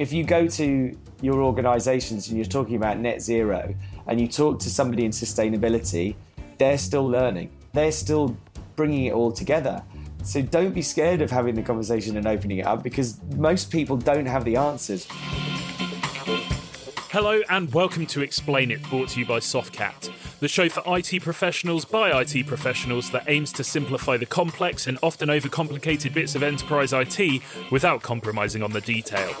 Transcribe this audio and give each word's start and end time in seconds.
If 0.00 0.14
you 0.14 0.24
go 0.24 0.46
to 0.46 0.96
your 1.20 1.42
organizations 1.42 2.28
and 2.28 2.38
you're 2.38 2.46
talking 2.46 2.76
about 2.76 2.98
net 2.98 3.20
zero 3.20 3.74
and 4.06 4.18
you 4.18 4.26
talk 4.26 4.58
to 4.60 4.70
somebody 4.70 5.04
in 5.04 5.10
sustainability, 5.10 6.16
they're 6.56 6.78
still 6.78 7.06
learning. 7.06 7.50
They're 7.74 7.92
still 7.92 8.34
bringing 8.76 9.04
it 9.04 9.12
all 9.12 9.30
together. 9.30 9.82
So 10.22 10.40
don't 10.40 10.72
be 10.72 10.80
scared 10.80 11.20
of 11.20 11.30
having 11.30 11.54
the 11.54 11.60
conversation 11.60 12.16
and 12.16 12.26
opening 12.26 12.56
it 12.60 12.66
up 12.66 12.82
because 12.82 13.20
most 13.36 13.70
people 13.70 13.98
don't 13.98 14.24
have 14.24 14.46
the 14.46 14.56
answers. 14.56 15.06
Hello 17.12 17.42
and 17.50 17.70
welcome 17.74 18.06
to 18.06 18.22
Explain 18.22 18.70
It, 18.70 18.82
brought 18.84 19.08
to 19.10 19.20
you 19.20 19.26
by 19.26 19.40
Softcat, 19.40 20.12
the 20.38 20.46
show 20.46 20.68
for 20.68 20.82
IT 20.96 21.20
professionals 21.22 21.84
by 21.84 22.20
IT 22.22 22.46
professionals 22.46 23.10
that 23.10 23.24
aims 23.26 23.52
to 23.54 23.64
simplify 23.64 24.16
the 24.16 24.26
complex 24.26 24.86
and 24.86 24.96
often 25.02 25.28
overcomplicated 25.28 26.14
bits 26.14 26.36
of 26.36 26.44
enterprise 26.44 26.92
IT 26.92 27.42
without 27.72 28.00
compromising 28.02 28.62
on 28.62 28.70
the 28.70 28.80
detail. 28.80 29.34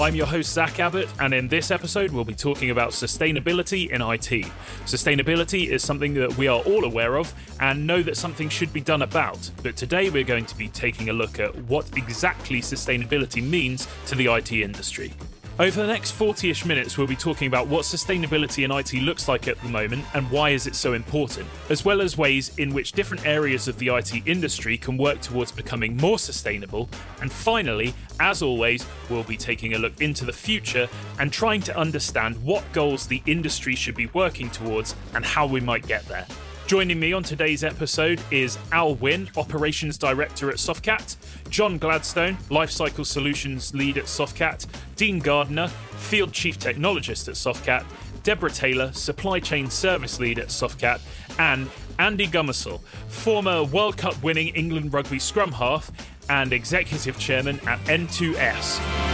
I'm 0.00 0.16
your 0.16 0.26
host, 0.26 0.52
Zach 0.52 0.80
Abbott, 0.80 1.08
and 1.20 1.32
in 1.32 1.46
this 1.46 1.70
episode, 1.70 2.10
we'll 2.10 2.24
be 2.24 2.34
talking 2.34 2.70
about 2.70 2.90
sustainability 2.90 3.90
in 3.90 4.02
IT. 4.02 4.50
Sustainability 4.86 5.68
is 5.68 5.84
something 5.84 6.14
that 6.14 6.36
we 6.36 6.48
are 6.48 6.60
all 6.62 6.84
aware 6.84 7.16
of 7.16 7.32
and 7.60 7.86
know 7.86 8.02
that 8.02 8.16
something 8.16 8.48
should 8.48 8.72
be 8.72 8.80
done 8.80 9.02
about, 9.02 9.48
but 9.62 9.76
today 9.76 10.10
we're 10.10 10.24
going 10.24 10.46
to 10.46 10.56
be 10.56 10.68
taking 10.68 11.10
a 11.10 11.12
look 11.12 11.38
at 11.38 11.54
what 11.66 11.96
exactly 11.96 12.60
sustainability 12.60 13.40
means 13.40 13.86
to 14.06 14.16
the 14.16 14.26
IT 14.26 14.50
industry. 14.50 15.12
Over 15.56 15.82
the 15.82 15.86
next 15.86 16.10
40 16.10 16.50
ish 16.50 16.64
minutes, 16.64 16.98
we'll 16.98 17.06
be 17.06 17.14
talking 17.14 17.46
about 17.46 17.68
what 17.68 17.84
sustainability 17.84 18.64
in 18.64 18.72
IT 18.72 18.92
looks 19.04 19.28
like 19.28 19.46
at 19.46 19.56
the 19.62 19.68
moment 19.68 20.04
and 20.12 20.28
why 20.28 20.50
is 20.50 20.66
it 20.66 20.74
so 20.74 20.94
important, 20.94 21.46
as 21.70 21.84
well 21.84 22.02
as 22.02 22.18
ways 22.18 22.50
in 22.58 22.74
which 22.74 22.90
different 22.90 23.24
areas 23.24 23.68
of 23.68 23.78
the 23.78 23.86
IT 23.94 24.14
industry 24.26 24.76
can 24.76 24.96
work 24.96 25.20
towards 25.20 25.52
becoming 25.52 25.96
more 25.98 26.18
sustainable. 26.18 26.88
And 27.20 27.30
finally, 27.30 27.94
as 28.18 28.42
always, 28.42 28.84
we'll 29.08 29.22
be 29.22 29.36
taking 29.36 29.74
a 29.74 29.78
look 29.78 30.00
into 30.00 30.24
the 30.24 30.32
future 30.32 30.88
and 31.20 31.32
trying 31.32 31.60
to 31.62 31.76
understand 31.78 32.42
what 32.42 32.64
goals 32.72 33.06
the 33.06 33.22
industry 33.24 33.76
should 33.76 33.94
be 33.94 34.06
working 34.06 34.50
towards 34.50 34.96
and 35.14 35.24
how 35.24 35.46
we 35.46 35.60
might 35.60 35.86
get 35.86 36.04
there. 36.08 36.26
Joining 36.66 36.98
me 36.98 37.12
on 37.12 37.22
today's 37.22 37.62
episode 37.62 38.22
is 38.30 38.56
Al 38.72 38.94
Wynn, 38.94 39.28
Operations 39.36 39.98
Director 39.98 40.48
at 40.48 40.56
Softcat, 40.56 41.16
John 41.50 41.76
Gladstone, 41.76 42.38
Lifecycle 42.48 43.04
Solutions 43.04 43.74
Lead 43.74 43.98
at 43.98 44.04
Softcat, 44.04 44.66
Dean 44.96 45.18
Gardner, 45.18 45.68
Field 45.68 46.32
Chief 46.32 46.58
Technologist 46.58 47.28
at 47.28 47.34
Softcat, 47.34 47.84
Deborah 48.22 48.50
Taylor, 48.50 48.92
Supply 48.92 49.40
Chain 49.40 49.68
Service 49.68 50.18
Lead 50.18 50.38
at 50.38 50.48
Softcat, 50.48 51.00
and 51.38 51.68
Andy 51.98 52.26
Gomarsall, 52.26 52.80
former 53.08 53.64
World 53.64 53.96
Cup 53.96 54.20
winning 54.22 54.48
England 54.48 54.92
rugby 54.92 55.18
scrum 55.18 55.52
half 55.52 55.90
and 56.28 56.52
Executive 56.52 57.18
Chairman 57.18 57.60
at 57.66 57.78
N2S. 57.80 59.13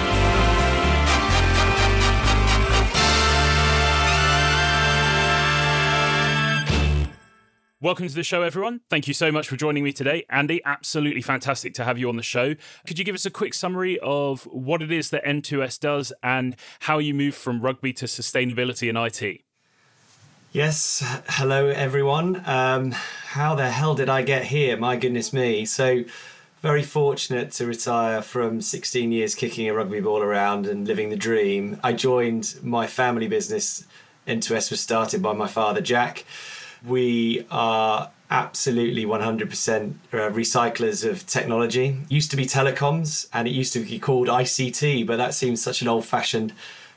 Welcome 7.82 8.08
to 8.08 8.14
the 8.14 8.22
show, 8.22 8.42
everyone. 8.42 8.82
Thank 8.90 9.08
you 9.08 9.14
so 9.14 9.32
much 9.32 9.48
for 9.48 9.56
joining 9.56 9.82
me 9.82 9.90
today. 9.90 10.26
Andy, 10.28 10.60
absolutely 10.66 11.22
fantastic 11.22 11.72
to 11.74 11.84
have 11.84 11.96
you 11.96 12.10
on 12.10 12.16
the 12.16 12.22
show. 12.22 12.54
Could 12.86 12.98
you 12.98 13.06
give 13.06 13.14
us 13.14 13.24
a 13.24 13.30
quick 13.30 13.54
summary 13.54 13.98
of 14.00 14.42
what 14.42 14.82
it 14.82 14.92
is 14.92 15.08
that 15.08 15.24
N2S 15.24 15.80
does 15.80 16.12
and 16.22 16.56
how 16.80 16.98
you 16.98 17.14
move 17.14 17.34
from 17.34 17.62
rugby 17.62 17.94
to 17.94 18.04
sustainability 18.04 18.90
in 18.90 18.98
IT? 18.98 19.40
Yes. 20.52 21.02
Hello, 21.26 21.68
everyone. 21.68 22.42
Um, 22.44 22.90
how 22.90 23.54
the 23.54 23.70
hell 23.70 23.94
did 23.94 24.10
I 24.10 24.20
get 24.20 24.44
here? 24.44 24.76
My 24.76 24.96
goodness 24.96 25.32
me. 25.32 25.64
So, 25.64 26.04
very 26.60 26.82
fortunate 26.82 27.50
to 27.52 27.64
retire 27.64 28.20
from 28.20 28.60
16 28.60 29.10
years 29.10 29.34
kicking 29.34 29.70
a 29.70 29.72
rugby 29.72 30.00
ball 30.02 30.20
around 30.20 30.66
and 30.66 30.86
living 30.86 31.08
the 31.08 31.16
dream. 31.16 31.80
I 31.82 31.94
joined 31.94 32.56
my 32.62 32.86
family 32.86 33.26
business. 33.26 33.86
N2S 34.26 34.70
was 34.70 34.80
started 34.80 35.22
by 35.22 35.32
my 35.32 35.46
father, 35.46 35.80
Jack 35.80 36.26
we 36.84 37.46
are 37.50 38.10
absolutely 38.30 39.04
100% 39.04 39.94
uh, 40.12 40.16
recyclers 40.30 41.08
of 41.08 41.26
technology. 41.26 41.98
Used 42.08 42.30
to 42.30 42.36
be 42.36 42.46
telecoms 42.46 43.28
and 43.32 43.48
it 43.48 43.50
used 43.50 43.72
to 43.72 43.80
be 43.80 43.98
called 43.98 44.28
ICT, 44.28 45.06
but 45.06 45.16
that 45.16 45.34
seems 45.34 45.60
such 45.60 45.82
an 45.82 45.88
old 45.88 46.04
fashioned 46.04 46.52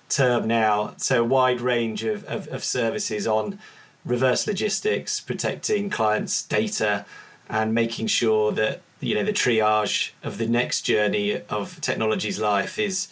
term 0.09 0.47
now. 0.47 0.93
So, 0.97 1.21
a 1.21 1.25
wide 1.25 1.59
range 1.59 2.03
of, 2.03 2.23
of, 2.25 2.47
of, 2.49 2.63
services 2.63 3.25
on 3.25 3.59
reverse 4.05 4.45
logistics, 4.45 5.19
protecting 5.19 5.89
clients' 5.89 6.43
data, 6.43 7.05
and 7.49 7.73
making 7.73 8.07
sure 8.07 8.51
that 8.51 8.81
you 8.99 9.15
know 9.15 9.23
the 9.23 9.33
triage 9.33 10.11
of 10.23 10.37
the 10.37 10.47
next 10.47 10.81
journey 10.81 11.41
of 11.49 11.81
technology's 11.81 12.39
life 12.39 12.77
is 12.77 13.07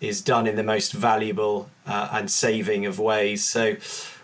is 0.00 0.20
done 0.20 0.46
in 0.46 0.56
the 0.56 0.62
most 0.62 0.92
valuable 0.92 1.70
uh, 1.86 2.08
and 2.12 2.30
saving 2.30 2.84
of 2.86 2.98
ways. 2.98 3.44
So 3.44 3.76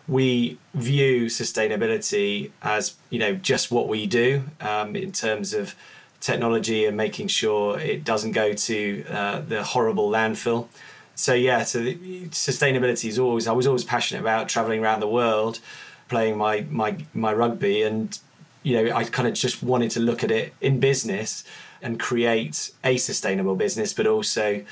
we 0.09 0.59
view 0.75 1.27
sustainability 1.27 2.51
as 2.63 2.97
you 3.11 3.19
know 3.19 3.35
just 3.35 3.71
what 3.71 3.89
we 3.89 4.07
do 4.07 4.45
um, 4.61 4.97
in 4.97 5.13
terms 5.13 5.55
of 5.55 5.75
technology 6.21 6.87
and 6.87 6.97
making 6.97 7.29
sure 7.29 7.79
it 7.79 8.05
doesn't 8.05 8.33
go 8.33 8.55
to 8.55 9.05
uh, 9.11 9.41
the 9.41 9.63
horrible 9.63 10.09
landfill. 10.09 10.69
So 11.15 11.35
yeah, 11.35 11.65
so 11.65 11.81
the, 11.81 12.29
sustainability 12.29 13.09
is 13.09 13.19
always 13.19 13.47
I 13.47 13.53
was 13.53 13.67
always 13.67 13.85
passionate 13.85 14.21
about 14.21 14.49
traveling 14.49 14.83
around 14.83 15.01
the 15.01 15.09
world, 15.09 15.61
playing 16.09 16.39
my 16.39 16.67
my 16.71 16.97
my 17.13 17.33
rugby, 17.33 17.83
and 17.83 18.19
you 18.63 18.75
know 18.77 18.97
I 18.97 19.05
kind 19.05 19.29
of 19.29 19.35
just 19.35 19.63
wanted 19.63 19.91
to 19.93 20.01
look 20.01 20.25
at 20.25 20.31
it 20.31 20.55
in 20.61 20.81
business 20.81 21.45
and 21.83 21.99
create 21.99 22.71
a 22.85 22.97
sustainable 22.97 23.57
business, 23.57 23.93
but 23.93 24.07
also 24.07 24.65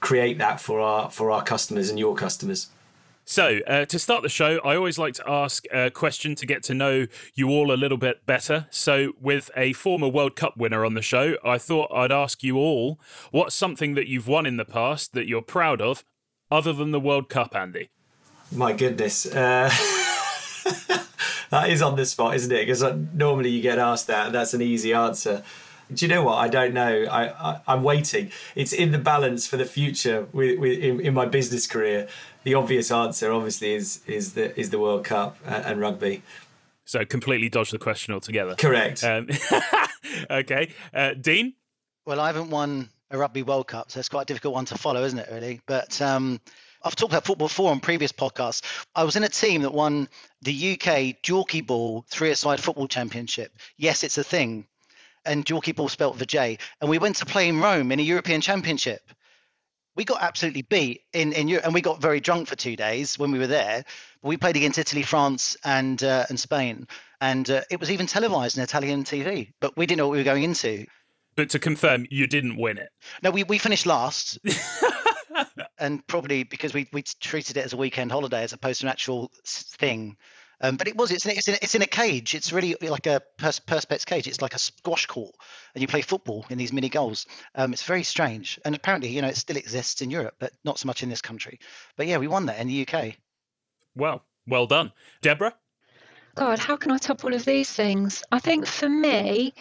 create 0.00 0.38
that 0.38 0.60
for 0.60 0.80
our 0.80 1.10
for 1.10 1.30
our 1.30 1.42
customers 1.42 1.90
and 1.90 1.98
your 1.98 2.14
customers. 2.14 2.68
So, 3.26 3.60
uh, 3.66 3.86
to 3.86 3.98
start 3.98 4.22
the 4.22 4.28
show, 4.28 4.58
I 4.58 4.76
always 4.76 4.98
like 4.98 5.14
to 5.14 5.28
ask 5.28 5.64
a 5.72 5.90
question 5.90 6.34
to 6.34 6.46
get 6.46 6.62
to 6.64 6.74
know 6.74 7.06
you 7.34 7.48
all 7.48 7.72
a 7.72 7.74
little 7.74 7.96
bit 7.96 8.26
better. 8.26 8.66
So, 8.70 9.12
with 9.18 9.50
a 9.56 9.72
former 9.72 10.08
World 10.08 10.36
Cup 10.36 10.58
winner 10.58 10.84
on 10.84 10.92
the 10.92 11.02
show, 11.02 11.36
I 11.42 11.56
thought 11.56 11.90
I'd 11.90 12.12
ask 12.12 12.42
you 12.42 12.58
all 12.58 13.00
what's 13.30 13.54
something 13.54 13.94
that 13.94 14.08
you've 14.08 14.28
won 14.28 14.44
in 14.44 14.58
the 14.58 14.64
past 14.66 15.14
that 15.14 15.26
you're 15.26 15.40
proud 15.42 15.80
of, 15.80 16.04
other 16.50 16.74
than 16.74 16.90
the 16.90 17.00
World 17.00 17.30
Cup, 17.30 17.56
Andy? 17.56 17.88
My 18.52 18.74
goodness. 18.74 19.24
Uh... 19.24 19.70
that 21.50 21.70
is 21.70 21.80
on 21.80 21.96
the 21.96 22.04
spot, 22.04 22.34
isn't 22.34 22.52
it? 22.52 22.60
Because 22.60 22.82
uh, 22.82 22.98
normally 23.14 23.50
you 23.50 23.62
get 23.62 23.78
asked 23.78 24.06
that, 24.08 24.26
and 24.26 24.34
that's 24.34 24.52
an 24.52 24.60
easy 24.60 24.92
answer. 24.92 25.42
Do 25.94 26.06
you 26.06 26.08
know 26.08 26.22
what? 26.22 26.34
I 26.34 26.48
don't 26.48 26.74
know. 26.74 27.04
I, 27.10 27.60
I 27.66 27.74
am 27.74 27.82
waiting. 27.82 28.30
It's 28.54 28.72
in 28.72 28.92
the 28.92 28.98
balance 28.98 29.46
for 29.46 29.56
the 29.56 29.64
future 29.64 30.26
with, 30.32 30.58
with 30.58 30.78
in, 30.78 31.00
in 31.00 31.14
my 31.14 31.26
business 31.26 31.66
career 31.66 32.08
the 32.44 32.54
obvious 32.54 32.90
answer, 32.90 33.32
obviously, 33.32 33.74
is 33.74 34.00
is 34.06 34.34
the 34.34 34.58
is 34.58 34.70
the 34.70 34.78
World 34.78 35.04
Cup 35.04 35.36
and, 35.44 35.64
and 35.64 35.80
rugby. 35.80 36.22
So 36.84 37.04
completely 37.04 37.48
dodged 37.48 37.72
the 37.72 37.78
question 37.78 38.14
altogether. 38.14 38.54
Correct. 38.54 39.02
Um, 39.02 39.28
okay, 40.30 40.70
uh, 40.92 41.14
Dean. 41.14 41.54
Well, 42.06 42.20
I 42.20 42.26
haven't 42.26 42.50
won 42.50 42.90
a 43.10 43.16
rugby 43.16 43.42
World 43.42 43.66
Cup, 43.66 43.90
so 43.90 43.98
it's 43.98 44.10
quite 44.10 44.22
a 44.22 44.26
difficult 44.26 44.54
one 44.54 44.66
to 44.66 44.78
follow, 44.78 45.02
isn't 45.02 45.18
it? 45.18 45.28
Really, 45.32 45.60
but. 45.66 46.00
Um, 46.00 46.40
I've 46.86 46.94
talked 46.94 47.14
about 47.14 47.24
football 47.24 47.48
before 47.48 47.70
on 47.70 47.80
previous 47.80 48.12
podcasts. 48.12 48.60
I 48.94 49.04
was 49.04 49.16
in 49.16 49.24
a 49.24 49.28
team 49.30 49.62
that 49.62 49.72
won 49.72 50.06
the 50.42 50.72
UK 50.74 51.22
Jorkyball 51.22 52.06
three-a-side 52.08 52.60
football 52.60 52.88
championship. 52.88 53.56
Yes, 53.78 54.04
it's 54.04 54.18
a 54.18 54.22
thing, 54.22 54.66
and 55.24 55.44
Ball 55.76 55.88
spelt 55.88 56.18
for 56.18 56.24
J. 56.24 56.58
And 56.80 56.90
we 56.90 56.98
went 56.98 57.16
to 57.16 57.26
play 57.26 57.48
in 57.48 57.60
Rome 57.60 57.92
in 57.92 58.00
a 58.00 58.02
European 58.02 58.40
Championship 58.40 59.10
we 59.96 60.04
got 60.04 60.22
absolutely 60.22 60.62
beat 60.62 61.02
in 61.12 61.32
in 61.32 61.48
Europe, 61.48 61.64
and 61.64 61.74
we 61.74 61.80
got 61.80 62.00
very 62.00 62.20
drunk 62.20 62.48
for 62.48 62.56
two 62.56 62.76
days 62.76 63.18
when 63.18 63.30
we 63.30 63.38
were 63.38 63.46
there. 63.46 63.84
But 64.22 64.28
We 64.28 64.36
played 64.36 64.56
against 64.56 64.78
Italy, 64.78 65.02
France, 65.02 65.56
and 65.64 66.02
uh, 66.02 66.26
and 66.28 66.38
Spain, 66.38 66.88
and 67.20 67.48
uh, 67.48 67.62
it 67.70 67.80
was 67.80 67.90
even 67.90 68.06
televised 68.06 68.58
on 68.58 68.64
Italian 68.64 69.04
TV. 69.04 69.52
But 69.60 69.76
we 69.76 69.86
didn't 69.86 69.98
know 69.98 70.08
what 70.08 70.12
we 70.12 70.18
were 70.18 70.24
going 70.24 70.44
into. 70.44 70.86
But 71.36 71.50
to 71.50 71.58
confirm, 71.58 72.06
you 72.10 72.26
didn't 72.26 72.56
win 72.56 72.78
it. 72.78 72.90
No, 73.22 73.30
we, 73.32 73.42
we 73.42 73.58
finished 73.58 73.86
last. 73.86 74.38
and 75.78 76.06
probably 76.06 76.44
because 76.44 76.72
we, 76.72 76.88
we 76.92 77.02
treated 77.02 77.56
it 77.56 77.64
as 77.64 77.72
a 77.72 77.76
weekend 77.76 78.12
holiday 78.12 78.44
as 78.44 78.52
opposed 78.52 78.80
to 78.80 78.86
an 78.86 78.90
actual 78.92 79.32
thing. 79.44 80.16
Um, 80.60 80.76
but 80.76 80.88
it 80.88 80.96
was 80.96 81.10
it's 81.10 81.26
in, 81.26 81.32
it's 81.32 81.48
in, 81.48 81.54
it's 81.60 81.74
in 81.74 81.82
a 81.82 81.86
cage. 81.86 82.34
It's 82.34 82.52
really 82.52 82.76
like 82.80 83.06
a 83.06 83.20
pers- 83.38 83.60
perspex 83.60 84.06
cage. 84.06 84.26
It's 84.26 84.42
like 84.42 84.54
a 84.54 84.58
squash 84.58 85.06
court, 85.06 85.34
and 85.74 85.82
you 85.82 85.88
play 85.88 86.00
football 86.00 86.46
in 86.50 86.58
these 86.58 86.72
mini 86.72 86.88
goals. 86.88 87.26
Um, 87.54 87.72
it's 87.72 87.82
very 87.82 88.02
strange, 88.02 88.58
and 88.64 88.74
apparently, 88.74 89.10
you 89.10 89.22
know, 89.22 89.28
it 89.28 89.36
still 89.36 89.56
exists 89.56 90.00
in 90.00 90.10
Europe, 90.10 90.36
but 90.38 90.52
not 90.64 90.78
so 90.78 90.86
much 90.86 91.02
in 91.02 91.08
this 91.08 91.22
country. 91.22 91.58
But 91.96 92.06
yeah, 92.06 92.18
we 92.18 92.28
won 92.28 92.46
that 92.46 92.58
in 92.58 92.68
the 92.68 92.86
UK. 92.86 93.14
Well, 93.96 94.22
well 94.46 94.66
done, 94.66 94.92
Deborah. 95.22 95.54
God, 96.34 96.58
how 96.58 96.76
can 96.76 96.90
I 96.90 96.98
top 96.98 97.24
all 97.24 97.32
of 97.32 97.44
these 97.44 97.70
things? 97.70 98.24
I 98.32 98.40
think 98.40 98.66
for 98.66 98.88
me, 98.88 99.54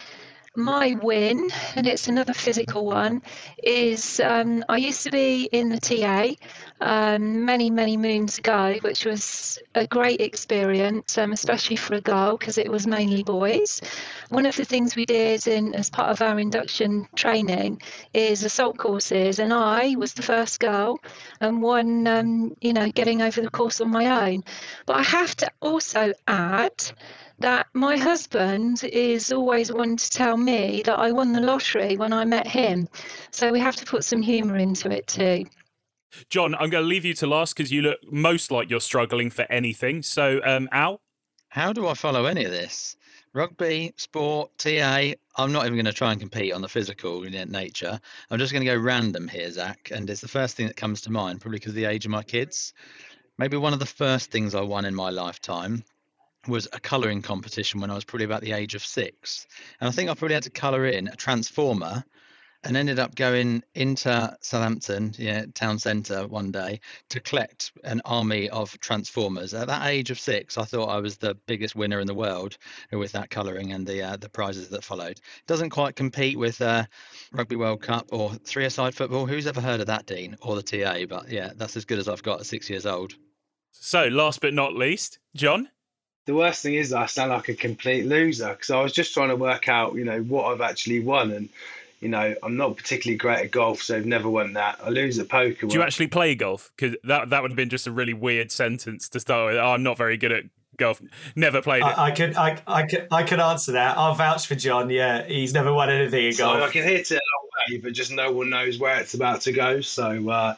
my 0.55 0.95
win, 1.01 1.49
and 1.75 1.87
it's 1.87 2.07
another 2.07 2.33
physical 2.33 2.85
one, 2.85 3.23
is 3.63 4.19
um, 4.19 4.63
I 4.69 4.77
used 4.77 5.01
to 5.03 5.11
be 5.11 5.45
in 5.51 5.69
the 5.69 5.79
TA 5.79 6.33
um, 6.79 7.45
many, 7.45 7.69
many 7.71 7.97
moons 7.97 8.37
ago, 8.37 8.75
which 8.81 9.05
was 9.05 9.57
a 9.73 9.87
great 9.87 10.21
experience, 10.21 11.17
um, 11.17 11.31
especially 11.31 11.75
for 11.75 11.95
a 11.95 12.01
girl 12.01 12.37
because 12.37 12.57
it 12.57 12.69
was 12.69 12.85
mainly 12.85 13.23
boys. 13.23 13.81
One 14.29 14.45
of 14.45 14.55
the 14.55 14.65
things 14.65 14.95
we 14.95 15.05
did 15.05 15.47
in, 15.47 15.73
as 15.73 15.89
part 15.89 16.09
of 16.09 16.21
our 16.21 16.39
induction 16.39 17.07
training 17.15 17.81
is 18.13 18.43
assault 18.43 18.77
courses, 18.77 19.39
and 19.39 19.51
I 19.51 19.95
was 19.95 20.13
the 20.13 20.21
first 20.21 20.59
girl 20.59 20.99
and 21.41 21.61
one, 21.61 22.05
um, 22.05 22.55
you 22.61 22.73
know, 22.73 22.89
getting 22.91 23.21
over 23.21 23.41
the 23.41 23.49
course 23.49 23.81
on 23.81 23.89
my 23.89 24.31
own. 24.31 24.43
But 24.85 24.97
I 24.97 25.03
have 25.03 25.35
to 25.37 25.51
also 25.61 26.13
add 26.27 26.83
that 27.39 27.67
my 27.73 27.97
husband 27.97 28.83
is 28.83 29.31
always 29.31 29.71
wanting 29.71 29.97
to 29.97 30.09
tell 30.09 30.37
me 30.37 30.81
that 30.85 30.97
I 30.97 31.11
won 31.11 31.33
the 31.33 31.41
lottery 31.41 31.97
when 31.97 32.13
I 32.13 32.25
met 32.25 32.47
him. 32.47 32.87
So 33.31 33.51
we 33.51 33.59
have 33.59 33.75
to 33.77 33.85
put 33.85 34.03
some 34.03 34.21
humour 34.21 34.57
into 34.57 34.91
it 34.91 35.07
too. 35.07 35.45
John, 36.29 36.53
I'm 36.55 36.69
going 36.69 36.83
to 36.83 36.87
leave 36.87 37.05
you 37.05 37.13
to 37.15 37.27
last 37.27 37.55
because 37.55 37.71
you 37.71 37.81
look 37.81 37.99
most 38.11 38.51
like 38.51 38.69
you're 38.69 38.79
struggling 38.79 39.29
for 39.29 39.43
anything. 39.51 40.03
So, 40.03 40.41
um, 40.43 40.69
Al? 40.71 41.01
How 41.49 41.71
do 41.71 41.87
I 41.87 41.93
follow 41.93 42.25
any 42.25 42.45
of 42.45 42.51
this? 42.51 42.95
Rugby, 43.33 43.93
sport, 43.97 44.51
TA. 44.57 45.13
I'm 45.37 45.51
not 45.51 45.65
even 45.65 45.75
going 45.75 45.85
to 45.85 45.93
try 45.93 46.11
and 46.11 46.19
compete 46.19 46.51
on 46.51 46.61
the 46.61 46.67
physical 46.67 47.21
nature. 47.21 47.99
I'm 48.31 48.39
just 48.39 48.51
going 48.51 48.65
to 48.65 48.71
go 48.71 48.77
random 48.77 49.27
here, 49.27 49.51
Zach. 49.51 49.91
And 49.93 50.09
it's 50.09 50.21
the 50.21 50.27
first 50.27 50.55
thing 50.55 50.67
that 50.67 50.77
comes 50.77 51.01
to 51.01 51.11
mind, 51.11 51.41
probably 51.41 51.59
because 51.59 51.71
of 51.71 51.75
the 51.75 51.85
age 51.85 52.05
of 52.05 52.11
my 52.11 52.23
kids. 52.23 52.73
Maybe 53.37 53.57
one 53.57 53.73
of 53.73 53.79
the 53.79 53.85
first 53.85 54.31
things 54.31 54.55
I 54.55 54.61
won 54.61 54.85
in 54.85 54.95
my 54.95 55.09
lifetime 55.09 55.83
was 56.47 56.67
a 56.73 56.79
colouring 56.79 57.21
competition 57.21 57.79
when 57.79 57.89
I 57.89 57.95
was 57.95 58.03
probably 58.03 58.25
about 58.25 58.41
the 58.41 58.51
age 58.51 58.75
of 58.75 58.83
six. 58.83 59.47
And 59.79 59.87
I 59.87 59.91
think 59.91 60.09
I 60.09 60.13
probably 60.13 60.35
had 60.35 60.43
to 60.43 60.49
colour 60.49 60.85
in 60.85 61.07
a 61.07 61.15
transformer 61.15 62.03
and 62.63 62.77
ended 62.77 62.99
up 62.99 63.15
going 63.15 63.61
into 63.75 64.37
Southampton, 64.41 65.13
town 65.53 65.79
centre 65.79 66.27
one 66.27 66.51
day 66.51 66.79
to 67.09 67.19
collect 67.19 67.71
an 67.83 68.01
army 68.05 68.49
of 68.49 68.79
transformers. 68.79 69.53
At 69.53 69.67
that 69.67 69.87
age 69.87 70.11
of 70.11 70.19
six, 70.19 70.57
I 70.57 70.63
thought 70.63 70.87
I 70.87 70.99
was 70.99 71.17
the 71.17 71.35
biggest 71.45 71.75
winner 71.75 71.99
in 71.99 72.07
the 72.07 72.13
world 72.13 72.57
with 72.91 73.11
that 73.11 73.29
colouring 73.29 73.73
and 73.73 73.85
the 73.85 74.01
uh, 74.01 74.17
the 74.17 74.29
prizes 74.29 74.69
that 74.69 74.83
followed. 74.83 75.19
Doesn't 75.45 75.71
quite 75.71 75.95
compete 75.95 76.39
with 76.39 76.61
uh, 76.61 76.85
Rugby 77.33 77.57
World 77.57 77.81
Cup 77.81 78.07
or 78.11 78.33
three-a-side 78.33 78.95
football. 78.95 79.25
Who's 79.25 79.47
ever 79.47 79.61
heard 79.61 79.81
of 79.81 79.87
that, 79.87 80.05
Dean, 80.05 80.37
or 80.41 80.55
the 80.55 80.63
TA? 80.63 81.05
But 81.05 81.29
yeah, 81.29 81.51
that's 81.55 81.75
as 81.75 81.85
good 81.85 81.99
as 81.99 82.07
I've 82.07 82.23
got 82.23 82.39
at 82.39 82.45
six 82.45 82.69
years 82.69 82.85
old. 82.85 83.15
So, 83.71 84.05
last 84.07 84.39
but 84.39 84.53
not 84.53 84.73
least, 84.73 85.19
John 85.35 85.67
the 86.25 86.33
worst 86.33 86.61
thing 86.61 86.75
is 86.75 86.93
I 86.93 87.05
sound 87.05 87.31
like 87.31 87.49
a 87.49 87.53
complete 87.53 88.05
loser 88.05 88.49
because 88.49 88.69
I 88.69 88.81
was 88.81 88.93
just 88.93 89.13
trying 89.13 89.29
to 89.29 89.35
work 89.35 89.67
out, 89.67 89.95
you 89.95 90.05
know, 90.05 90.21
what 90.21 90.45
I've 90.45 90.61
actually 90.61 91.01
won. 91.01 91.31
And, 91.31 91.49
you 91.99 92.09
know, 92.09 92.35
I'm 92.43 92.57
not 92.57 92.77
particularly 92.77 93.17
great 93.17 93.39
at 93.39 93.51
golf, 93.51 93.81
so 93.81 93.95
I've 93.97 94.05
never 94.05 94.29
won 94.29 94.53
that. 94.53 94.79
I 94.83 94.89
lose 94.89 95.19
at 95.19 95.29
poker. 95.29 95.67
Do 95.67 95.75
you 95.75 95.81
actually 95.81 96.07
play 96.07 96.35
golf? 96.35 96.71
Because 96.75 96.95
that, 97.03 97.29
that 97.29 97.41
would 97.41 97.51
have 97.51 97.57
been 97.57 97.69
just 97.69 97.87
a 97.87 97.91
really 97.91 98.13
weird 98.13 98.51
sentence 98.51 99.09
to 99.09 99.19
start 99.19 99.51
with. 99.51 99.61
Oh, 99.61 99.71
I'm 99.71 99.83
not 99.83 99.97
very 99.97 100.17
good 100.17 100.31
at 100.31 100.43
golf. 100.77 101.01
Never 101.35 101.61
played 101.61 101.81
it. 101.81 101.85
I, 101.85 102.07
I 102.07 102.11
could, 102.11 102.35
I, 102.35 102.61
I 102.67 102.83
could, 102.83 103.07
I 103.11 103.23
could 103.23 103.39
answer 103.39 103.73
that. 103.73 103.97
I'll 103.97 104.15
vouch 104.15 104.47
for 104.47 104.55
John. 104.55 104.89
Yeah, 104.89 105.23
he's 105.23 105.53
never 105.53 105.73
won 105.73 105.89
anything 105.89 106.25
in 106.25 106.35
golf. 106.35 106.57
So 106.57 106.65
I 106.65 106.69
can 106.69 106.83
hit 106.83 107.11
it 107.11 107.11
a 107.11 107.15
long 107.15 107.49
way, 107.69 107.77
but 107.77 107.93
just 107.93 108.11
no 108.11 108.31
one 108.31 108.49
knows 108.49 108.79
where 108.79 108.99
it's 108.99 109.13
about 109.13 109.41
to 109.41 109.51
go. 109.51 109.81
So, 109.81 110.29
uh, 110.29 110.55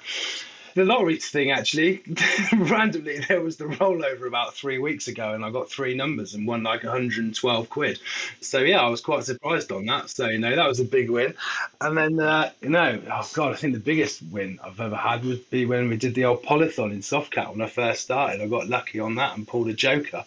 the 0.76 0.86
lottery 0.86 1.16
thing 1.16 1.52
actually. 1.52 2.04
Randomly 2.54 3.20
there 3.28 3.42
was 3.42 3.58
the 3.58 3.66
rollover 3.66 4.28
about 4.28 4.54
three 4.54 4.78
weeks 4.78 5.08
ago 5.08 5.34
and 5.34 5.44
i 5.44 5.50
got 5.50 5.70
three 5.70 5.96
numbers 5.96 6.36
and 6.36 6.46
won 6.46 6.62
like 6.64 6.84
112 6.84 7.70
quid. 7.70 8.00
So 8.42 8.60
yeah 8.60 8.82
i 8.82 8.90
was 8.90 9.02
quite 9.02 9.24
surprised 9.24 9.72
on 9.72 9.86
that. 9.88 10.10
So 10.10 10.28
you 10.28 10.38
know 10.38 10.56
that 10.56 10.68
was 10.68 10.80
a 10.80 10.86
big 10.86 11.10
win. 11.10 11.34
And 11.82 11.98
then 11.98 12.20
uh, 12.20 12.52
you 12.62 12.70
know 12.70 13.02
oh 13.12 13.30
god 13.34 13.54
i 13.54 13.56
think 13.56 13.74
the 13.74 13.80
biggest 13.80 14.22
win 14.22 14.60
i've 14.64 14.80
ever 14.80 14.96
had 14.96 15.26
would 15.26 15.50
be 15.50 15.66
when 15.66 15.90
we 15.90 15.98
did 15.98 16.14
the 16.14 16.26
old 16.26 16.44
polython 16.44 16.92
in 16.92 17.00
softcat 17.00 17.52
when 17.52 17.62
i 17.62 17.68
first 17.68 18.02
started. 18.02 18.42
I 18.42 18.48
got 18.48 18.68
lucky 18.68 19.00
on 19.00 19.16
that 19.16 19.36
and 19.36 19.48
pulled 19.48 19.70
a 19.70 19.74
joker. 19.74 20.26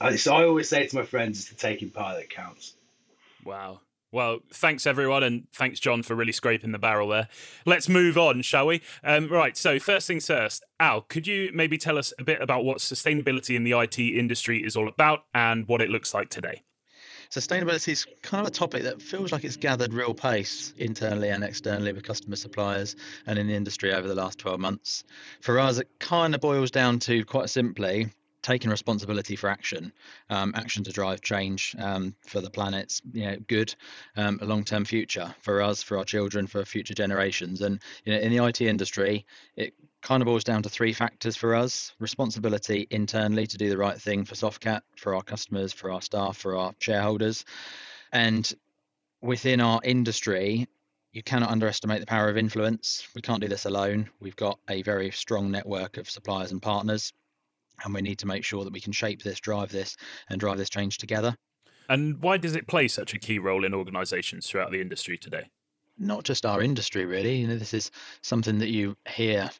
Uh, 0.00 0.16
so 0.16 0.36
i 0.36 0.44
always 0.44 0.68
say 0.68 0.86
to 0.86 0.96
my 0.96 1.04
friends 1.04 1.40
it's 1.40 1.48
the 1.48 1.56
taking 1.56 1.90
part 1.90 2.18
that 2.18 2.30
counts. 2.30 2.74
Wow 3.44 3.80
well, 4.12 4.38
thanks 4.52 4.86
everyone, 4.86 5.22
and 5.22 5.46
thanks 5.52 5.80
John 5.80 6.02
for 6.02 6.14
really 6.14 6.32
scraping 6.32 6.72
the 6.72 6.78
barrel 6.78 7.08
there. 7.08 7.28
Let's 7.64 7.88
move 7.88 8.16
on, 8.16 8.42
shall 8.42 8.66
we? 8.66 8.82
Um, 9.02 9.28
right. 9.28 9.56
So 9.56 9.78
first 9.78 10.06
things 10.06 10.26
first, 10.26 10.64
Al, 10.80 11.02
could 11.02 11.26
you 11.26 11.50
maybe 11.52 11.76
tell 11.76 11.98
us 11.98 12.12
a 12.18 12.24
bit 12.24 12.40
about 12.40 12.64
what 12.64 12.78
sustainability 12.78 13.56
in 13.56 13.64
the 13.64 13.72
IT 13.72 13.98
industry 13.98 14.64
is 14.64 14.76
all 14.76 14.88
about 14.88 15.24
and 15.34 15.66
what 15.68 15.82
it 15.82 15.90
looks 15.90 16.14
like 16.14 16.28
today? 16.30 16.62
Sustainability 17.30 17.88
is 17.88 18.06
kind 18.22 18.40
of 18.40 18.46
a 18.46 18.54
topic 18.54 18.84
that 18.84 19.02
feels 19.02 19.32
like 19.32 19.44
it's 19.44 19.56
gathered 19.56 19.92
real 19.92 20.14
pace 20.14 20.72
internally 20.78 21.30
and 21.30 21.42
externally 21.42 21.92
with 21.92 22.04
customer 22.04 22.36
suppliers 22.36 22.94
and 23.26 23.38
in 23.38 23.48
the 23.48 23.54
industry 23.54 23.92
over 23.92 24.06
the 24.06 24.14
last 24.14 24.38
12 24.38 24.60
months. 24.60 25.04
For 25.40 25.58
us, 25.58 25.78
it 25.78 25.88
kind 25.98 26.34
of 26.34 26.40
boils 26.40 26.70
down 26.70 27.00
to 27.00 27.24
quite 27.24 27.50
simply 27.50 28.08
taking 28.46 28.70
responsibility 28.70 29.34
for 29.34 29.50
action, 29.50 29.92
um, 30.30 30.52
action 30.54 30.84
to 30.84 30.92
drive 30.92 31.20
change 31.20 31.74
um, 31.80 32.14
for 32.24 32.40
the 32.40 32.48
planet's 32.48 33.02
you 33.12 33.26
know, 33.26 33.36
good, 33.48 33.74
um, 34.16 34.38
a 34.40 34.44
long-term 34.44 34.84
future 34.84 35.34
for 35.42 35.60
us, 35.60 35.82
for 35.82 35.98
our 35.98 36.04
children, 36.04 36.46
for 36.46 36.64
future 36.64 36.94
generations. 36.94 37.60
And 37.60 37.80
you 38.04 38.12
know, 38.12 38.20
in 38.20 38.30
the 38.30 38.44
IT 38.44 38.60
industry, 38.60 39.26
it 39.56 39.74
kind 40.00 40.22
of 40.22 40.26
boils 40.26 40.44
down 40.44 40.62
to 40.62 40.68
three 40.68 40.92
factors 40.92 41.34
for 41.34 41.56
us: 41.56 41.92
responsibility 41.98 42.86
internally 42.90 43.48
to 43.48 43.58
do 43.58 43.68
the 43.68 43.76
right 43.76 44.00
thing 44.00 44.24
for 44.24 44.36
Softcat, 44.36 44.82
for 44.96 45.16
our 45.16 45.22
customers, 45.22 45.72
for 45.72 45.90
our 45.90 46.00
staff, 46.00 46.36
for 46.36 46.56
our 46.56 46.72
shareholders, 46.78 47.44
and 48.12 48.52
within 49.22 49.60
our 49.60 49.80
industry, 49.82 50.68
you 51.10 51.22
cannot 51.24 51.50
underestimate 51.50 51.98
the 51.98 52.06
power 52.06 52.28
of 52.28 52.36
influence. 52.36 53.08
We 53.12 53.22
can't 53.22 53.40
do 53.40 53.48
this 53.48 53.64
alone. 53.64 54.08
We've 54.20 54.36
got 54.36 54.60
a 54.70 54.82
very 54.82 55.10
strong 55.10 55.50
network 55.50 55.96
of 55.96 56.08
suppliers 56.08 56.52
and 56.52 56.62
partners 56.62 57.12
and 57.84 57.94
we 57.94 58.02
need 58.02 58.18
to 58.18 58.26
make 58.26 58.44
sure 58.44 58.64
that 58.64 58.72
we 58.72 58.80
can 58.80 58.92
shape 58.92 59.22
this, 59.22 59.40
drive 59.40 59.70
this, 59.70 59.96
and 60.28 60.40
drive 60.40 60.58
this 60.58 60.70
change 60.70 60.98
together. 60.98 61.36
And 61.88 62.20
why 62.20 62.36
does 62.36 62.56
it 62.56 62.66
play 62.66 62.88
such 62.88 63.14
a 63.14 63.18
key 63.18 63.38
role 63.38 63.64
in 63.64 63.74
organisations 63.74 64.46
throughout 64.46 64.72
the 64.72 64.80
industry 64.80 65.16
today? 65.16 65.50
Not 65.98 66.24
just 66.24 66.44
our 66.44 66.60
industry, 66.60 67.04
really. 67.04 67.36
You 67.36 67.48
know, 67.48 67.56
this 67.56 67.74
is 67.74 67.90
something 68.22 68.58
that 68.58 68.70
you 68.70 68.96
hear 69.08 69.50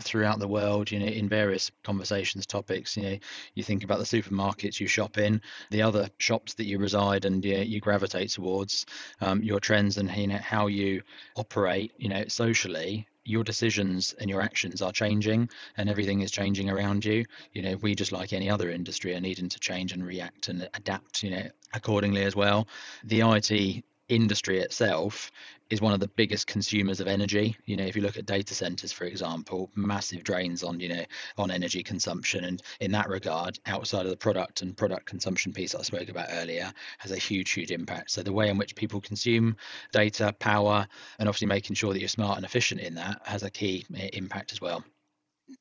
throughout 0.00 0.38
the 0.38 0.48
world 0.48 0.90
you 0.90 0.98
know 0.98 1.06
in 1.06 1.28
various 1.28 1.70
conversations 1.82 2.46
topics 2.46 2.96
you 2.96 3.02
know 3.02 3.18
you 3.54 3.62
think 3.62 3.82
about 3.82 3.98
the 3.98 4.04
supermarkets 4.04 4.78
you 4.78 4.86
shop 4.86 5.18
in 5.18 5.40
the 5.70 5.82
other 5.82 6.08
shops 6.18 6.54
that 6.54 6.66
you 6.66 6.78
reside 6.78 7.24
and 7.24 7.44
you, 7.44 7.56
you 7.58 7.80
gravitate 7.80 8.30
towards 8.30 8.86
um, 9.20 9.42
your 9.42 9.58
trends 9.58 9.98
and 9.98 10.10
you 10.16 10.26
know 10.26 10.38
how 10.38 10.66
you 10.66 11.02
operate 11.36 11.92
you 11.98 12.08
know 12.08 12.24
socially 12.28 13.06
your 13.28 13.44
decisions 13.44 14.14
and 14.18 14.30
your 14.30 14.40
actions 14.40 14.80
are 14.80 14.92
changing 14.92 15.50
and 15.76 15.90
everything 15.90 16.22
is 16.22 16.30
changing 16.30 16.70
around 16.70 17.04
you. 17.04 17.24
You 17.52 17.62
know 17.62 17.76
we 17.76 17.94
just 17.94 18.12
like 18.12 18.32
any 18.32 18.50
other 18.50 18.70
industry 18.70 19.14
are 19.14 19.20
needing 19.20 19.48
to 19.50 19.60
change 19.60 19.92
and 19.92 20.04
react 20.04 20.48
and 20.48 20.68
adapt 20.74 21.22
you 21.22 21.30
know 21.30 21.48
accordingly 21.74 22.22
as 22.22 22.34
well. 22.34 22.68
The 23.04 23.20
IT 23.20 23.84
industry 24.08 24.58
itself 24.58 25.30
is 25.70 25.80
one 25.82 25.92
of 25.92 26.00
the 26.00 26.08
biggest 26.08 26.46
consumers 26.46 27.00
of 27.00 27.06
energy. 27.06 27.56
You 27.66 27.76
know 27.76 27.84
if 27.84 27.94
you 27.94 28.02
look 28.02 28.16
at 28.16 28.26
data 28.26 28.54
centers 28.54 28.92
for 28.92 29.04
example 29.04 29.70
massive 29.74 30.24
drains 30.24 30.62
on 30.62 30.80
you 30.80 30.88
know 30.88 31.04
on 31.36 31.50
energy 31.50 31.82
consumption. 31.82 32.44
And 32.44 32.62
in 32.80 32.92
that 32.92 33.08
regard 33.08 33.58
outside 33.66 34.04
of 34.04 34.10
the 34.10 34.16
product 34.16 34.62
and 34.62 34.76
product 34.76 35.06
consumption 35.06 35.52
piece 35.52 35.74
i 35.74 35.82
spoke 35.82 36.08
about 36.08 36.28
earlier 36.30 36.72
has 36.98 37.12
a 37.12 37.16
huge 37.16 37.50
huge 37.50 37.70
impact. 37.70 38.10
So 38.10 38.22
the 38.22 38.32
way 38.32 38.48
in 38.48 38.58
which 38.58 38.74
people 38.74 39.00
consume 39.00 39.56
data 39.92 40.34
power 40.38 40.86
and 41.18 41.28
obviously 41.28 41.48
making 41.48 41.76
sure 41.76 41.92
that 41.92 42.00
you're 42.00 42.08
smart 42.08 42.36
and 42.36 42.44
efficient 42.44 42.80
in 42.80 42.94
that 42.94 43.20
has 43.24 43.42
a 43.42 43.50
key 43.50 43.84
eh, 43.96 44.08
impact 44.14 44.52
as 44.52 44.60
well. 44.60 44.84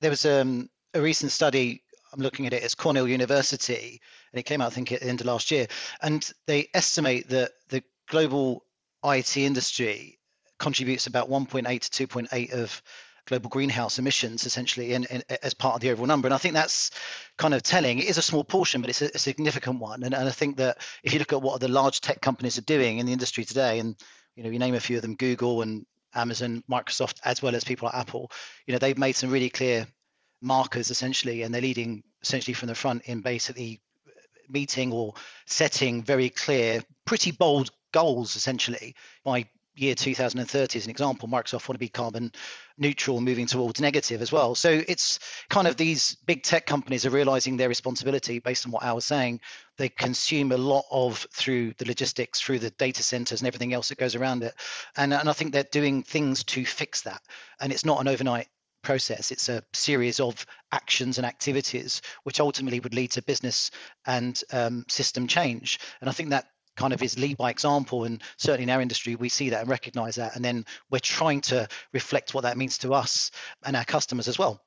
There 0.02 0.10
was 0.10 0.26
um, 0.26 0.70
a 0.94 1.02
recent 1.02 1.32
study 1.32 1.84
I'm 2.14 2.22
looking 2.22 2.48
at 2.48 2.54
it 2.54 2.64
as 2.64 2.76
Cornell 2.76 3.08
University, 3.08 4.02
and 4.32 4.40
it 4.40 4.44
came 4.44 4.62
out, 4.62 4.72
I 4.72 4.76
think, 4.76 4.92
at 4.92 5.02
the 5.02 5.08
end 5.08 5.22
of 5.22 5.28
last 5.28 5.52
year. 5.52 5.68
And 6.02 6.28
they 6.46 6.70
estimate 6.74 7.30
that 7.30 7.52
the 7.70 7.84
global 8.08 8.64
IT 9.04 9.38
industry 9.38 10.20
contributes 10.60 11.08
about 11.08 11.30
1.8 11.30 11.90
to 11.90 12.08
2.8 12.08 12.54
of 12.54 12.82
global 13.26 13.50
greenhouse 13.50 14.00
emissions 14.00 14.46
essentially 14.46 14.94
in, 14.94 15.04
in, 15.06 15.22
as 15.44 15.54
part 15.54 15.76
of 15.76 15.82
the 15.82 15.92
overall 15.92 16.08
number. 16.08 16.28
And 16.28 16.34
i 16.34 16.38
think 16.38 16.54
that's 16.54 16.92
kind 17.38 17.54
of 17.54 17.62
telling. 17.62 18.00
It 18.00 18.06
is 18.06 18.18
a 18.18 18.22
small 18.22 18.44
portion 18.44 18.82
but 18.82 18.90
it's 18.90 19.02
a, 19.02 19.12
a 19.14 19.20
significant 19.20 19.80
one. 19.80 20.04
And, 20.04 20.16
and, 20.16 20.28
i 20.28 20.32
think 20.32 20.58
that 20.58 20.78
if 21.04 21.14
you 21.14 21.20
look 21.20 21.34
at 21.34 21.42
what 21.42 21.60
the 21.62 21.68
large 21.68 22.02
tech 22.02 22.22
companies 22.22 22.58
are 22.58 22.62
doing 22.62 22.98
in 22.98 23.06
the 23.06 23.14
industry 23.14 23.44
today 23.44 23.80
and 23.80 23.96
you 24.36 24.44
know 24.44 24.50
you 24.50 24.60
name 24.60 24.76
a 24.76 24.80
few 24.80 24.96
of 24.96 25.02
them 25.02 25.16
google 25.16 25.62
and 25.62 25.86
amazon 26.16 26.64
microsoft 26.70 27.20
as 27.26 27.42
well 27.42 27.56
as 27.56 27.64
people 27.64 27.88
like 27.88 27.96
apple 27.96 28.32
you 28.66 28.72
know 28.72 28.80
they've 28.80 28.98
made 28.98 29.16
some 29.16 29.30
really 29.30 29.50
clear 29.50 29.86
markers 30.42 30.90
essentially 30.90 31.42
and 31.42 31.54
they're 31.54 31.62
leading 31.62 32.04
essentially 32.22 32.54
from 32.54 32.68
the 32.68 32.76
front 32.76 33.04
in 33.06 33.22
basically 33.22 33.82
meeting 34.50 34.92
or 34.94 35.14
setting 35.46 36.04
very 36.04 36.30
clear 36.30 36.82
pretty 37.06 37.32
bold 37.32 37.72
goals 37.92 38.36
essentially. 38.36 38.96
By 39.24 39.48
year 39.78 39.96
2030 39.96 40.80
as 40.80 40.86
an 40.86 40.92
example 40.92 41.30
microsoft 41.30 41.68
want 41.68 41.76
to 41.76 41.78
be 41.78 41.88
carbon 41.88 42.32
neutral 42.78 43.22
moving 43.22 43.46
towards 43.46 43.80
negative 43.80 44.22
as 44.22 44.32
well. 44.32 44.56
So 44.56 44.82
it's 44.88 45.20
kind 45.50 45.68
of 45.68 45.78
these 45.78 46.16
big 46.26 46.44
tech 46.44 46.66
companies 46.66 47.06
are 47.06 47.12
realizing 47.12 47.58
their 47.58 47.70
responsibility 47.70 48.40
based 48.40 48.66
on 48.66 48.72
what 48.72 48.84
i 48.84 48.92
was 48.94 49.06
saying. 49.06 49.40
They 49.78 49.90
consume 49.90 50.52
a 50.52 50.58
lot 50.58 50.86
of 50.92 51.28
through 51.32 51.74
the 51.78 51.86
logistics 51.86 52.42
through 52.42 52.60
the 52.60 52.72
data 52.72 53.04
centers 53.04 53.42
and 53.42 53.48
everything 53.48 53.74
else 53.74 53.90
that 53.90 54.00
goes 54.00 54.16
around 54.16 54.44
it. 54.44 54.54
And, 54.96 55.14
and 55.14 55.30
i 55.30 55.34
think 55.34 55.54
they're 55.54 55.64
doing 55.64 56.04
things 56.04 56.44
to 56.46 56.66
fix 56.66 57.02
that. 57.04 57.22
And 57.60 57.72
it's 57.72 57.86
not 57.86 58.02
an 58.02 58.08
overnight 58.08 58.48
process. 58.84 59.32
It's 59.32 59.50
a 59.50 59.64
series 59.74 60.20
of 60.20 60.46
actions 60.72 61.18
and 61.18 61.28
activities 61.28 62.02
which 62.24 62.40
ultimately 62.40 62.80
would 62.80 62.94
lead 62.94 63.12
to 63.12 63.22
business 63.22 63.72
and 64.06 64.42
um, 64.52 64.86
system 64.88 65.28
change. 65.28 65.80
And 66.00 66.10
I 66.10 66.14
think 66.14 66.30
that 66.30 66.48
kind 66.78 66.94
of 66.94 67.04
is 67.04 67.20
lead 67.20 67.36
by 67.38 67.50
example. 67.50 68.06
And 68.06 68.22
certainly 68.38 68.64
in 68.64 68.70
our 68.70 68.82
industry 68.82 69.16
we 69.16 69.30
see 69.30 69.50
that 69.50 69.62
and 69.62 69.70
recognize 69.70 70.16
that. 70.16 70.36
And 70.36 70.46
then 70.46 70.66
we're 70.90 71.00
trying 71.00 71.42
to 71.42 71.68
reflect 71.92 72.34
what 72.34 72.42
that 72.42 72.58
means 72.58 72.78
to 72.80 72.94
us 72.94 73.32
and 73.66 73.76
our 73.76 73.86
customers 73.86 74.28
as 74.28 74.40
well 74.40 74.62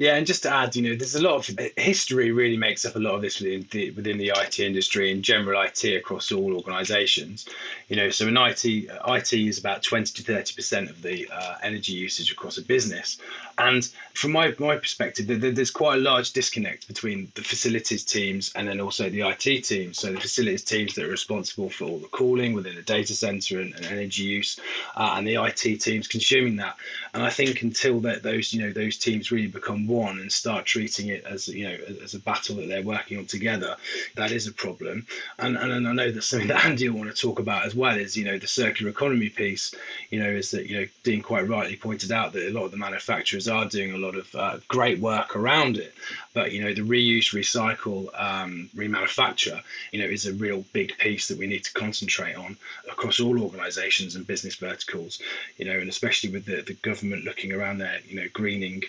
yeah, 0.00 0.16
and 0.16 0.26
just 0.26 0.44
to 0.44 0.50
add, 0.50 0.74
you 0.74 0.80
know, 0.80 0.96
there's 0.96 1.14
a 1.14 1.22
lot 1.22 1.46
of 1.46 1.58
history 1.76 2.32
really 2.32 2.56
makes 2.56 2.86
up 2.86 2.96
a 2.96 2.98
lot 2.98 3.16
of 3.16 3.20
this 3.20 3.38
within 3.38 3.66
the, 3.70 3.90
within 3.90 4.16
the 4.16 4.32
IT 4.34 4.58
industry 4.58 5.12
and 5.12 5.22
general 5.22 5.60
IT 5.60 5.84
across 5.84 6.32
all 6.32 6.54
organisations. 6.54 7.44
You 7.90 7.96
know, 7.96 8.08
so 8.08 8.26
in 8.26 8.34
IT, 8.34 8.64
IT 8.64 9.32
is 9.34 9.58
about 9.58 9.82
20 9.82 10.14
to 10.14 10.22
30 10.22 10.54
percent 10.54 10.88
of 10.88 11.02
the 11.02 11.28
uh, 11.30 11.56
energy 11.62 11.92
usage 11.92 12.32
across 12.32 12.56
a 12.56 12.62
business. 12.62 13.18
And 13.58 13.86
from 14.14 14.32
my 14.32 14.54
my 14.58 14.76
perspective, 14.76 15.26
there's 15.26 15.70
quite 15.70 15.98
a 15.98 16.00
large 16.00 16.32
disconnect 16.32 16.88
between 16.88 17.30
the 17.34 17.42
facilities 17.42 18.02
teams 18.02 18.52
and 18.56 18.66
then 18.66 18.80
also 18.80 19.10
the 19.10 19.20
IT 19.20 19.64
teams. 19.64 19.98
So 19.98 20.12
the 20.12 20.20
facilities 20.20 20.64
teams 20.64 20.94
that 20.94 21.04
are 21.04 21.10
responsible 21.10 21.68
for 21.68 21.84
all 21.84 21.98
the 21.98 22.08
cooling 22.08 22.54
within 22.54 22.74
the 22.74 22.82
data 22.82 23.12
center 23.12 23.60
and, 23.60 23.74
and 23.74 23.84
energy 23.84 24.22
use, 24.22 24.58
uh, 24.96 25.16
and 25.18 25.28
the 25.28 25.34
IT 25.34 25.80
teams 25.82 26.08
consuming 26.08 26.56
that. 26.56 26.76
And 27.12 27.22
I 27.22 27.28
think 27.28 27.60
until 27.60 28.00
that 28.00 28.22
those 28.22 28.54
you 28.54 28.62
know 28.62 28.72
those 28.72 28.96
teams 28.96 29.30
really 29.30 29.48
become 29.48 29.89
one 29.90 30.18
and 30.18 30.32
start 30.32 30.64
treating 30.64 31.08
it 31.08 31.24
as 31.24 31.48
you 31.48 31.68
know 31.68 31.76
as 32.02 32.14
a 32.14 32.20
battle 32.20 32.56
that 32.56 32.68
they're 32.68 32.82
working 32.82 33.18
on 33.18 33.26
together, 33.26 33.76
that 34.14 34.30
is 34.30 34.46
a 34.46 34.52
problem. 34.52 35.06
And 35.38 35.56
and, 35.56 35.86
I 35.86 35.92
know 35.92 36.10
that's 36.10 36.26
something 36.26 36.48
that 36.52 36.64
Andy 36.64 36.88
will 36.88 37.00
want 37.00 37.14
to 37.14 37.20
talk 37.20 37.38
about 37.38 37.66
as 37.66 37.74
well 37.74 37.96
is 37.96 38.16
you 38.16 38.24
know 38.24 38.38
the 38.38 38.46
circular 38.46 38.90
economy 38.90 39.28
piece. 39.28 39.74
You 40.10 40.20
know 40.20 40.30
is 40.30 40.52
that 40.52 40.66
you 40.66 40.80
know 40.80 40.86
Dean 41.02 41.22
quite 41.22 41.48
rightly 41.48 41.76
pointed 41.76 42.12
out 42.12 42.32
that 42.32 42.48
a 42.48 42.52
lot 42.52 42.64
of 42.64 42.70
the 42.70 42.76
manufacturers 42.76 43.48
are 43.48 43.66
doing 43.66 43.92
a 43.92 43.98
lot 43.98 44.14
of 44.14 44.34
uh, 44.34 44.58
great 44.68 45.00
work 45.00 45.36
around 45.36 45.76
it, 45.76 45.94
but 46.32 46.52
you 46.52 46.62
know 46.62 46.72
the 46.72 46.82
reuse, 46.82 47.34
recycle, 47.34 48.08
um, 48.18 48.70
remanufacture, 48.74 49.62
you 49.92 50.00
know 50.00 50.06
is 50.06 50.26
a 50.26 50.34
real 50.34 50.64
big 50.72 50.96
piece 50.98 51.28
that 51.28 51.38
we 51.38 51.46
need 51.46 51.64
to 51.64 51.72
concentrate 51.72 52.36
on 52.36 52.56
across 52.90 53.20
all 53.20 53.42
organisations 53.42 54.16
and 54.16 54.26
business 54.26 54.56
verticals. 54.56 55.20
You 55.58 55.64
know 55.66 55.78
and 55.78 55.88
especially 55.88 56.30
with 56.30 56.46
the, 56.46 56.62
the 56.62 56.74
government 56.74 57.24
looking 57.24 57.52
around 57.52 57.78
their 57.78 57.98
you 58.06 58.16
know 58.16 58.28
greening 58.32 58.82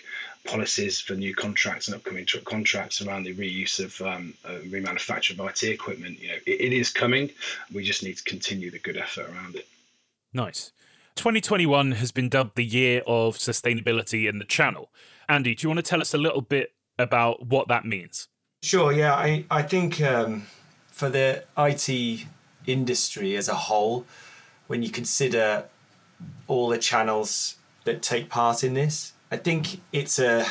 policies 0.44 1.00
for 1.00 1.14
new 1.14 1.34
contracts 1.34 1.88
and 1.88 1.94
upcoming 1.94 2.26
tr- 2.26 2.38
contracts 2.38 3.00
around 3.00 3.24
the 3.24 3.34
reuse 3.34 3.78
of 3.78 4.00
um, 4.06 4.34
uh, 4.44 4.58
remanufacture 4.66 5.38
of 5.38 5.40
IT 5.40 5.62
equipment. 5.62 6.20
You 6.20 6.28
know, 6.28 6.34
it, 6.46 6.60
it 6.60 6.72
is 6.72 6.90
coming. 6.90 7.30
We 7.72 7.84
just 7.84 8.02
need 8.02 8.16
to 8.16 8.24
continue 8.24 8.70
the 8.70 8.78
good 8.78 8.96
effort 8.96 9.28
around 9.30 9.56
it. 9.56 9.66
Nice. 10.32 10.72
2021 11.16 11.92
has 11.92 12.10
been 12.10 12.28
dubbed 12.28 12.56
the 12.56 12.64
year 12.64 13.02
of 13.06 13.36
sustainability 13.36 14.28
in 14.28 14.38
the 14.38 14.44
channel. 14.44 14.90
Andy, 15.28 15.54
do 15.54 15.64
you 15.64 15.68
want 15.68 15.78
to 15.78 15.82
tell 15.82 16.00
us 16.00 16.14
a 16.14 16.18
little 16.18 16.40
bit 16.40 16.72
about 16.98 17.46
what 17.46 17.68
that 17.68 17.84
means? 17.84 18.28
Sure. 18.62 18.92
Yeah, 18.92 19.14
I 19.14 19.44
I 19.50 19.62
think 19.62 20.00
um, 20.00 20.46
for 20.86 21.08
the 21.08 21.44
IT 21.58 22.26
industry 22.66 23.36
as 23.36 23.48
a 23.48 23.54
whole, 23.54 24.06
when 24.68 24.82
you 24.82 24.90
consider 24.90 25.64
all 26.46 26.68
the 26.68 26.78
channels 26.78 27.56
that 27.84 28.02
take 28.02 28.28
part 28.28 28.62
in 28.62 28.74
this, 28.74 29.12
I 29.32 29.38
think 29.38 29.80
it's 29.94 30.18
a, 30.18 30.44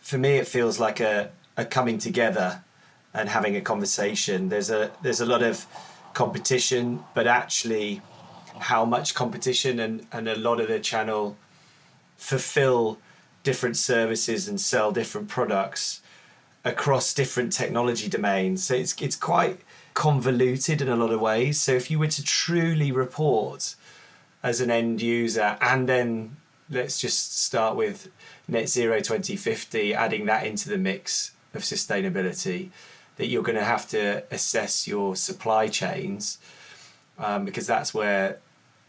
for 0.00 0.16
me, 0.16 0.38
it 0.38 0.48
feels 0.48 0.80
like 0.80 1.00
a, 1.00 1.30
a 1.58 1.66
coming 1.66 1.98
together 1.98 2.64
and 3.12 3.28
having 3.28 3.56
a 3.56 3.60
conversation. 3.60 4.48
There's 4.48 4.70
a 4.70 4.90
there's 5.02 5.20
a 5.20 5.26
lot 5.26 5.42
of 5.42 5.66
competition, 6.14 7.04
but 7.12 7.26
actually, 7.26 8.00
how 8.58 8.86
much 8.86 9.14
competition 9.14 9.78
and 9.78 10.06
and 10.12 10.28
a 10.28 10.34
lot 10.34 10.60
of 10.60 10.68
the 10.68 10.80
channel 10.80 11.36
fulfill 12.16 12.98
different 13.42 13.76
services 13.76 14.48
and 14.48 14.58
sell 14.58 14.92
different 14.92 15.28
products 15.28 16.00
across 16.64 17.12
different 17.12 17.52
technology 17.52 18.08
domains. 18.08 18.64
So 18.64 18.74
it's 18.76 18.94
it's 19.02 19.16
quite 19.16 19.60
convoluted 19.92 20.80
in 20.80 20.88
a 20.88 20.96
lot 20.96 21.10
of 21.10 21.20
ways. 21.20 21.60
So 21.60 21.72
if 21.72 21.90
you 21.90 21.98
were 21.98 22.08
to 22.08 22.24
truly 22.24 22.92
report 22.92 23.76
as 24.42 24.62
an 24.62 24.70
end 24.70 25.02
user 25.02 25.58
and 25.60 25.86
then 25.86 26.38
let's 26.72 26.98
just 27.00 27.38
start 27.38 27.76
with 27.76 28.08
net 28.48 28.68
zero 28.68 28.98
2050, 28.98 29.94
adding 29.94 30.26
that 30.26 30.46
into 30.46 30.68
the 30.68 30.78
mix 30.78 31.32
of 31.54 31.62
sustainability, 31.62 32.70
that 33.16 33.26
you're 33.26 33.42
going 33.42 33.58
to 33.58 33.64
have 33.64 33.86
to 33.88 34.24
assess 34.30 34.88
your 34.88 35.14
supply 35.14 35.68
chains 35.68 36.38
um, 37.18 37.44
because 37.44 37.66
that's 37.66 37.92
where 37.92 38.38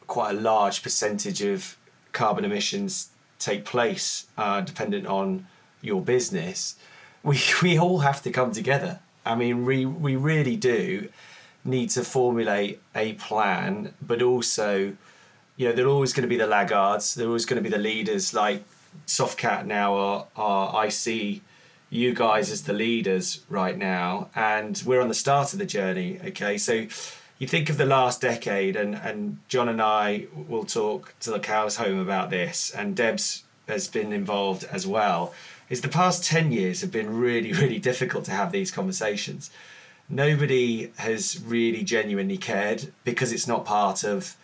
quite 0.07 0.31
a 0.35 0.39
large 0.39 0.81
percentage 0.81 1.41
of 1.41 1.77
carbon 2.13 2.45
emissions 2.45 3.09
take 3.37 3.65
place, 3.65 4.27
uh, 4.37 4.61
dependent 4.61 5.05
on 5.05 5.45
your 5.81 6.01
business. 6.01 6.75
We, 7.21 7.39
we 7.61 7.77
all 7.77 7.99
have 7.99 8.21
to 8.23 8.31
come 8.31 8.51
together. 8.51 8.99
I 9.25 9.35
mean, 9.35 9.65
we, 9.65 9.85
we 9.85 10.15
really 10.15 10.55
do 10.55 11.09
need 11.65 11.89
to 11.91 12.03
formulate 12.03 12.81
a 12.95 13.13
plan, 13.13 13.93
but 14.01 14.21
also 14.21 14.95
you 15.55 15.67
know, 15.67 15.73
they're 15.75 15.87
always 15.87 16.13
going 16.13 16.23
to 16.23 16.29
be 16.29 16.37
the 16.37 16.47
laggards. 16.47 17.15
They're 17.15 17.27
always 17.27 17.45
going 17.45 17.61
to 17.61 17.69
be 17.69 17.75
the 17.75 17.81
leaders. 17.81 18.33
Like 18.33 18.63
Softcat 19.07 19.65
now 19.65 19.95
are, 19.95 20.27
are 20.35 20.75
I 20.75 20.89
see 20.89 21.41
you 21.89 22.13
guys 22.13 22.49
as 22.49 22.63
the 22.63 22.73
leaders 22.73 23.43
right 23.49 23.77
now, 23.77 24.29
and 24.35 24.81
we're 24.85 25.01
on 25.01 25.09
the 25.09 25.13
start 25.13 25.53
of 25.53 25.59
the 25.59 25.65
journey. 25.65 26.19
Okay, 26.25 26.57
so 26.57 26.87
you 27.37 27.47
think 27.47 27.69
of 27.69 27.77
the 27.77 27.85
last 27.85 28.21
decade, 28.21 28.75
and 28.75 28.95
and 28.95 29.37
John 29.47 29.69
and 29.69 29.81
I 29.81 30.25
will 30.47 30.63
talk 30.65 31.13
to 31.21 31.29
the 31.29 31.39
cows 31.39 31.75
home 31.75 31.99
about 31.99 32.29
this, 32.29 32.71
and 32.71 32.95
Deb's 32.95 33.43
has 33.67 33.87
been 33.87 34.11
involved 34.11 34.65
as 34.65 34.87
well. 34.87 35.33
Is 35.69 35.81
the 35.81 35.87
past 35.87 36.23
ten 36.23 36.51
years 36.51 36.81
have 36.81 36.91
been 36.91 37.17
really 37.17 37.53
really 37.61 37.79
difficult 37.79 38.25
to 38.25 38.31
have 38.31 38.51
these 38.51 38.71
conversations. 38.71 39.51
Nobody 40.09 40.91
has 40.97 41.41
really 41.45 41.83
genuinely 41.83 42.37
cared 42.37 42.91
because 43.03 43.31
it's 43.31 43.47
not 43.47 43.65
part 43.65 44.03
of 44.03 44.35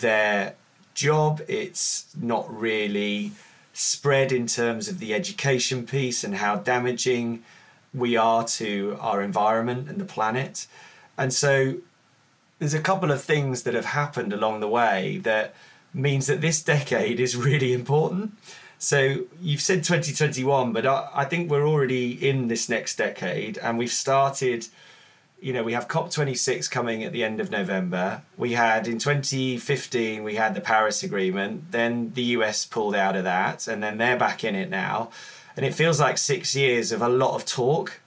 their 0.00 0.54
job. 0.94 1.42
It's 1.48 2.06
not 2.18 2.52
really 2.52 3.32
spread 3.72 4.32
in 4.32 4.46
terms 4.46 4.88
of 4.88 4.98
the 5.00 5.12
education 5.12 5.86
piece 5.86 6.22
and 6.22 6.36
how 6.36 6.56
damaging 6.56 7.42
we 7.92 8.16
are 8.16 8.44
to 8.44 8.96
our 9.00 9.22
environment 9.22 9.88
and 9.88 9.98
the 9.98 10.04
planet. 10.04 10.66
And 11.18 11.32
so 11.32 11.76
there's 12.58 12.74
a 12.74 12.80
couple 12.80 13.10
of 13.10 13.22
things 13.22 13.62
that 13.64 13.74
have 13.74 13.84
happened 13.84 14.32
along 14.32 14.60
the 14.60 14.68
way 14.68 15.18
that 15.18 15.54
means 15.92 16.26
that 16.26 16.40
this 16.40 16.62
decade 16.62 17.20
is 17.20 17.36
really 17.36 17.72
important. 17.72 18.32
So 18.78 19.24
you've 19.40 19.60
said 19.60 19.84
2021, 19.84 20.72
but 20.72 20.86
I, 20.86 21.08
I 21.14 21.24
think 21.24 21.50
we're 21.50 21.66
already 21.66 22.28
in 22.28 22.48
this 22.48 22.68
next 22.68 22.96
decade 22.96 23.58
and 23.58 23.78
we've 23.78 23.92
started 23.92 24.66
you 25.44 25.52
know, 25.52 25.62
we 25.62 25.74
have 25.74 25.88
COP26 25.88 26.70
coming 26.70 27.04
at 27.04 27.12
the 27.12 27.22
end 27.22 27.38
of 27.38 27.50
November. 27.50 28.22
We 28.38 28.52
had 28.52 28.88
in 28.88 28.98
2015, 28.98 30.24
we 30.24 30.36
had 30.36 30.54
the 30.54 30.62
Paris 30.62 31.02
Agreement. 31.02 31.70
Then 31.70 32.12
the 32.14 32.22
US 32.38 32.64
pulled 32.64 32.94
out 32.94 33.14
of 33.14 33.24
that, 33.24 33.68
and 33.68 33.82
then 33.82 33.98
they're 33.98 34.16
back 34.16 34.42
in 34.42 34.54
it 34.54 34.70
now. 34.70 35.10
And 35.54 35.66
it 35.66 35.74
feels 35.74 36.00
like 36.00 36.16
six 36.16 36.56
years 36.56 36.92
of 36.92 37.02
a 37.02 37.10
lot 37.10 37.34
of 37.34 37.44
talk. 37.44 38.00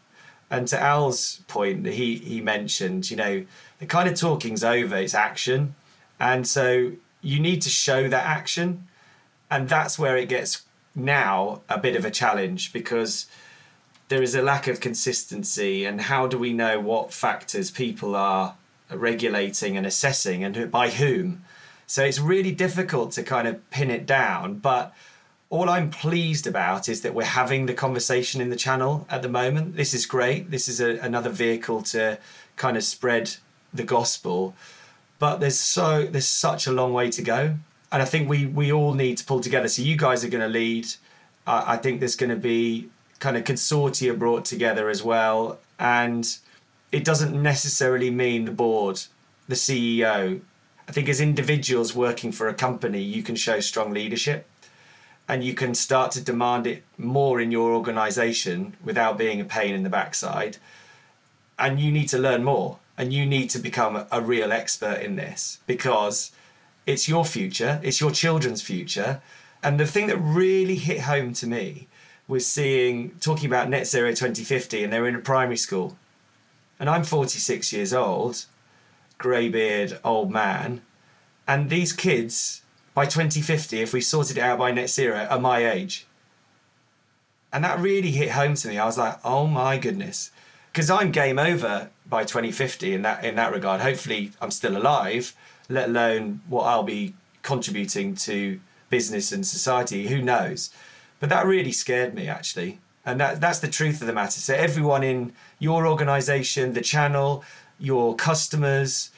And 0.49 0.67
to 0.69 0.81
Al's 0.81 1.41
point, 1.47 1.85
he 1.85 2.15
he 2.15 2.41
mentioned, 2.41 3.11
you 3.11 3.17
know, 3.17 3.45
the 3.77 3.85
kind 3.85 4.09
of 4.09 4.15
talking's 4.15 4.63
over, 4.63 4.97
it's 4.97 5.13
action. 5.13 5.75
And 6.19 6.47
so 6.47 6.93
you 7.21 7.39
need 7.39 7.61
to 7.61 7.69
show 7.69 8.09
that 8.09 8.25
action. 8.25 8.87
And 9.51 9.69
that's 9.69 9.99
where 9.99 10.17
it 10.17 10.27
gets 10.27 10.63
now 10.95 11.61
a 11.69 11.77
bit 11.77 11.95
of 11.95 12.03
a 12.03 12.09
challenge 12.09 12.73
because 12.73 13.27
there 14.09 14.23
is 14.23 14.35
a 14.35 14.41
lack 14.41 14.67
of 14.67 14.79
consistency 14.79 15.85
and 15.85 16.01
how 16.01 16.27
do 16.27 16.37
we 16.37 16.53
know 16.53 16.79
what 16.79 17.13
factors 17.13 17.71
people 17.71 18.15
are 18.15 18.55
regulating 18.89 19.75
and 19.75 19.85
assessing 19.85 20.43
and 20.43 20.71
by 20.71 20.89
whom? 20.89 21.43
So 21.87 22.03
it's 22.03 22.19
really 22.19 22.51
difficult 22.51 23.11
to 23.13 23.23
kind 23.23 23.47
of 23.47 23.69
pin 23.69 23.91
it 23.91 24.05
down 24.05 24.55
but 24.55 24.93
all 25.49 25.69
i'm 25.69 25.89
pleased 25.89 26.45
about 26.45 26.89
is 26.89 27.01
that 27.01 27.13
we're 27.13 27.23
having 27.23 27.65
the 27.65 27.73
conversation 27.73 28.41
in 28.41 28.49
the 28.49 28.55
channel 28.55 29.05
at 29.09 29.21
the 29.21 29.29
moment. 29.29 29.75
This 29.75 29.93
is 29.93 30.05
great. 30.05 30.51
This 30.51 30.67
is 30.67 30.81
a, 30.81 30.97
another 30.97 31.29
vehicle 31.29 31.81
to 31.83 32.17
kind 32.55 32.75
of 32.75 32.83
spread 32.83 33.35
the 33.73 33.83
gospel 33.83 34.55
but 35.19 35.37
there's 35.37 35.59
so 35.59 36.05
there's 36.05 36.27
such 36.27 36.67
a 36.67 36.71
long 36.71 36.93
way 36.93 37.09
to 37.09 37.21
go 37.21 37.55
and 37.91 38.01
i 38.01 38.05
think 38.05 38.29
we 38.29 38.45
we 38.45 38.71
all 38.71 38.93
need 38.93 39.17
to 39.17 39.25
pull 39.25 39.39
together. 39.39 39.67
So 39.67 39.81
you 39.81 39.97
guys 39.97 40.23
are 40.23 40.29
going 40.29 40.43
to 40.43 40.49
lead. 40.49 40.87
Uh, 41.45 41.63
i 41.65 41.77
think 41.77 41.99
there's 41.99 42.15
going 42.15 42.29
to 42.29 42.35
be 42.35 42.89
kind 43.19 43.37
of 43.37 43.43
consortia 43.43 44.17
brought 44.17 44.45
together 44.45 44.89
as 44.89 45.03
well. 45.03 45.59
And 45.79 46.37
it 46.91 47.03
doesn't 47.03 47.41
necessarily 47.41 48.09
mean 48.09 48.45
the 48.45 48.51
board, 48.51 49.03
the 49.47 49.55
CEO 49.55 50.41
I 50.87 50.93
think 50.93 51.09
as 51.09 51.19
individuals 51.19 51.93
working 51.93 52.31
for 52.31 52.47
a 52.47 52.53
company, 52.53 53.01
you 53.01 53.21
can 53.21 53.35
show 53.35 53.59
strong 53.59 53.91
leadership 53.91 54.47
and 55.27 55.43
you 55.43 55.53
can 55.53 55.75
start 55.75 56.11
to 56.11 56.21
demand 56.21 56.65
it 56.65 56.83
more 56.97 57.41
in 57.41 57.51
your 57.51 57.73
organization 57.73 58.77
without 58.83 59.17
being 59.17 59.41
a 59.41 59.45
pain 59.45 59.75
in 59.75 59.83
the 59.83 59.89
backside. 59.89 60.57
And 61.59 61.79
you 61.79 61.91
need 61.91 62.07
to 62.09 62.17
learn 62.17 62.45
more 62.45 62.79
and 62.97 63.11
you 63.11 63.25
need 63.25 63.49
to 63.49 63.59
become 63.59 64.05
a 64.09 64.21
real 64.21 64.53
expert 64.53 65.01
in 65.01 65.17
this 65.17 65.59
because 65.67 66.31
it's 66.85 67.09
your 67.09 67.25
future, 67.25 67.81
it's 67.83 67.99
your 67.99 68.11
children's 68.11 68.61
future. 68.61 69.21
And 69.61 69.77
the 69.77 69.85
thing 69.85 70.07
that 70.07 70.17
really 70.17 70.75
hit 70.75 71.01
home 71.01 71.33
to 71.33 71.47
me 71.47 71.89
was 72.27 72.45
seeing, 72.45 73.11
talking 73.19 73.47
about 73.47 73.69
net 73.69 73.87
zero 73.87 74.09
2050, 74.09 74.83
and 74.83 74.91
they're 74.91 75.07
in 75.07 75.15
a 75.15 75.19
primary 75.19 75.57
school. 75.57 75.97
And 76.79 76.89
I'm 76.89 77.03
46 77.03 77.73
years 77.73 77.93
old, 77.93 78.45
grey 79.17 79.49
beard, 79.49 79.99
old 80.03 80.31
man. 80.31 80.81
And 81.47 81.69
these 81.69 81.93
kids 81.93 82.61
by 82.93 83.05
2050, 83.05 83.79
if 83.79 83.93
we 83.93 84.01
sorted 84.01 84.37
it 84.37 84.41
out 84.41 84.59
by 84.59 84.71
net 84.71 84.89
zero, 84.89 85.27
are 85.29 85.39
my 85.39 85.65
age. 85.65 86.05
And 87.53 87.63
that 87.63 87.79
really 87.79 88.11
hit 88.11 88.31
home 88.31 88.55
to 88.55 88.67
me. 88.67 88.77
I 88.77 88.85
was 88.85 88.97
like, 88.97 89.19
oh 89.23 89.47
my 89.47 89.77
goodness. 89.77 90.31
Because 90.71 90.89
I'm 90.89 91.11
game 91.11 91.39
over 91.39 91.89
by 92.05 92.23
2050 92.23 92.93
in 92.93 93.01
that 93.03 93.23
in 93.23 93.35
that 93.35 93.51
regard. 93.51 93.81
Hopefully 93.81 94.31
I'm 94.41 94.51
still 94.51 94.77
alive, 94.77 95.35
let 95.69 95.89
alone 95.89 96.41
what 96.47 96.63
I'll 96.63 96.83
be 96.83 97.13
contributing 97.41 98.15
to 98.15 98.59
business 98.89 99.31
and 99.31 99.45
society. 99.45 100.07
Who 100.07 100.21
knows? 100.21 100.69
But 101.19 101.29
that 101.29 101.45
really 101.45 101.71
scared 101.71 102.13
me 102.13 102.27
actually. 102.27 102.79
And 103.05 103.19
that, 103.21 103.39
that's 103.39 103.59
the 103.59 103.69
truth 103.69 104.01
of 104.01 104.07
the 104.07 104.13
matter. 104.13 104.39
So 104.39 104.53
everyone 104.53 105.03
in 105.03 105.33
your 105.59 105.87
organization, 105.87 106.73
the 106.73 106.81
channel, 106.81 107.43
your 107.79 108.15
customers, 108.15 109.11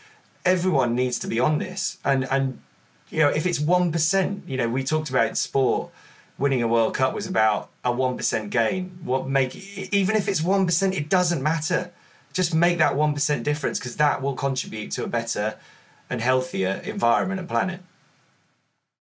everyone 0.45 0.95
needs 0.95 1.17
to 1.19 1.27
be 1.27 1.39
on 1.39 1.57
this. 1.57 1.97
And 2.05 2.25
and 2.29 2.61
you 3.09 3.19
know, 3.19 3.29
if 3.29 3.47
it's 3.47 3.59
1%, 3.59 4.47
you 4.47 4.57
know, 4.57 4.69
we 4.69 4.83
talked 4.83 5.09
about 5.09 5.35
sport, 5.37 5.89
winning 6.37 6.61
a 6.61 6.67
World 6.67 6.93
Cup 6.93 7.13
was 7.13 7.25
about 7.25 7.69
a 7.83 7.91
1% 7.91 8.49
gain. 8.49 8.99
What 9.03 9.27
make 9.27 9.55
even 9.93 10.15
if 10.15 10.27
it's 10.27 10.41
1%, 10.41 10.95
it 10.95 11.09
doesn't 11.09 11.41
matter. 11.41 11.91
Just 12.31 12.53
make 12.53 12.77
that 12.77 12.93
1% 12.93 13.43
difference 13.43 13.79
because 13.79 13.97
that 13.97 14.21
will 14.21 14.35
contribute 14.35 14.91
to 14.91 15.03
a 15.03 15.07
better 15.07 15.55
and 16.09 16.21
healthier 16.21 16.81
environment 16.83 17.39
and 17.39 17.49
planet. 17.49 17.81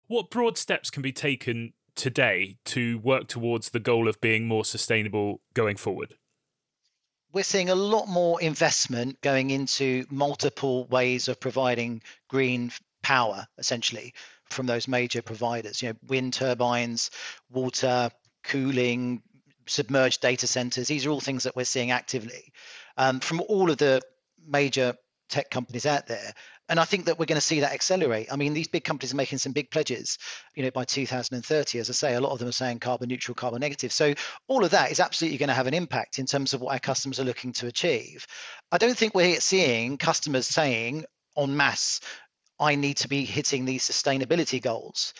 What 0.06 0.30
broad 0.30 0.56
steps 0.58 0.90
can 0.90 1.02
be 1.02 1.12
taken 1.12 1.72
today 1.96 2.58
to 2.66 2.98
work 2.98 3.26
towards 3.26 3.70
the 3.70 3.80
goal 3.80 4.08
of 4.08 4.20
being 4.20 4.46
more 4.46 4.64
sustainable 4.64 5.40
going 5.54 5.76
forward? 5.76 6.14
We're 7.32 7.42
seeing 7.42 7.68
a 7.68 7.74
lot 7.74 8.06
more 8.06 8.40
investment 8.40 9.20
going 9.20 9.50
into 9.50 10.06
multiple 10.10 10.86
ways 10.86 11.28
of 11.28 11.40
providing 11.40 12.02
green 12.28 12.70
power 13.02 13.46
essentially 13.58 14.14
from 14.50 14.66
those 14.66 14.88
major 14.88 15.22
providers. 15.22 15.82
You 15.82 15.90
know 15.90 15.96
wind 16.06 16.32
turbines 16.32 17.10
water 17.50 18.10
cooling 18.44 19.22
submerged 19.66 20.20
data 20.20 20.46
centers. 20.46 20.88
These 20.88 21.06
are 21.06 21.10
all 21.10 21.20
things 21.20 21.44
that 21.44 21.56
we're 21.56 21.64
seeing 21.64 21.90
actively. 21.90 22.52
Um, 22.96 23.20
from 23.20 23.42
all 23.48 23.70
of 23.70 23.78
the 23.78 24.00
major 24.46 24.94
tech 25.28 25.50
companies 25.50 25.86
out 25.86 26.06
there 26.06 26.32
and 26.68 26.80
I 26.80 26.84
think 26.84 27.04
that 27.06 27.18
we're 27.18 27.26
going 27.26 27.36
to 27.36 27.40
see 27.40 27.60
that 27.60 27.72
accelerate. 27.72 28.28
I 28.32 28.36
mean, 28.36 28.52
these 28.52 28.68
big 28.68 28.84
companies 28.84 29.12
are 29.12 29.16
making 29.16 29.38
some 29.38 29.52
big 29.52 29.70
pledges, 29.70 30.18
you 30.54 30.62
know, 30.62 30.70
by 30.70 30.84
2030. 30.84 31.78
As 31.78 31.90
I 31.90 31.92
say, 31.92 32.14
a 32.14 32.20
lot 32.20 32.32
of 32.32 32.38
them 32.38 32.48
are 32.48 32.52
saying 32.52 32.80
carbon 32.80 33.08
neutral, 33.08 33.34
carbon 33.34 33.60
negative. 33.60 33.92
So 33.92 34.14
all 34.48 34.64
of 34.64 34.72
that 34.72 34.90
is 34.90 35.00
absolutely 35.00 35.38
going 35.38 35.48
to 35.48 35.54
have 35.54 35.68
an 35.68 35.74
impact 35.74 36.18
in 36.18 36.26
terms 36.26 36.54
of 36.54 36.60
what 36.60 36.72
our 36.72 36.80
customers 36.80 37.20
are 37.20 37.24
looking 37.24 37.52
to 37.54 37.66
achieve. 37.66 38.26
I 38.72 38.78
don't 38.78 38.96
think 38.96 39.14
we're 39.14 39.40
seeing 39.40 39.96
customers 39.96 40.46
saying 40.46 41.04
en 41.38 41.56
masse, 41.56 42.00
I 42.58 42.74
need 42.74 42.96
to 42.98 43.08
be 43.08 43.24
hitting 43.24 43.64
these 43.64 43.88
sustainability 43.88 44.60
goals. 44.60 45.14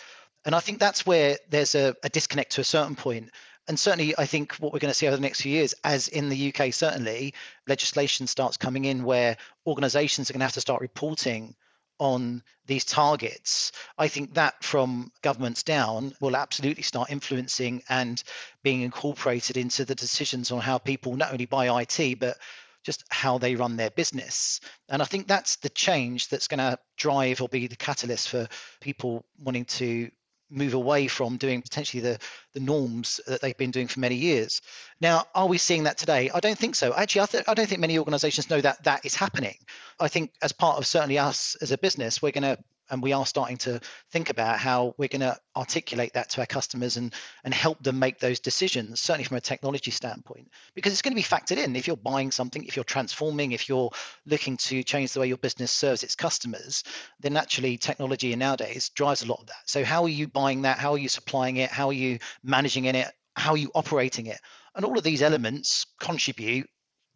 And 0.45 0.55
I 0.55 0.61
think 0.61 0.79
that's 0.79 1.05
where 1.05 1.37
there's 1.50 1.75
a, 1.75 1.95
a 2.03 2.09
disconnect 2.09 2.53
to 2.53 2.61
a 2.61 2.65
certain 2.65 2.97
point. 2.97 3.31
And 3.69 3.79
certainly, 3.79 4.15
I 4.17 4.27
think 4.27 4.55
what 4.55 4.73
we're 4.73 4.79
going 4.79 4.93
to 4.93 4.95
see 4.95 5.09
over 5.09 5.17
the 5.17 5.23
next 5.23 5.43
few 5.43 5.53
years, 5.53 5.75
as 5.83 6.09
in 6.09 6.29
the 6.29 6.55
UK, 6.55 6.73
certainly, 6.73 7.35
legislation 7.67 8.27
starts 8.27 8.57
coming 8.57 8.85
in 8.85 9.03
where 9.03 9.37
organizations 9.67 10.31
are 10.31 10.35
going 10.35 10.41
to 10.41 10.47
have 10.47 10.53
to 10.55 10.61
start 10.61 10.81
reporting 10.81 11.57
on 11.99 12.43
these 12.67 12.85
targets. 12.85 13.73
I 13.99 14.09
think 14.09 14.35
that 14.35 14.63
from 14.63 15.11
governments 15.23 15.63
down 15.63 16.15
will 16.21 16.37
absolutely 16.37 16.83
start 16.83 17.11
influencing 17.11 17.83
and 17.89 18.23
being 18.63 18.83
incorporated 18.83 19.57
into 19.57 19.85
the 19.85 19.95
decisions 19.95 20.51
on 20.51 20.61
how 20.61 20.79
people 20.79 21.17
not 21.17 21.33
only 21.33 21.47
buy 21.47 21.83
IT, 21.83 22.21
but 22.21 22.37
just 22.85 23.05
how 23.09 23.39
they 23.39 23.57
run 23.57 23.77
their 23.77 23.91
business. 23.91 24.61
And 24.89 25.03
I 25.03 25.07
think 25.07 25.27
that's 25.27 25.57
the 25.57 25.71
change 25.71 26.29
that's 26.29 26.49
going 26.49 26.59
to 26.59 26.79
drive 26.97 27.41
or 27.41 27.49
be 27.49 27.67
the 27.67 27.77
catalyst 27.77 28.29
for 28.29 28.47
people 28.81 29.25
wanting 29.43 29.65
to 29.65 30.11
move 30.50 30.75
away 30.75 31.06
from 31.09 31.37
doing 31.37 31.63
potentially 31.63 32.00
the, 32.00 32.19
the 32.54 32.61
norms 32.61 33.21
that 33.26 33.41
they've 33.41 33.56
been 33.56 33.71
doing 33.71 33.89
for 33.89 34.00
many 34.00 34.15
years. 34.15 34.61
Now, 35.00 35.25
are 35.35 35.47
we 35.47 35.59
seeing 35.59 35.85
that 35.85 35.99
today? 35.99 36.30
I 36.32 36.41
don't 36.41 36.59
think 36.59 36.75
so. 36.75 36.95
Actually, 36.95 37.23
I, 37.23 37.26
th- 37.26 37.45
I 37.49 37.54
don't 37.54 37.69
think 37.69 37.80
many 37.80 37.99
organizations 37.99 38.50
know 38.50 38.61
that 38.61 38.85
that 38.85 39.04
is 39.04 39.15
happening. 39.15 39.56
I 39.99 40.09
think 40.09 40.32
as 40.43 40.52
part 40.52 40.78
of 40.78 40.87
certainly 40.87 41.19
us 41.19 41.56
as 41.61 41.73
a 41.73 41.78
business, 41.78 42.23
we're 42.23 42.32
going 42.32 42.43
to 42.43 42.59
and 42.91 43.03
we 43.03 43.13
are 43.13 43.27
starting 43.27 43.57
to 43.59 43.81
think 44.11 44.31
about 44.31 44.59
how 44.59 44.95
we're 44.99 45.09
going 45.09 45.21
to 45.21 45.37
articulate 45.57 46.13
that 46.15 46.31
to 46.31 46.41
our 46.41 46.47
customers 46.47 46.97
and 46.97 47.15
and 47.45 47.55
help 47.55 47.83
them 47.83 47.99
make 47.99 48.19
those 48.19 48.41
decisions 48.41 49.01
certainly 49.01 49.25
from 49.25 49.37
a 49.37 49.41
technology 49.41 49.91
standpoint. 49.91 50.49
Because 50.75 50.93
it's 50.93 51.03
going 51.03 51.13
to 51.13 51.17
be 51.17 51.23
factored 51.23 51.63
in. 51.63 51.77
If 51.77 51.87
you're 51.87 51.97
buying 51.97 52.31
something 52.31 52.65
if 52.65 52.77
you're 52.77 52.85
transforming 52.85 53.53
if 53.53 53.69
you're 53.69 53.91
looking 54.27 54.57
to 54.59 54.83
change 54.83 55.13
the 55.13 55.21
way 55.21 55.29
your 55.29 55.39
business 55.39 55.71
serves 55.71 56.03
its 56.03 56.15
customers 56.15 56.85
then 57.21 57.33
naturally 57.33 57.77
technology 57.77 58.35
nowadays 58.37 58.91
drives 58.91 59.23
a 59.23 59.27
lot 59.27 59.41
of 59.41 59.47
that. 59.47 59.63
So 59.67 59.85
how 59.85 60.03
are 60.05 60.09
you 60.09 60.29
buying 60.29 60.63
that? 60.63 60.79
How 60.79 60.93
are 60.93 60.99
you 60.99 61.09
supplying 61.09 61.57
it? 61.57 61.71
How 61.71 61.89
are 61.89 61.93
you 61.93 62.19
managing 62.43 62.85
in 62.85 62.95
it? 62.95 63.11
How 63.35 63.53
are 63.53 63.57
you 63.59 63.71
operating 63.75 64.27
it? 64.27 64.41
And 64.75 64.85
all 64.85 64.97
of 64.97 65.05
these 65.05 65.23
elements 65.23 65.87
contribute 66.01 66.69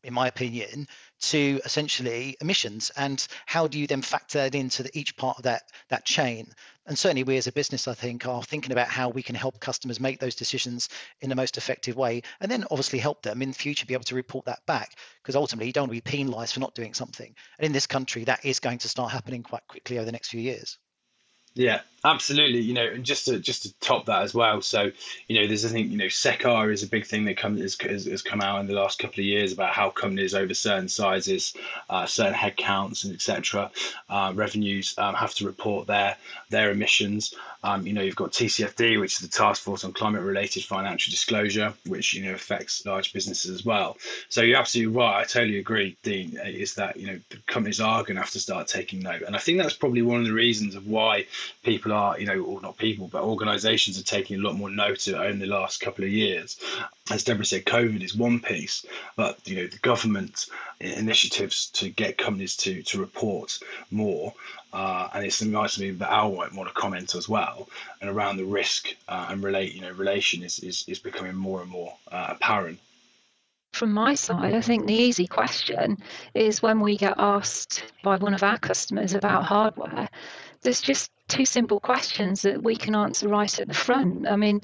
in 0.04 0.14
my 0.14 0.26
opinion 0.26 0.86
to 1.20 1.60
essentially 1.64 2.36
emissions 2.40 2.90
and 2.96 3.26
how 3.46 3.66
do 3.66 3.78
you 3.78 3.86
then 3.86 4.02
factor 4.02 4.38
that 4.38 4.54
into 4.54 4.82
the, 4.82 4.98
each 4.98 5.16
part 5.16 5.38
of 5.38 5.44
that 5.44 5.62
that 5.88 6.04
chain? 6.04 6.48
And 6.86 6.98
certainly 6.98 7.24
we 7.24 7.36
as 7.36 7.46
a 7.46 7.52
business 7.52 7.86
i 7.88 7.94
think 7.94 8.26
are 8.26 8.42
thinking 8.42 8.72
about 8.72 8.88
how 8.88 9.08
we 9.08 9.22
can 9.22 9.34
help 9.34 9.60
customers 9.60 10.00
make 10.00 10.18
those 10.18 10.34
decisions 10.34 10.88
in 11.20 11.28
the 11.28 11.36
most 11.36 11.56
effective 11.56 11.96
way 11.96 12.22
and 12.40 12.50
then 12.50 12.64
obviously 12.70 12.98
help 12.98 13.22
them 13.22 13.42
in 13.42 13.50
the 13.50 13.54
future 13.54 13.86
be 13.86 13.94
able 13.94 14.04
to 14.04 14.14
report 14.14 14.46
that 14.46 14.64
back 14.66 14.92
because 15.22 15.36
ultimately 15.36 15.66
you 15.66 15.72
don't 15.72 15.88
want 15.88 15.90
to 15.90 16.02
be 16.02 16.18
penalized 16.18 16.54
for 16.54 16.60
not 16.60 16.74
doing 16.74 16.94
something. 16.94 17.34
And 17.58 17.66
in 17.66 17.72
this 17.72 17.86
country 17.86 18.24
that 18.24 18.44
is 18.44 18.60
going 18.60 18.78
to 18.78 18.88
start 18.88 19.12
happening 19.12 19.42
quite 19.42 19.66
quickly 19.68 19.98
over 19.98 20.06
the 20.06 20.12
next 20.12 20.28
few 20.28 20.40
years 20.40 20.78
yeah, 21.54 21.80
absolutely. 22.04 22.60
You 22.60 22.74
know, 22.74 22.86
and 22.86 23.04
just 23.04 23.26
to 23.26 23.38
just 23.38 23.64
to 23.64 23.74
top 23.80 24.06
that 24.06 24.22
as 24.22 24.32
well. 24.32 24.62
So, 24.62 24.90
you 25.28 25.40
know, 25.40 25.46
there's 25.46 25.64
I 25.64 25.68
think 25.68 25.90
you 25.90 25.98
know 25.98 26.06
SECR 26.06 26.72
is 26.72 26.82
a 26.82 26.86
big 26.86 27.06
thing 27.06 27.24
that 27.24 27.36
come 27.36 27.56
has, 27.58 27.76
has 27.80 28.22
come 28.22 28.40
out 28.40 28.60
in 28.60 28.66
the 28.66 28.74
last 28.74 28.98
couple 28.98 29.20
of 29.20 29.26
years 29.26 29.52
about 29.52 29.72
how 29.74 29.90
companies 29.90 30.34
over 30.34 30.54
certain 30.54 30.88
sizes, 30.88 31.54
uh, 31.88 32.06
certain 32.06 32.34
headcounts 32.34 33.04
and 33.04 33.14
etc. 33.14 33.70
Uh, 34.08 34.32
revenues 34.34 34.94
um, 34.98 35.14
have 35.14 35.34
to 35.34 35.46
report 35.46 35.86
their 35.86 36.16
their 36.50 36.70
emissions. 36.70 37.34
Um, 37.62 37.86
you 37.86 37.92
know, 37.92 38.00
you've 38.00 38.16
got 38.16 38.32
TCFD, 38.32 38.98
which 38.98 39.14
is 39.14 39.18
the 39.18 39.28
Task 39.28 39.62
Force 39.62 39.84
on 39.84 39.92
Climate 39.92 40.22
Related 40.22 40.64
Financial 40.64 41.10
Disclosure, 41.10 41.74
which 41.86 42.14
you 42.14 42.24
know 42.24 42.32
affects 42.32 42.86
large 42.86 43.12
businesses 43.12 43.50
as 43.50 43.64
well. 43.64 43.98
So 44.28 44.40
you're 44.42 44.58
absolutely 44.58 44.96
right. 44.96 45.20
I 45.20 45.24
totally 45.24 45.58
agree, 45.58 45.96
Dean. 46.02 46.38
Is 46.42 46.76
that 46.76 46.96
you 46.96 47.08
know 47.08 47.18
companies 47.46 47.80
are 47.80 48.02
going 48.02 48.14
to 48.14 48.22
have 48.22 48.30
to 48.30 48.40
start 48.40 48.68
taking 48.68 49.00
note, 49.00 49.22
and 49.22 49.36
I 49.36 49.40
think 49.40 49.58
that's 49.58 49.74
probably 49.74 50.02
one 50.02 50.20
of 50.20 50.26
the 50.26 50.32
reasons 50.32 50.74
of 50.74 50.86
why 50.86 51.26
people 51.62 51.92
are, 51.92 52.18
you 52.18 52.26
know, 52.26 52.40
or 52.40 52.60
not 52.60 52.76
people, 52.78 53.08
but 53.08 53.22
organisations 53.22 53.98
are 54.00 54.04
taking 54.04 54.38
a 54.38 54.42
lot 54.42 54.56
more 54.56 54.70
note 54.70 55.06
of 55.08 55.14
over 55.14 55.38
the 55.38 55.46
last 55.46 55.80
couple 55.80 56.04
of 56.04 56.10
years. 56.10 56.58
As 57.10 57.24
Deborah 57.24 57.44
said, 57.44 57.64
COVID 57.64 58.02
is 58.02 58.14
one 58.14 58.40
piece, 58.40 58.86
but 59.16 59.38
you 59.48 59.56
know, 59.56 59.66
the 59.66 59.78
government 59.78 60.46
initiatives 60.80 61.70
to 61.70 61.88
get 61.88 62.18
companies 62.18 62.56
to 62.56 62.82
to 62.82 62.98
report 62.98 63.58
more 63.90 64.32
uh, 64.72 65.08
and 65.14 65.24
it's 65.24 65.42
nice 65.42 65.74
to 65.74 65.80
me 65.80 65.90
that 65.90 66.12
Al 66.12 66.32
might 66.32 66.52
want 66.52 66.68
to 66.68 66.74
comment 66.74 67.14
as 67.14 67.28
well, 67.28 67.68
and 68.00 68.08
around 68.08 68.36
the 68.36 68.44
risk 68.44 68.94
uh, 69.08 69.26
and 69.28 69.42
relate, 69.42 69.74
you 69.74 69.80
know, 69.80 69.90
relation 69.92 70.42
is, 70.42 70.60
is, 70.60 70.84
is 70.86 70.98
becoming 70.98 71.34
more 71.34 71.60
and 71.60 71.70
more 71.70 71.92
uh, 72.12 72.28
apparent. 72.30 72.78
From 73.72 73.92
my 73.92 74.14
side, 74.14 74.54
I 74.54 74.60
think 74.60 74.86
the 74.86 74.94
easy 74.94 75.26
question 75.26 75.98
is 76.34 76.62
when 76.62 76.80
we 76.80 76.96
get 76.96 77.14
asked 77.18 77.84
by 78.02 78.16
one 78.16 78.34
of 78.34 78.42
our 78.42 78.58
customers 78.58 79.14
about 79.14 79.44
hardware, 79.44 80.08
there's 80.62 80.80
just 80.80 81.10
two 81.30 81.46
simple 81.46 81.80
questions 81.80 82.42
that 82.42 82.62
we 82.62 82.76
can 82.76 82.94
answer 82.94 83.28
right 83.28 83.58
at 83.60 83.68
the 83.68 83.74
front. 83.74 84.26
I 84.28 84.36
mean, 84.36 84.60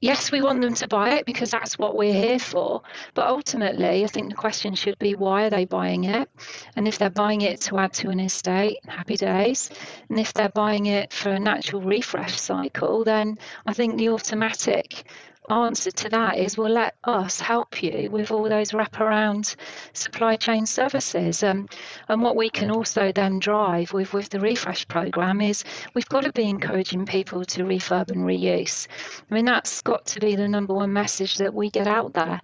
yes, 0.00 0.30
we 0.30 0.42
want 0.42 0.60
them 0.60 0.74
to 0.74 0.88
buy 0.88 1.14
it 1.14 1.24
because 1.24 1.50
that's 1.50 1.78
what 1.78 1.96
we're 1.96 2.12
here 2.12 2.38
for. 2.38 2.82
But 3.14 3.28
ultimately, 3.28 4.04
I 4.04 4.06
think 4.06 4.28
the 4.28 4.36
question 4.36 4.74
should 4.74 4.98
be 4.98 5.14
why 5.14 5.44
are 5.44 5.50
they 5.50 5.64
buying 5.64 6.04
it? 6.04 6.28
And 6.76 6.86
if 6.86 6.98
they're 6.98 7.10
buying 7.10 7.40
it 7.40 7.62
to 7.62 7.78
add 7.78 7.94
to 7.94 8.10
an 8.10 8.20
estate, 8.20 8.78
happy 8.86 9.16
days. 9.16 9.70
And 10.10 10.20
if 10.20 10.34
they're 10.34 10.50
buying 10.50 10.86
it 10.86 11.12
for 11.12 11.30
a 11.30 11.40
natural 11.40 11.80
refresh 11.80 12.38
cycle, 12.38 13.04
then 13.04 13.38
I 13.64 13.72
think 13.72 13.96
the 13.96 14.10
automatic 14.10 15.04
answer 15.50 15.90
to 15.90 16.08
that 16.08 16.38
is 16.38 16.56
well 16.56 16.70
let 16.70 16.94
us 17.04 17.40
help 17.40 17.82
you 17.82 18.08
with 18.10 18.30
all 18.30 18.48
those 18.48 18.70
wraparound 18.70 19.56
supply 19.92 20.36
chain 20.36 20.66
services. 20.66 21.42
Um, 21.42 21.68
and 22.08 22.22
what 22.22 22.36
we 22.36 22.48
can 22.48 22.70
also 22.70 23.10
then 23.12 23.40
drive 23.40 23.92
with 23.92 24.12
with 24.12 24.28
the 24.28 24.40
refresh 24.40 24.86
program 24.86 25.40
is 25.40 25.64
we've 25.94 26.08
got 26.08 26.24
to 26.24 26.32
be 26.32 26.48
encouraging 26.48 27.06
people 27.06 27.44
to 27.44 27.64
refurb 27.64 28.10
and 28.10 28.24
reuse. 28.24 28.86
I 29.30 29.34
mean 29.34 29.44
that's 29.44 29.82
got 29.82 30.06
to 30.06 30.20
be 30.20 30.36
the 30.36 30.46
number 30.46 30.74
one 30.74 30.92
message 30.92 31.38
that 31.38 31.52
we 31.52 31.70
get 31.70 31.88
out 31.88 32.12
there. 32.14 32.40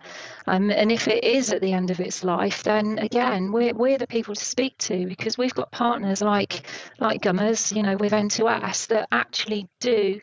Um, 0.46 0.70
and 0.70 0.90
if 0.90 1.06
it 1.06 1.22
is 1.22 1.52
at 1.52 1.60
the 1.60 1.72
end 1.72 1.90
of 1.90 2.00
its 2.00 2.24
life 2.24 2.64
then 2.64 2.98
again 2.98 3.52
we're, 3.52 3.74
we're 3.74 3.98
the 3.98 4.06
people 4.06 4.34
to 4.34 4.44
speak 4.44 4.76
to 4.78 5.06
because 5.06 5.38
we've 5.38 5.54
got 5.54 5.70
partners 5.70 6.20
like 6.20 6.66
like 6.98 7.22
gummers 7.22 7.74
you 7.74 7.82
know 7.82 7.96
with 7.96 8.12
n2s 8.12 8.88
that 8.88 9.08
actually 9.12 9.68
do 9.80 10.20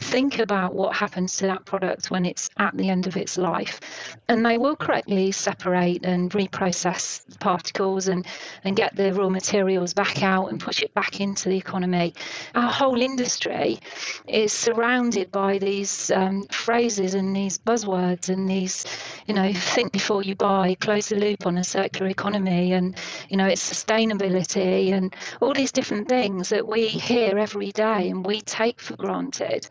think 0.00 0.38
about 0.38 0.74
what 0.74 0.96
happens 0.96 1.36
to 1.36 1.46
that 1.46 1.64
product 1.64 2.10
when 2.10 2.24
it's 2.24 2.50
at 2.56 2.76
the 2.76 2.88
end 2.88 3.06
of 3.06 3.16
its 3.16 3.38
life. 3.38 3.80
And 4.28 4.44
they 4.44 4.58
will 4.58 4.76
correctly 4.76 5.30
separate 5.32 6.04
and 6.04 6.30
reprocess 6.32 7.22
particles 7.38 8.08
and, 8.08 8.26
and 8.64 8.76
get 8.76 8.96
the 8.96 9.12
raw 9.12 9.28
materials 9.28 9.94
back 9.94 10.22
out 10.22 10.46
and 10.46 10.60
push 10.60 10.82
it 10.82 10.92
back 10.94 11.20
into 11.20 11.48
the 11.48 11.56
economy. 11.56 12.14
Our 12.54 12.70
whole 12.70 13.00
industry 13.00 13.78
is 14.26 14.52
surrounded 14.52 15.30
by 15.30 15.58
these 15.58 16.10
um, 16.10 16.44
phrases 16.44 17.14
and 17.14 17.36
these 17.36 17.58
buzzwords 17.58 18.28
and 18.28 18.48
these, 18.48 18.86
you 19.26 19.34
know, 19.34 19.42
mm-hmm. 19.42 19.74
think 19.74 19.92
before 19.92 20.22
you 20.22 20.34
buy, 20.34 20.76
close 20.80 21.08
the 21.08 21.16
loop 21.16 21.46
on 21.46 21.58
a 21.58 21.64
circular 21.64 22.08
economy, 22.08 22.72
and, 22.72 22.96
you 23.28 23.36
know, 23.36 23.46
it's 23.46 23.68
sustainability 23.68 24.92
and 24.92 25.14
all 25.40 25.52
these 25.52 25.72
different 25.72 26.08
things 26.08 26.48
that 26.48 26.66
we 26.66 26.88
hear 26.88 27.38
every 27.38 27.72
day 27.72 28.10
and 28.10 28.26
we 28.26 28.40
take 28.42 28.80
for 28.80 28.96
granted. 28.96 29.68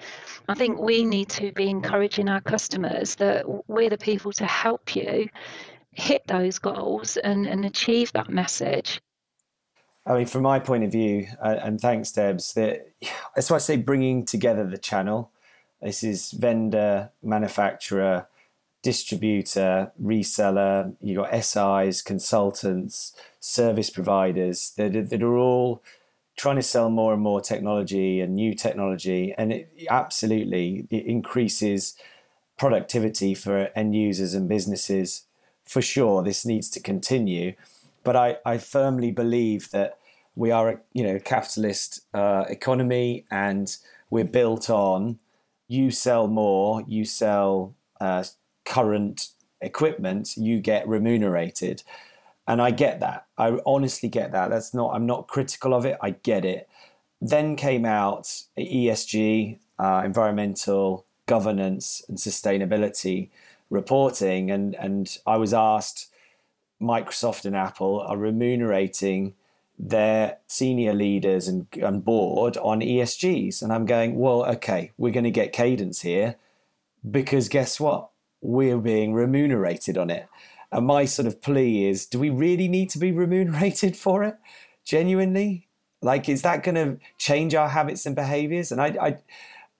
I 0.47 0.55
think 0.55 0.79
we 0.79 1.03
need 1.03 1.29
to 1.29 1.51
be 1.51 1.69
encouraging 1.69 2.29
our 2.29 2.41
customers 2.41 3.15
that 3.15 3.45
we're 3.67 3.89
the 3.89 3.97
people 3.97 4.31
to 4.33 4.45
help 4.45 4.95
you 4.95 5.29
hit 5.91 6.25
those 6.27 6.59
goals 6.59 7.17
and, 7.17 7.45
and 7.45 7.65
achieve 7.65 8.11
that 8.13 8.29
message. 8.29 9.01
I 10.05 10.15
mean, 10.15 10.25
from 10.25 10.43
my 10.43 10.59
point 10.59 10.83
of 10.83 10.91
view, 10.91 11.27
and 11.41 11.79
thanks, 11.79 12.11
Debs, 12.11 12.53
that 12.53 12.87
that's 13.35 13.49
why 13.51 13.57
I 13.57 13.59
say 13.59 13.75
bringing 13.75 14.25
together 14.25 14.65
the 14.65 14.77
channel. 14.77 15.31
This 15.81 16.03
is 16.03 16.31
vendor, 16.31 17.11
manufacturer, 17.21 18.27
distributor, 18.81 19.91
reseller. 20.01 20.95
You 21.01 21.17
got 21.17 21.43
SIs, 21.43 22.01
consultants, 22.01 23.13
service 23.39 23.89
providers 23.89 24.73
that, 24.77 25.09
that 25.09 25.23
are 25.23 25.37
all 25.37 25.83
trying 26.37 26.55
to 26.55 26.63
sell 26.63 26.89
more 26.89 27.13
and 27.13 27.21
more 27.21 27.41
technology 27.41 28.21
and 28.21 28.33
new 28.33 28.53
technology, 28.53 29.33
and 29.37 29.51
it 29.51 29.69
absolutely 29.89 30.87
it 30.89 31.05
increases 31.05 31.95
productivity 32.57 33.33
for 33.33 33.69
end 33.75 33.95
users 33.95 34.33
and 34.33 34.47
businesses. 34.47 35.25
For 35.65 35.81
sure, 35.81 36.23
this 36.23 36.45
needs 36.45 36.69
to 36.71 36.79
continue, 36.79 37.53
but 38.03 38.15
I, 38.15 38.37
I 38.45 38.57
firmly 38.57 39.11
believe 39.11 39.69
that 39.71 39.99
we 40.35 40.49
are 40.49 40.69
a 40.69 40.79
you 40.93 41.03
know 41.03 41.19
capitalist 41.19 42.01
uh, 42.13 42.45
economy, 42.49 43.25
and 43.29 43.75
we're 44.09 44.23
built 44.23 44.69
on 44.69 45.19
you 45.69 45.91
sell 45.91 46.27
more, 46.27 46.83
you 46.87 47.05
sell 47.05 47.75
uh, 48.01 48.23
current 48.65 49.29
equipment, 49.61 50.37
you 50.37 50.59
get 50.59 50.87
remunerated 50.87 51.83
and 52.49 52.63
I 52.63 52.71
get 52.71 52.99
that. 53.01 53.27
I 53.37 53.59
honestly 53.63 54.09
get 54.09 54.31
that. 54.31 54.49
That's 54.49 54.73
not. 54.73 54.95
I'm 54.95 55.05
not 55.05 55.27
critical 55.27 55.75
of 55.75 55.85
it. 55.85 55.97
I 56.01 56.09
get 56.09 56.43
it. 56.43 56.67
Then 57.21 57.55
came 57.55 57.85
out 57.85 58.41
ESG, 58.57 59.59
uh, 59.77 60.01
environmental 60.03 61.05
governance 61.27 62.03
and 62.09 62.17
sustainability 62.17 63.29
reporting, 63.69 64.49
and 64.49 64.73
and 64.75 65.15
I 65.27 65.37
was 65.37 65.53
asked, 65.53 66.07
Microsoft 66.81 67.45
and 67.45 67.55
Apple 67.55 67.99
are 67.99 68.17
remunerating 68.17 69.35
their 69.77 70.39
senior 70.47 70.93
leaders 70.93 71.47
and, 71.47 71.67
and 71.79 72.03
board 72.03 72.57
on 72.57 72.81
ESGs, 72.81 73.61
and 73.61 73.71
I'm 73.71 73.85
going, 73.85 74.17
well, 74.17 74.43
okay, 74.55 74.91
we're 74.97 75.13
going 75.13 75.23
to 75.23 75.31
get 75.31 75.53
cadence 75.53 76.01
here, 76.01 76.35
because 77.09 77.47
guess 77.47 77.79
what? 77.79 78.08
We're 78.41 78.77
being 78.77 79.13
remunerated 79.13 79.97
on 79.97 80.09
it. 80.09 80.27
And 80.71 80.85
my 80.85 81.05
sort 81.05 81.27
of 81.27 81.41
plea 81.41 81.87
is 81.87 82.05
do 82.05 82.19
we 82.19 82.29
really 82.29 82.67
need 82.67 82.89
to 82.91 82.99
be 82.99 83.11
remunerated 83.23 83.95
for 83.95 84.23
it? 84.23 84.37
Genuinely? 84.85 85.67
Like, 86.01 86.29
is 86.29 86.43
that 86.43 86.63
going 86.63 86.75
to 86.75 86.97
change 87.17 87.53
our 87.53 87.69
habits 87.69 88.05
and 88.05 88.15
behaviors? 88.15 88.71
And 88.71 88.81
I, 88.81 88.87
I, 89.01 89.17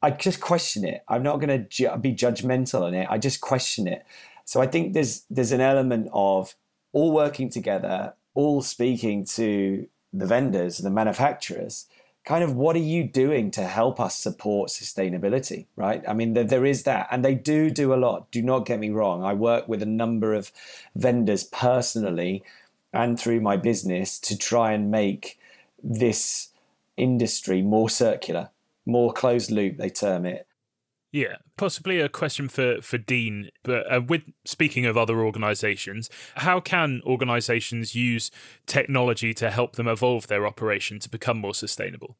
I 0.02 0.12
just 0.12 0.42
question 0.42 0.84
it. 0.84 1.04
I'm 1.08 1.24
not 1.24 1.38
going 1.38 1.50
to 1.50 1.60
ju- 1.60 1.96
be 1.98 2.14
judgmental 2.14 2.82
on 2.82 2.94
it. 2.94 3.08
I 3.10 3.18
just 3.18 3.40
question 3.40 3.88
it. 3.88 4.06
So 4.44 4.62
I 4.62 4.68
think 4.68 4.94
there's 4.94 5.26
there's 5.30 5.52
an 5.52 5.62
element 5.62 6.10
of 6.12 6.56
all 6.92 7.12
working 7.12 7.50
together, 7.50 8.16
all 8.34 8.62
speaking 8.62 9.24
to 9.36 9.88
the 10.12 10.26
vendors, 10.26 10.80
and 10.80 10.88
the 10.88 10.92
manufacturers, 10.92 11.86
kind 12.30 12.44
of 12.44 12.54
what 12.54 12.76
are 12.76 12.88
you 12.96 13.04
doing 13.04 13.50
to 13.50 13.64
help 13.64 14.00
us 14.00 14.16
support 14.16 14.70
sustainability 14.70 15.66
right? 15.76 16.04
I 16.08 16.14
mean 16.14 16.36
there, 16.36 16.44
there 16.44 16.66
is 16.66 16.84
that 16.84 17.08
and 17.10 17.26
they 17.26 17.34
do 17.34 17.72
do 17.72 17.92
a 17.92 17.98
lot. 18.06 18.30
Do 18.30 18.44
not 18.44 18.68
get 18.68 18.80
me 18.80 18.92
wrong. 18.92 19.24
I 19.24 19.34
work 19.34 19.68
with 19.68 19.82
a 19.82 19.88
number 19.88 20.36
of 20.36 20.52
vendors 20.96 21.44
personally 21.44 22.44
and 22.94 23.20
through 23.20 23.42
my 23.42 23.58
business 23.58 24.20
to 24.20 24.38
try 24.38 24.74
and 24.74 24.92
make 24.92 25.40
this 25.82 26.50
industry 26.98 27.64
more 27.64 27.90
circular 27.90 28.52
more 28.86 29.12
closed 29.12 29.50
loop 29.50 29.78
they 29.78 29.90
term 29.90 30.24
it 30.28 30.46
yeah, 31.12 31.38
possibly 31.58 32.00
a 32.00 32.10
question 32.10 32.48
for 32.48 32.82
for 32.82 32.98
Dean. 32.98 33.50
But 33.64 33.92
uh, 33.92 34.02
with 34.02 34.24
speaking 34.46 34.86
of 34.86 34.98
other 34.98 35.20
organisations, 35.22 36.10
how 36.36 36.60
can 36.60 37.02
organisations 37.06 37.96
use 37.96 38.30
technology 38.68 39.34
to 39.36 39.50
help 39.50 39.76
them 39.76 39.88
evolve 39.88 40.28
their 40.28 40.46
operation 40.46 41.00
to 41.00 41.10
become 41.10 41.40
more 41.40 41.56
sustainable? 41.56 42.18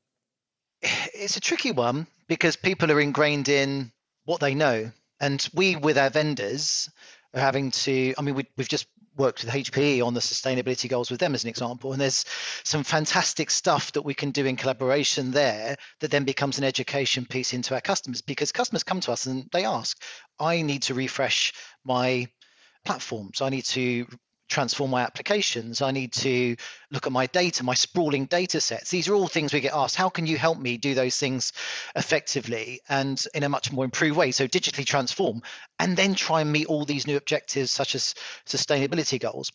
It's 0.82 1.38
a 1.38 1.42
tricky 1.42 1.72
one 1.72 2.08
because 2.28 2.56
people 2.56 2.92
are 2.92 3.02
ingrained 3.02 3.50
in 3.50 3.92
what 4.26 4.40
they 4.40 4.56
know, 4.56 4.92
and 5.20 5.48
we 5.54 5.76
with 5.76 5.98
our 5.98 6.10
vendors 6.10 6.90
are 7.34 7.42
having 7.42 7.72
to. 7.72 8.14
I 8.18 8.22
mean, 8.22 8.36
we, 8.36 8.48
we've 8.58 8.70
just 8.70 8.88
worked 9.20 9.44
with 9.44 9.54
HPE 9.54 10.04
on 10.04 10.14
the 10.16 10.20
sustainability 10.22 10.90
goals 10.90 11.12
with 11.12 11.20
them 11.20 11.36
as 11.36 11.44
an 11.44 11.50
example. 11.50 11.92
And 11.92 12.02
there's 12.02 12.26
some 12.64 12.84
fantastic 12.84 13.52
stuff 13.52 13.92
that 13.92 14.02
we 14.02 14.14
can 14.14 14.32
do 14.32 14.46
in 14.46 14.56
collaboration 14.56 15.32
there 15.32 15.76
that 16.00 16.10
then 16.10 16.24
becomes 16.24 16.58
an 16.58 16.64
education 16.64 17.26
piece 17.26 17.54
into 17.54 17.76
our 17.76 17.82
customers 17.82 18.22
because 18.22 18.52
customers 18.52 18.84
come 18.84 19.02
to 19.02 19.12
us 19.12 19.28
and 19.28 19.48
they 19.52 19.66
ask, 19.66 20.02
I 20.40 20.62
need 20.62 20.84
to 20.84 20.94
refresh 20.94 21.54
my 21.84 22.28
platforms. 22.86 23.42
I 23.42 23.50
need 23.50 23.66
to 23.66 24.08
transform 24.50 24.92
my 24.92 25.02
applications. 25.02 25.82
I 25.82 25.92
need 25.92 26.12
to 26.14 26.56
look 26.92 27.06
at 27.06 27.14
my 27.14 27.28
data, 27.28 27.64
my 27.64 27.76
sprawling 27.76 28.26
data 28.26 28.60
sets. 28.60 28.90
These 28.90 29.08
are 29.08 29.14
all 29.14 29.28
things 29.28 29.54
we 29.54 29.62
get 29.62 29.74
asked. 29.74 29.96
How 29.96 30.10
can 30.10 30.26
you 30.26 30.38
help 30.38 30.58
me 30.58 30.78
do 30.78 30.96
those 30.96 31.18
things 31.18 31.54
effectively 31.96 32.82
and 32.90 33.24
in 33.34 33.44
a 33.44 33.50
much 33.50 33.72
more 33.72 33.86
improved 33.86 34.18
way? 34.18 34.32
So 34.32 34.48
digitally 34.48 34.86
transform 34.86 35.44
and 35.78 35.96
then 35.96 36.16
try 36.16 36.42
and 36.42 36.52
meet 36.52 36.68
all 36.68 36.84
these 36.84 37.08
new 37.08 37.16
objectives 37.16 37.72
such 37.72 37.96
as 37.96 38.16
sustainability 38.46 39.20
goals. 39.20 39.52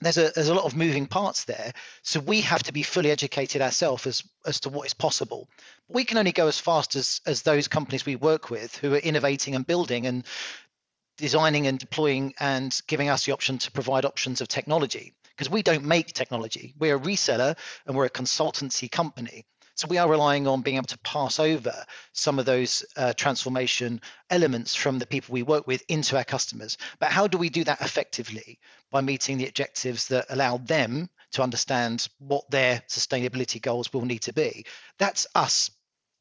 There's 0.00 0.18
a 0.18 0.30
there's 0.32 0.48
a 0.48 0.54
lot 0.54 0.64
of 0.64 0.76
moving 0.76 1.06
parts 1.06 1.44
there. 1.44 1.72
So 2.02 2.20
we 2.20 2.42
have 2.42 2.62
to 2.64 2.72
be 2.72 2.84
fully 2.84 3.10
educated 3.10 3.62
ourselves 3.62 4.06
as, 4.06 4.22
as 4.46 4.60
to 4.60 4.68
what 4.68 4.86
is 4.86 4.94
possible. 4.94 5.48
We 5.88 6.04
can 6.04 6.18
only 6.18 6.30
go 6.30 6.46
as 6.46 6.60
fast 6.60 6.94
as 6.94 7.20
as 7.26 7.42
those 7.42 7.66
companies 7.66 8.06
we 8.06 8.14
work 8.14 8.48
with 8.48 8.76
who 8.76 8.94
are 8.94 8.98
innovating 8.98 9.56
and 9.56 9.66
building 9.66 10.06
and 10.06 10.24
designing 11.18 11.66
and 11.66 11.78
deploying 11.78 12.32
and 12.40 12.80
giving 12.86 13.10
us 13.10 13.26
the 13.26 13.32
option 13.32 13.58
to 13.58 13.70
provide 13.70 14.04
options 14.04 14.40
of 14.40 14.48
technology 14.48 15.12
because 15.36 15.50
we 15.50 15.62
don't 15.62 15.84
make 15.84 16.12
technology. 16.12 16.74
We're 16.78 16.96
a 16.96 17.00
reseller 17.00 17.56
and 17.86 17.96
we're 17.96 18.06
a 18.06 18.10
consultancy 18.10 18.90
company. 18.90 19.44
So 19.74 19.86
we 19.86 19.98
are 19.98 20.10
relying 20.10 20.48
on 20.48 20.62
being 20.62 20.76
able 20.76 20.86
to 20.86 20.98
pass 20.98 21.38
over 21.38 21.72
some 22.12 22.40
of 22.40 22.46
those 22.46 22.84
uh, 22.96 23.12
transformation 23.12 24.00
elements 24.28 24.74
from 24.74 24.98
the 24.98 25.06
people 25.06 25.32
we 25.32 25.44
work 25.44 25.68
with 25.68 25.84
into 25.88 26.16
our 26.16 26.24
customers. 26.24 26.78
But 26.98 27.12
how 27.12 27.28
do 27.28 27.38
we 27.38 27.48
do 27.48 27.62
that 27.62 27.80
effectively? 27.80 28.58
By 28.90 29.02
meeting 29.02 29.38
the 29.38 29.46
objectives 29.46 30.08
that 30.08 30.26
allow 30.30 30.56
them 30.56 31.08
to 31.32 31.42
understand 31.42 32.08
what 32.18 32.50
their 32.50 32.82
sustainability 32.88 33.62
goals 33.62 33.92
will 33.92 34.04
need 34.04 34.22
to 34.22 34.32
be. 34.32 34.66
That's 34.98 35.28
us 35.36 35.70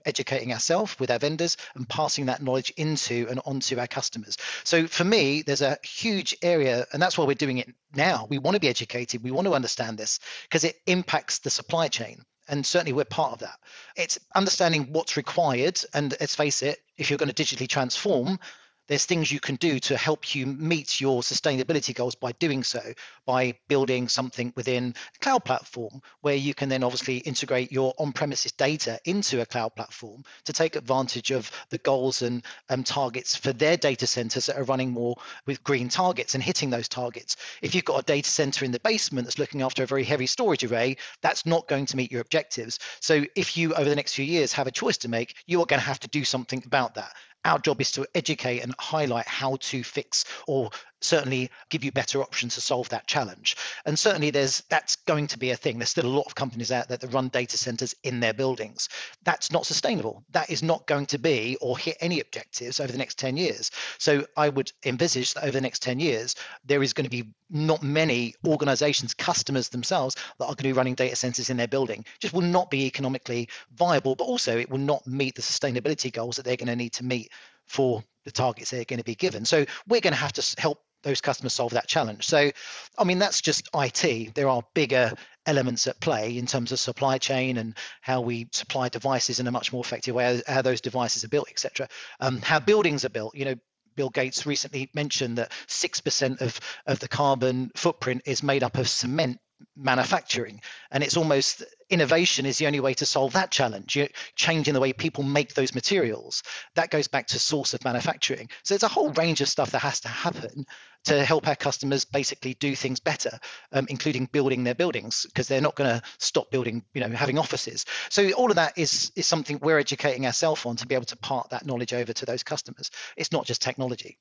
educating 0.07 0.51
ourselves 0.51 0.97
with 0.99 1.11
our 1.11 1.19
vendors 1.19 1.57
and 1.75 1.87
passing 1.87 2.25
that 2.25 2.41
knowledge 2.41 2.71
into 2.77 3.27
and 3.29 3.39
onto 3.45 3.79
our 3.79 3.87
customers. 3.87 4.37
So 4.63 4.87
for 4.87 5.03
me, 5.03 5.43
there's 5.43 5.61
a 5.61 5.77
huge 5.83 6.35
area, 6.41 6.87
and 6.93 7.01
that's 7.01 7.17
why 7.17 7.25
we're 7.25 7.35
doing 7.35 7.59
it 7.59 7.69
now. 7.95 8.25
We 8.29 8.39
want 8.39 8.55
to 8.55 8.61
be 8.61 8.69
educated, 8.69 9.23
we 9.23 9.31
want 9.31 9.47
to 9.47 9.53
understand 9.53 9.97
this 9.97 10.19
because 10.43 10.63
it 10.63 10.77
impacts 10.87 11.39
the 11.39 11.49
supply 11.49 11.89
chain. 11.89 12.23
And 12.49 12.65
certainly 12.65 12.93
we're 12.93 13.03
part 13.03 13.33
of 13.33 13.39
that. 13.39 13.59
It's 13.97 14.17
understanding 14.33 14.93
what's 14.93 15.17
required. 15.17 15.81
And 15.93 16.15
let's 16.19 16.35
face 16.35 16.63
it, 16.63 16.79
if 16.97 17.09
you're 17.09 17.17
going 17.17 17.31
to 17.31 17.43
digitally 17.43 17.67
transform, 17.67 18.39
there's 18.87 19.05
things 19.05 19.31
you 19.31 19.39
can 19.39 19.55
do 19.55 19.79
to 19.79 19.97
help 19.97 20.35
you 20.35 20.45
meet 20.45 20.99
your 20.99 21.21
sustainability 21.21 21.93
goals 21.93 22.15
by 22.15 22.31
doing 22.33 22.63
so, 22.63 22.81
by 23.25 23.55
building 23.67 24.07
something 24.07 24.53
within 24.55 24.95
a 25.15 25.19
cloud 25.19 25.45
platform 25.45 26.01
where 26.21 26.35
you 26.35 26.53
can 26.53 26.69
then 26.69 26.83
obviously 26.83 27.17
integrate 27.17 27.71
your 27.71 27.93
on 27.97 28.11
premises 28.11 28.51
data 28.53 28.99
into 29.05 29.41
a 29.41 29.45
cloud 29.45 29.75
platform 29.75 30.23
to 30.45 30.53
take 30.53 30.75
advantage 30.75 31.31
of 31.31 31.51
the 31.69 31.77
goals 31.79 32.21
and 32.21 32.43
um, 32.69 32.83
targets 32.83 33.35
for 33.35 33.53
their 33.53 33.77
data 33.77 34.07
centers 34.07 34.45
that 34.45 34.57
are 34.57 34.63
running 34.63 34.91
more 34.91 35.15
with 35.45 35.63
green 35.63 35.89
targets 35.89 36.33
and 36.33 36.43
hitting 36.43 36.69
those 36.69 36.87
targets. 36.87 37.35
If 37.61 37.75
you've 37.75 37.85
got 37.85 38.01
a 38.01 38.05
data 38.05 38.29
center 38.29 38.65
in 38.65 38.71
the 38.71 38.79
basement 38.79 39.25
that's 39.25 39.39
looking 39.39 39.61
after 39.61 39.83
a 39.83 39.87
very 39.87 40.03
heavy 40.03 40.27
storage 40.27 40.63
array, 40.63 40.97
that's 41.21 41.45
not 41.45 41.67
going 41.67 41.85
to 41.87 41.97
meet 41.97 42.11
your 42.11 42.21
objectives. 42.21 42.79
So 42.99 43.25
if 43.35 43.57
you, 43.57 43.73
over 43.73 43.89
the 43.89 43.95
next 43.95 44.13
few 44.13 44.25
years, 44.25 44.53
have 44.53 44.67
a 44.67 44.71
choice 44.71 44.97
to 44.99 45.09
make, 45.09 45.35
you 45.45 45.61
are 45.61 45.65
going 45.65 45.79
to 45.79 45.85
have 45.85 45.99
to 46.01 46.07
do 46.07 46.23
something 46.23 46.63
about 46.65 46.95
that. 46.95 47.13
Our 47.45 47.59
job 47.59 47.79
is 47.81 47.91
to 47.93 48.05
educate 48.13 48.59
and 48.59 48.75
highlight 48.79 49.27
how 49.27 49.57
to 49.57 49.83
fix 49.83 50.25
or 50.47 50.71
certainly 51.01 51.49
give 51.69 51.83
you 51.83 51.91
better 51.91 52.21
options 52.21 52.55
to 52.55 52.61
solve 52.61 52.89
that 52.89 53.07
challenge. 53.07 53.55
And 53.85 53.97
certainly 53.97 54.31
there's 54.31 54.61
that's 54.69 54.95
going 54.95 55.27
to 55.27 55.39
be 55.39 55.51
a 55.51 55.55
thing. 55.55 55.77
There's 55.77 55.89
still 55.89 56.05
a 56.05 56.07
lot 56.07 56.25
of 56.25 56.35
companies 56.35 56.71
out 56.71 56.87
there 56.87 56.97
that 56.97 57.13
run 57.13 57.29
data 57.29 57.57
centers 57.57 57.95
in 58.03 58.19
their 58.19 58.33
buildings. 58.33 58.89
That's 59.23 59.51
not 59.51 59.65
sustainable. 59.65 60.23
That 60.31 60.49
is 60.49 60.63
not 60.63 60.87
going 60.87 61.07
to 61.07 61.17
be 61.17 61.57
or 61.61 61.77
hit 61.77 61.97
any 62.01 62.19
objectives 62.19 62.79
over 62.79 62.91
the 62.91 62.97
next 62.97 63.19
10 63.19 63.37
years. 63.37 63.71
So 63.99 64.25
I 64.35 64.49
would 64.49 64.71
envisage 64.85 65.33
that 65.33 65.43
over 65.43 65.51
the 65.51 65.61
next 65.61 65.81
10 65.81 65.99
years, 65.99 66.35
there 66.65 66.83
is 66.83 66.93
going 66.93 67.05
to 67.05 67.09
be 67.09 67.33
not 67.49 67.83
many 67.83 68.35
organizations, 68.45 69.13
customers 69.13 69.69
themselves, 69.69 70.15
that 70.39 70.45
are 70.45 70.49
going 70.49 70.57
to 70.57 70.63
be 70.63 70.73
running 70.73 70.95
data 70.95 71.15
centers 71.15 71.49
in 71.49 71.57
their 71.57 71.67
building. 71.67 72.01
It 72.01 72.21
Just 72.21 72.33
will 72.33 72.41
not 72.41 72.69
be 72.69 72.85
economically 72.85 73.49
viable, 73.75 74.15
but 74.15 74.25
also 74.25 74.57
it 74.57 74.69
will 74.69 74.77
not 74.77 75.05
meet 75.07 75.35
the 75.35 75.41
sustainability 75.41 76.11
goals 76.11 76.35
that 76.35 76.45
they're 76.45 76.57
going 76.57 76.67
to 76.67 76.75
need 76.75 76.93
to 76.93 77.05
meet 77.05 77.31
for 77.65 78.03
the 78.25 78.31
targets 78.31 78.71
they're 78.71 78.83
going 78.83 78.99
to 78.99 79.05
be 79.05 79.15
given. 79.15 79.45
So 79.45 79.65
we're 79.87 80.01
going 80.01 80.13
to 80.13 80.19
have 80.19 80.33
to 80.33 80.61
help 80.61 80.81
those 81.03 81.21
customers 81.21 81.53
solve 81.53 81.73
that 81.73 81.87
challenge. 81.87 82.25
So, 82.25 82.51
I 82.97 83.03
mean, 83.03 83.19
that's 83.19 83.41
just 83.41 83.69
IT. 83.73 84.35
There 84.35 84.49
are 84.49 84.63
bigger 84.73 85.13
elements 85.45 85.87
at 85.87 85.99
play 86.01 86.37
in 86.37 86.45
terms 86.45 86.71
of 86.71 86.79
supply 86.79 87.17
chain 87.17 87.57
and 87.57 87.75
how 88.01 88.21
we 88.21 88.47
supply 88.51 88.89
devices 88.89 89.39
in 89.39 89.47
a 89.47 89.51
much 89.51 89.71
more 89.71 89.83
effective 89.83 90.15
way, 90.15 90.41
how 90.47 90.61
those 90.61 90.81
devices 90.81 91.23
are 91.23 91.29
built, 91.29 91.49
etc. 91.49 91.87
Um, 92.19 92.41
how 92.41 92.59
buildings 92.59 93.05
are 93.05 93.09
built. 93.09 93.35
You 93.35 93.45
know, 93.45 93.55
Bill 93.95 94.09
Gates 94.09 94.45
recently 94.45 94.89
mentioned 94.93 95.37
that 95.39 95.51
six 95.67 96.01
percent 96.01 96.41
of 96.41 96.59
of 96.85 96.99
the 96.99 97.07
carbon 97.07 97.71
footprint 97.75 98.21
is 98.25 98.43
made 98.43 98.63
up 98.63 98.77
of 98.77 98.87
cement 98.87 99.39
manufacturing. 99.75 100.61
And 100.91 101.03
it's 101.03 101.17
almost 101.17 101.63
innovation 101.89 102.45
is 102.45 102.57
the 102.57 102.67
only 102.67 102.79
way 102.79 102.93
to 102.95 103.05
solve 103.05 103.33
that 103.33 103.51
challenge. 103.51 103.97
Changing 104.35 104.73
the 104.73 104.79
way 104.79 104.93
people 104.93 105.23
make 105.23 105.53
those 105.53 105.75
materials. 105.75 106.43
That 106.75 106.89
goes 106.89 107.07
back 107.07 107.27
to 107.27 107.39
source 107.39 107.73
of 107.73 107.83
manufacturing. 107.83 108.49
So 108.63 108.73
there's 108.73 108.83
a 108.83 108.87
whole 108.87 109.11
range 109.11 109.41
of 109.41 109.49
stuff 109.49 109.71
that 109.71 109.79
has 109.79 110.01
to 110.01 110.09
happen 110.09 110.65
to 111.05 111.23
help 111.23 111.47
our 111.47 111.55
customers 111.55 112.03
basically 112.03 112.53
do 112.55 112.75
things 112.75 112.99
better 112.99 113.39
um, 113.71 113.85
including 113.89 114.25
building 114.25 114.63
their 114.63 114.75
buildings 114.75 115.25
because 115.27 115.47
they're 115.47 115.61
not 115.61 115.75
going 115.75 115.89
to 115.89 116.01
stop 116.17 116.51
building 116.51 116.83
you 116.93 117.01
know 117.01 117.09
having 117.09 117.39
offices. 117.39 117.85
So 118.09 118.31
all 118.31 118.49
of 118.49 118.55
that 118.55 118.77
is 118.77 119.11
is 119.15 119.27
something 119.27 119.59
we're 119.61 119.79
educating 119.79 120.25
ourselves 120.25 120.65
on 120.65 120.75
to 120.77 120.87
be 120.87 120.95
able 120.95 121.05
to 121.05 121.17
part 121.17 121.51
that 121.51 121.65
knowledge 121.65 121.93
over 121.93 122.13
to 122.13 122.25
those 122.25 122.43
customers. 122.43 122.91
It's 123.15 123.31
not 123.31 123.45
just 123.45 123.61
technology 123.61 124.17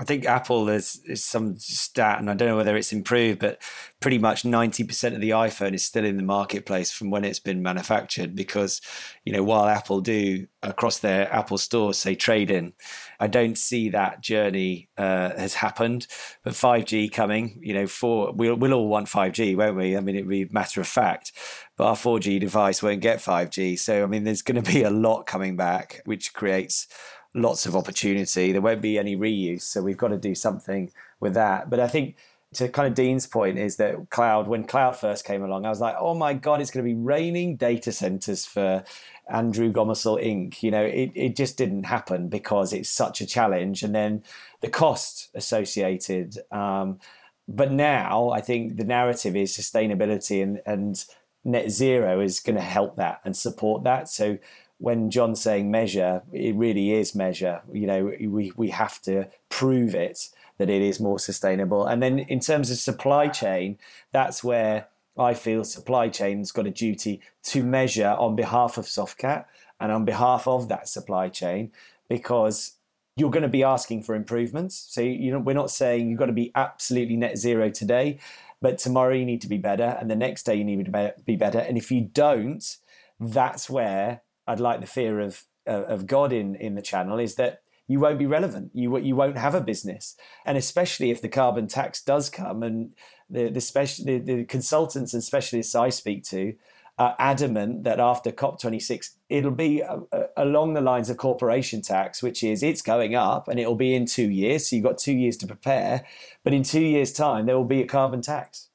I 0.00 0.04
think 0.04 0.24
Apple 0.24 0.64
there's, 0.64 0.94
there's 1.04 1.22
some 1.22 1.58
stat, 1.58 2.20
and 2.20 2.30
I 2.30 2.34
don't 2.34 2.48
know 2.48 2.56
whether 2.56 2.74
it's 2.74 2.90
improved, 2.90 3.38
but 3.38 3.60
pretty 4.00 4.16
much 4.16 4.44
90% 4.44 5.14
of 5.14 5.20
the 5.20 5.30
iPhone 5.30 5.74
is 5.74 5.84
still 5.84 6.06
in 6.06 6.16
the 6.16 6.22
marketplace 6.22 6.90
from 6.90 7.10
when 7.10 7.22
it's 7.22 7.38
been 7.38 7.62
manufactured. 7.62 8.34
Because, 8.34 8.80
you 9.26 9.32
know, 9.34 9.42
while 9.42 9.66
Apple 9.66 10.00
do 10.00 10.46
across 10.62 11.00
their 11.00 11.30
Apple 11.30 11.58
stores 11.58 11.98
say 11.98 12.14
trade 12.14 12.50
in, 12.50 12.72
I 13.20 13.26
don't 13.26 13.58
see 13.58 13.90
that 13.90 14.22
journey 14.22 14.88
uh, 14.96 15.36
has 15.36 15.52
happened. 15.52 16.06
But 16.42 16.54
5G 16.54 17.12
coming, 17.12 17.60
you 17.62 17.74
know, 17.74 17.86
for 17.86 18.32
we'll, 18.32 18.54
we'll 18.54 18.72
all 18.72 18.88
want 18.88 19.06
5G, 19.06 19.54
won't 19.54 19.76
we? 19.76 19.98
I 19.98 20.00
mean, 20.00 20.16
it'd 20.16 20.30
be 20.30 20.44
a 20.44 20.48
matter 20.50 20.80
of 20.80 20.86
fact. 20.86 21.32
But 21.76 21.88
our 21.88 21.96
4G 21.96 22.40
device 22.40 22.82
won't 22.82 23.02
get 23.02 23.18
5G. 23.18 23.78
So, 23.78 24.02
I 24.02 24.06
mean, 24.06 24.24
there's 24.24 24.40
going 24.40 24.62
to 24.62 24.72
be 24.72 24.82
a 24.82 24.90
lot 24.90 25.26
coming 25.26 25.56
back, 25.56 26.00
which 26.06 26.32
creates 26.32 26.86
lots 27.34 27.66
of 27.66 27.76
opportunity. 27.76 28.52
There 28.52 28.60
won't 28.60 28.82
be 28.82 28.98
any 28.98 29.16
reuse, 29.16 29.62
so 29.62 29.82
we've 29.82 29.96
got 29.96 30.08
to 30.08 30.18
do 30.18 30.34
something 30.34 30.92
with 31.20 31.34
that. 31.34 31.70
But 31.70 31.80
I 31.80 31.88
think 31.88 32.16
to 32.54 32.68
kind 32.68 32.88
of 32.88 32.94
Dean's 32.94 33.26
point 33.26 33.58
is 33.58 33.76
that 33.76 34.10
cloud, 34.10 34.48
when 34.48 34.64
cloud 34.64 34.96
first 34.96 35.24
came 35.24 35.42
along, 35.42 35.64
I 35.64 35.68
was 35.68 35.80
like, 35.80 35.94
oh 35.98 36.14
my 36.14 36.34
god, 36.34 36.60
it's 36.60 36.70
going 36.70 36.84
to 36.84 36.88
be 36.88 36.98
raining 36.98 37.56
data 37.56 37.92
centers 37.92 38.44
for 38.44 38.82
Andrew 39.28 39.72
Gomarsall 39.72 40.24
Inc. 40.24 40.62
You 40.62 40.72
know, 40.72 40.84
it, 40.84 41.12
it 41.14 41.36
just 41.36 41.56
didn't 41.56 41.84
happen 41.84 42.28
because 42.28 42.72
it's 42.72 42.90
such 42.90 43.20
a 43.20 43.26
challenge, 43.26 43.82
and 43.82 43.94
then 43.94 44.24
the 44.60 44.68
cost 44.68 45.30
associated. 45.34 46.38
Um, 46.50 46.98
but 47.46 47.72
now 47.72 48.30
I 48.30 48.40
think 48.40 48.76
the 48.76 48.84
narrative 48.84 49.36
is 49.36 49.56
sustainability 49.56 50.42
and 50.42 50.60
and 50.66 51.04
net 51.44 51.70
zero 51.70 52.20
is 52.20 52.40
going 52.40 52.56
to 52.56 52.62
help 52.62 52.96
that 52.96 53.20
and 53.24 53.36
support 53.36 53.84
that. 53.84 54.08
So 54.08 54.38
when 54.80 55.10
John's 55.10 55.42
saying 55.42 55.70
measure, 55.70 56.22
it 56.32 56.54
really 56.56 56.92
is 56.92 57.14
measure. 57.14 57.60
You 57.70 57.86
know, 57.86 58.12
we, 58.18 58.50
we 58.56 58.70
have 58.70 59.00
to 59.02 59.28
prove 59.50 59.94
it 59.94 60.30
that 60.56 60.70
it 60.70 60.80
is 60.80 60.98
more 60.98 61.18
sustainable. 61.18 61.86
And 61.86 62.02
then 62.02 62.18
in 62.18 62.40
terms 62.40 62.70
of 62.70 62.78
supply 62.78 63.28
chain, 63.28 63.78
that's 64.10 64.42
where 64.42 64.88
I 65.18 65.34
feel 65.34 65.64
supply 65.64 66.08
chain's 66.08 66.50
got 66.50 66.66
a 66.66 66.70
duty 66.70 67.20
to 67.44 67.62
measure 67.62 68.16
on 68.18 68.34
behalf 68.36 68.78
of 68.78 68.86
Softcat 68.86 69.44
and 69.78 69.92
on 69.92 70.06
behalf 70.06 70.48
of 70.48 70.68
that 70.68 70.88
supply 70.88 71.28
chain 71.28 71.72
because 72.08 72.76
you're 73.16 73.30
going 73.30 73.42
to 73.42 73.48
be 73.48 73.62
asking 73.62 74.02
for 74.02 74.14
improvements. 74.14 74.86
So 74.88 75.02
you 75.02 75.30
know, 75.30 75.40
we're 75.40 75.52
not 75.52 75.70
saying 75.70 76.08
you've 76.08 76.18
got 76.18 76.26
to 76.26 76.32
be 76.32 76.52
absolutely 76.54 77.16
net 77.16 77.36
zero 77.36 77.68
today, 77.68 78.18
but 78.62 78.78
tomorrow 78.78 79.14
you 79.14 79.26
need 79.26 79.42
to 79.42 79.48
be 79.48 79.58
better, 79.58 79.96
and 80.00 80.10
the 80.10 80.16
next 80.16 80.44
day 80.44 80.54
you 80.54 80.64
need 80.64 80.82
to 80.86 81.14
be 81.26 81.36
better. 81.36 81.58
And 81.58 81.76
if 81.76 81.90
you 81.90 82.00
don't, 82.00 82.78
that's 83.18 83.68
where 83.68 84.22
I'd 84.50 84.60
like 84.60 84.80
the 84.80 84.86
fear 84.86 85.20
of 85.20 85.44
uh, 85.66 85.84
of 85.84 86.06
God 86.06 86.32
in 86.32 86.54
in 86.56 86.74
the 86.74 86.82
channel 86.82 87.18
is 87.18 87.36
that 87.36 87.62
you 87.86 88.00
won't 88.00 88.18
be 88.18 88.26
relevant. 88.26 88.70
You 88.74 88.98
you 88.98 89.14
won't 89.14 89.38
have 89.38 89.54
a 89.54 89.60
business, 89.60 90.16
and 90.44 90.58
especially 90.58 91.10
if 91.10 91.22
the 91.22 91.28
carbon 91.28 91.68
tax 91.68 92.02
does 92.02 92.28
come, 92.30 92.62
and 92.62 92.92
the 93.28 93.48
the, 93.48 93.60
special, 93.60 94.04
the, 94.04 94.18
the 94.18 94.44
consultants 94.44 95.14
and 95.14 95.22
specialists 95.22 95.74
I 95.74 95.90
speak 95.90 96.24
to 96.24 96.54
are 96.98 97.16
adamant 97.18 97.84
that 97.84 97.98
after 97.98 98.30
COP26 98.30 99.10
it'll 99.30 99.50
be 99.50 99.82
uh, 99.82 100.00
uh, 100.12 100.24
along 100.36 100.74
the 100.74 100.82
lines 100.82 101.08
of 101.08 101.16
corporation 101.16 101.80
tax, 101.80 102.22
which 102.22 102.42
is 102.42 102.62
it's 102.62 102.82
going 102.82 103.14
up 103.14 103.48
and 103.48 103.58
it'll 103.58 103.74
be 103.74 103.94
in 103.94 104.04
two 104.04 104.28
years. 104.28 104.68
So 104.68 104.76
you've 104.76 104.84
got 104.84 104.98
two 104.98 105.14
years 105.14 105.38
to 105.38 105.46
prepare, 105.46 106.04
but 106.44 106.52
in 106.52 106.62
two 106.62 106.82
years' 106.82 107.12
time 107.12 107.46
there 107.46 107.56
will 107.56 107.64
be 107.64 107.80
a 107.80 107.86
carbon 107.86 108.20
tax, 108.20 108.68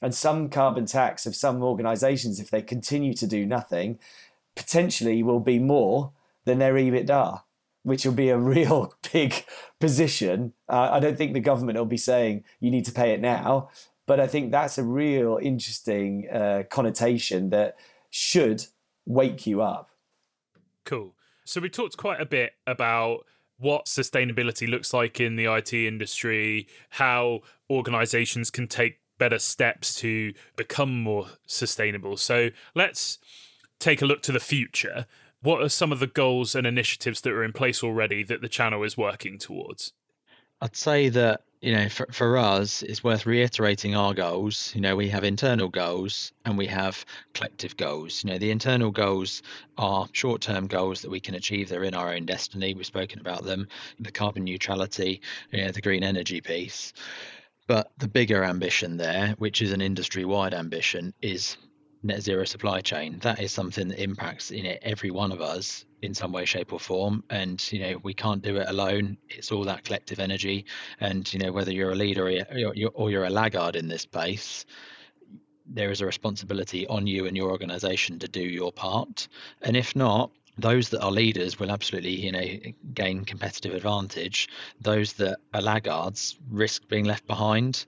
and 0.00 0.14
some 0.14 0.48
carbon 0.48 0.86
tax 0.86 1.26
of 1.26 1.34
some 1.34 1.62
organisations 1.62 2.38
if 2.38 2.50
they 2.50 2.62
continue 2.62 3.14
to 3.14 3.26
do 3.26 3.44
nothing 3.44 3.98
potentially 4.54 5.22
will 5.22 5.40
be 5.40 5.58
more 5.58 6.12
than 6.44 6.58
their 6.58 6.74
EBITDA, 6.74 7.42
which 7.82 8.04
will 8.04 8.12
be 8.12 8.28
a 8.28 8.38
real 8.54 8.94
big 9.12 9.44
position. 9.80 10.52
Uh, 10.68 10.90
I 10.92 11.00
don't 11.00 11.16
think 11.16 11.32
the 11.32 11.40
government 11.40 11.78
will 11.78 11.84
be 11.84 11.96
saying 11.96 12.44
you 12.60 12.70
need 12.70 12.84
to 12.86 12.92
pay 12.92 13.12
it 13.12 13.20
now, 13.20 13.70
but 14.06 14.20
I 14.20 14.26
think 14.26 14.50
that's 14.50 14.78
a 14.78 14.84
real 14.84 15.38
interesting 15.40 16.28
uh, 16.30 16.64
connotation 16.70 17.50
that 17.50 17.76
should 18.10 18.66
wake 19.06 19.46
you 19.46 19.62
up. 19.62 19.90
Cool. 20.84 21.14
So 21.44 21.60
we 21.60 21.68
talked 21.68 21.96
quite 21.96 22.20
a 22.20 22.26
bit 22.26 22.52
about 22.66 23.24
what 23.58 23.86
sustainability 23.86 24.68
looks 24.68 24.92
like 24.92 25.20
in 25.20 25.36
the 25.36 25.46
IT 25.46 25.72
industry, 25.72 26.66
how 26.90 27.40
organizations 27.70 28.50
can 28.50 28.66
take 28.66 29.00
better 29.18 29.38
steps 29.38 29.94
to 29.94 30.32
become 30.56 31.02
more 31.02 31.26
sustainable. 31.46 32.16
So 32.16 32.50
let's 32.74 33.18
take 33.78 34.02
a 34.02 34.06
look 34.06 34.22
to 34.22 34.32
the 34.32 34.40
future, 34.40 35.06
what 35.42 35.62
are 35.62 35.68
some 35.68 35.92
of 35.92 36.00
the 36.00 36.06
goals 36.06 36.54
and 36.54 36.66
initiatives 36.66 37.20
that 37.20 37.32
are 37.32 37.44
in 37.44 37.52
place 37.52 37.82
already 37.82 38.22
that 38.24 38.40
the 38.40 38.48
channel 38.48 38.82
is 38.82 38.96
working 38.96 39.38
towards? 39.38 39.92
I'd 40.60 40.76
say 40.76 41.10
that 41.10 41.42
you 41.60 41.72
know 41.72 41.88
for, 41.90 42.06
for 42.10 42.38
us 42.38 42.82
it's 42.82 43.04
worth 43.04 43.26
reiterating 43.26 43.94
our 43.94 44.14
goals. 44.14 44.72
You 44.74 44.80
know 44.80 44.96
we 44.96 45.08
have 45.10 45.24
internal 45.24 45.68
goals 45.68 46.32
and 46.46 46.56
we 46.56 46.66
have 46.68 47.04
collective 47.34 47.76
goals. 47.76 48.24
You 48.24 48.30
know 48.30 48.38
the 48.38 48.50
internal 48.50 48.90
goals 48.90 49.42
are 49.76 50.08
short-term 50.12 50.66
goals 50.66 51.02
that 51.02 51.10
we 51.10 51.20
can 51.20 51.34
achieve. 51.34 51.68
They're 51.68 51.84
in 51.84 51.94
our 51.94 52.14
own 52.14 52.24
destiny. 52.24 52.72
We've 52.72 52.86
spoken 52.86 53.20
about 53.20 53.44
them 53.44 53.68
the 54.00 54.12
carbon 54.12 54.44
neutrality 54.44 55.20
you 55.50 55.64
know, 55.64 55.70
the 55.70 55.82
green 55.82 56.04
energy 56.04 56.40
piece. 56.40 56.94
But 57.66 57.90
the 57.98 58.08
bigger 58.08 58.44
ambition 58.44 58.96
there 58.96 59.34
which 59.38 59.60
is 59.60 59.72
an 59.72 59.82
industry-wide 59.82 60.54
ambition 60.54 61.12
is 61.20 61.58
net 62.04 62.22
zero 62.22 62.44
supply 62.44 62.80
chain. 62.80 63.18
That 63.22 63.40
is 63.40 63.50
something 63.50 63.88
that 63.88 64.00
impacts 64.00 64.50
you 64.50 64.62
know 64.62 64.76
every 64.82 65.10
one 65.10 65.32
of 65.32 65.40
us 65.40 65.84
in 66.02 66.14
some 66.14 66.30
way 66.30 66.44
shape 66.44 66.72
or 66.72 66.78
form. 66.78 67.24
And 67.30 67.60
you 67.72 67.80
know 67.80 68.00
we 68.02 68.14
can't 68.14 68.42
do 68.42 68.56
it 68.56 68.68
alone. 68.68 69.16
It's 69.28 69.50
all 69.50 69.64
that 69.64 69.84
collective 69.84 70.20
energy. 70.20 70.66
And 71.00 71.32
you 71.32 71.40
know 71.40 71.50
whether 71.50 71.72
you're 71.72 71.92
a 71.92 71.96
leader 71.96 72.26
or 72.26 72.30
you're, 72.30 72.92
or 72.94 73.10
you're 73.10 73.24
a 73.24 73.30
laggard 73.30 73.74
in 73.74 73.88
this 73.88 74.02
space 74.02 74.64
there 75.66 75.90
is 75.90 76.02
a 76.02 76.06
responsibility 76.06 76.86
on 76.88 77.06
you 77.06 77.26
and 77.26 77.34
your 77.34 77.50
organization 77.50 78.18
to 78.18 78.28
do 78.28 78.42
your 78.42 78.70
part. 78.70 79.28
And 79.62 79.78
if 79.78 79.96
not 79.96 80.30
those 80.58 80.90
that 80.90 81.02
are 81.02 81.10
leaders 81.10 81.58
will 81.58 81.70
absolutely 81.70 82.14
you 82.14 82.32
know 82.32 82.44
gain 82.92 83.24
competitive 83.24 83.74
advantage. 83.74 84.48
Those 84.80 85.14
that 85.14 85.38
are 85.52 85.62
laggards 85.62 86.36
risk 86.50 86.86
being 86.88 87.04
left 87.04 87.26
behind 87.26 87.86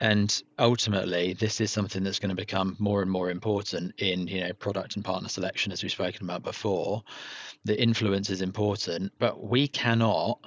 and 0.00 0.42
ultimately 0.58 1.34
this 1.34 1.60
is 1.60 1.70
something 1.70 2.02
that's 2.02 2.18
going 2.18 2.30
to 2.30 2.34
become 2.34 2.76
more 2.78 3.02
and 3.02 3.10
more 3.10 3.30
important 3.30 3.92
in 3.98 4.26
you 4.26 4.40
know 4.40 4.52
product 4.54 4.96
and 4.96 5.04
partner 5.04 5.28
selection 5.28 5.72
as 5.72 5.82
we've 5.82 5.92
spoken 5.92 6.24
about 6.24 6.42
before. 6.42 7.02
The 7.64 7.80
influence 7.80 8.30
is 8.30 8.40
important 8.42 9.12
but 9.18 9.42
we 9.42 9.68
cannot 9.68 10.38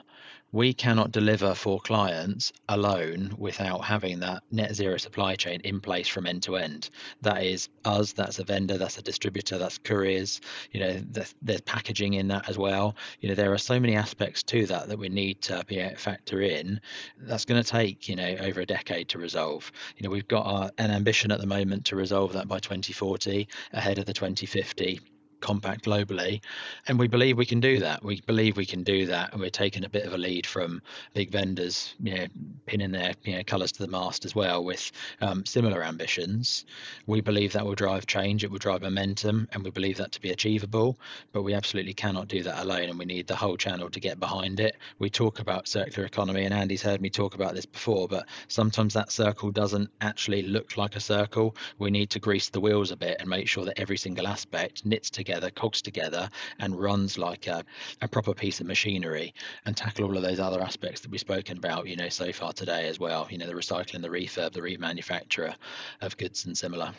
we 0.53 0.71
cannot 0.71 1.11
deliver 1.11 1.55
for 1.55 1.81
clients 1.81 2.53
alone 2.69 3.33
without 3.39 3.83
having 3.83 4.19
that 4.19 4.43
net 4.51 4.73
zero 4.75 4.97
supply 4.97 5.35
chain 5.35 5.59
in 5.63 5.81
place 5.81 6.07
from 6.07 6.27
end 6.27 6.43
to 6.43 6.55
end. 6.55 6.91
That 7.21 7.43
is 7.43 7.69
us, 7.83 8.13
that's 8.13 8.37
a 8.37 8.43
vendor, 8.43 8.77
that's 8.77 8.99
a 8.99 9.01
distributor, 9.01 9.57
that's 9.57 9.79
couriers, 9.79 10.39
you 10.71 10.79
know, 10.79 11.01
there's, 11.09 11.33
there's 11.41 11.61
packaging 11.61 12.13
in 12.13 12.27
that 12.27 12.47
as 12.47 12.57
well. 12.57 12.95
You 13.19 13.29
know, 13.29 13.35
there 13.35 13.51
are 13.51 13.57
so 13.57 13.79
many 13.79 13.95
aspects 13.95 14.43
to 14.43 14.67
that 14.67 14.87
that 14.89 14.99
we 14.99 15.09
need 15.09 15.41
to 15.41 15.63
be 15.65 15.83
factor 15.97 16.41
in. 16.41 16.79
That's 17.17 17.45
going 17.45 17.61
to 17.61 17.67
take, 17.67 18.07
you 18.07 18.15
know, 18.15 18.35
over 18.41 18.61
a 18.61 18.65
decade 18.65 19.09
to 19.09 19.17
resolve. 19.17 19.71
You 19.97 20.03
know, 20.03 20.11
we've 20.11 20.27
got 20.27 20.45
our, 20.45 20.71
an 20.77 20.91
ambition 20.91 21.31
at 21.31 21.39
the 21.39 21.47
moment 21.47 21.85
to 21.85 21.95
resolve 21.95 22.33
that 22.33 22.47
by 22.47 22.59
2040 22.59 23.47
ahead 23.73 23.97
of 23.97 24.05
the 24.05 24.13
2050 24.13 24.99
compact 25.43 25.83
globally. 25.83 26.41
And 26.87 26.97
we 26.97 27.07
believe 27.07 27.37
we 27.37 27.45
can 27.45 27.59
do 27.59 27.79
that. 27.79 28.01
We 28.03 28.21
believe 28.21 28.55
we 28.55 28.65
can 28.65 28.81
do 28.81 29.05
that. 29.07 29.33
And 29.33 29.41
we're 29.41 29.49
taking 29.49 29.83
a 29.83 29.89
bit 29.89 30.05
of 30.05 30.13
a 30.13 30.17
lead 30.17 30.47
from 30.47 30.81
big 31.13 31.31
vendors, 31.31 31.93
you 32.01 32.15
know, 32.15 32.25
pinning 32.65 32.91
their 32.91 33.13
you 33.23 33.35
know, 33.35 33.43
colours 33.43 33.73
to 33.73 33.83
the 33.83 33.91
mast 33.91 34.23
as 34.23 34.33
well 34.33 34.63
with 34.63 34.91
um, 35.19 35.45
similar 35.45 35.83
ambitions. 35.83 36.65
We 37.07 37.19
believe 37.19 37.51
that 37.53 37.65
will 37.65 37.75
drive 37.75 38.07
change, 38.07 38.45
it 38.45 38.51
will 38.51 38.57
drive 38.57 38.81
momentum, 38.81 39.49
and 39.51 39.63
we 39.63 39.69
believe 39.69 39.97
that 39.97 40.13
to 40.13 40.21
be 40.21 40.31
achievable. 40.31 40.97
But 41.33 41.43
we 41.43 41.53
absolutely 41.53 41.93
cannot 41.93 42.29
do 42.29 42.41
that 42.43 42.63
alone, 42.63 42.89
and 42.89 42.97
we 42.97 43.05
need 43.05 43.27
the 43.27 43.35
whole 43.35 43.57
channel 43.57 43.89
to 43.89 43.99
get 43.99 44.21
behind 44.21 44.61
it. 44.61 44.77
We 44.99 45.09
talk 45.09 45.39
about 45.39 45.67
circular 45.67 46.07
economy, 46.07 46.45
and 46.45 46.53
Andy's 46.53 46.81
heard 46.81 47.01
me 47.01 47.09
talk 47.09 47.35
about 47.35 47.53
this 47.53 47.65
before, 47.65 48.07
but 48.07 48.25
sometimes 48.47 48.93
that 48.93 49.11
circle 49.11 49.51
doesn't 49.51 49.89
actually 49.99 50.43
look 50.43 50.77
like 50.77 50.95
a 50.95 51.01
circle. 51.01 51.57
We 51.79 51.91
need 51.91 52.09
to 52.11 52.19
grease 52.19 52.49
the 52.49 52.61
wheels 52.61 52.91
a 52.91 52.95
bit 52.95 53.17
and 53.19 53.29
make 53.29 53.49
sure 53.49 53.65
that 53.65 53.77
every 53.77 53.97
single 53.97 54.25
aspect 54.25 54.85
knits 54.85 55.09
together 55.09 55.32
together, 55.33 55.51
cogs 55.51 55.81
together, 55.81 56.29
and 56.59 56.79
runs 56.79 57.17
like 57.17 57.47
a, 57.47 57.63
a 58.01 58.07
proper 58.07 58.33
piece 58.33 58.59
of 58.59 58.67
machinery 58.67 59.33
and 59.65 59.75
tackle 59.75 60.05
all 60.05 60.15
of 60.15 60.21
those 60.21 60.39
other 60.39 60.61
aspects 60.61 61.01
that 61.01 61.09
we've 61.09 61.19
spoken 61.19 61.57
about, 61.57 61.87
you 61.87 61.95
know, 61.95 62.09
so 62.09 62.31
far 62.31 62.53
today 62.53 62.87
as 62.87 62.99
well. 62.99 63.27
You 63.31 63.39
know, 63.39 63.47
the 63.47 63.53
recycling, 63.53 64.03
the 64.03 64.09
refurb, 64.09 64.53
the 64.53 64.61
remanufacturer 64.61 65.55
of 66.01 66.15
goods 66.17 66.45
and 66.45 66.55
similar. 66.55 66.93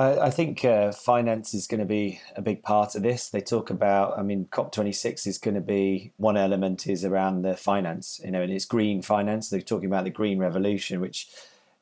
I 0.00 0.30
think 0.30 0.64
uh, 0.64 0.92
finance 0.92 1.54
is 1.54 1.66
going 1.66 1.80
to 1.80 1.86
be 1.86 2.20
a 2.36 2.42
big 2.42 2.62
part 2.62 2.94
of 2.94 3.02
this. 3.02 3.30
They 3.30 3.40
talk 3.40 3.68
about, 3.68 4.16
I 4.16 4.22
mean, 4.22 4.46
COP26 4.52 5.26
is 5.26 5.38
going 5.38 5.56
to 5.56 5.60
be 5.60 6.12
one 6.16 6.36
element 6.36 6.86
is 6.86 7.04
around 7.04 7.42
the 7.42 7.56
finance, 7.56 8.20
you 8.24 8.30
know, 8.30 8.42
and 8.42 8.52
it's 8.52 8.64
green 8.64 9.02
finance. 9.02 9.50
They're 9.50 9.60
talking 9.60 9.88
about 9.88 10.04
the 10.04 10.10
green 10.10 10.38
revolution, 10.38 11.00
which 11.00 11.28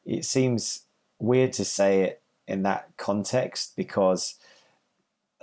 it 0.07 0.25
seems 0.25 0.87
weird 1.19 1.53
to 1.55 1.65
say 1.67 2.05
it 2.05 2.23
in 2.49 2.63
that 2.63 2.89
context 2.97 3.77
because 3.77 4.37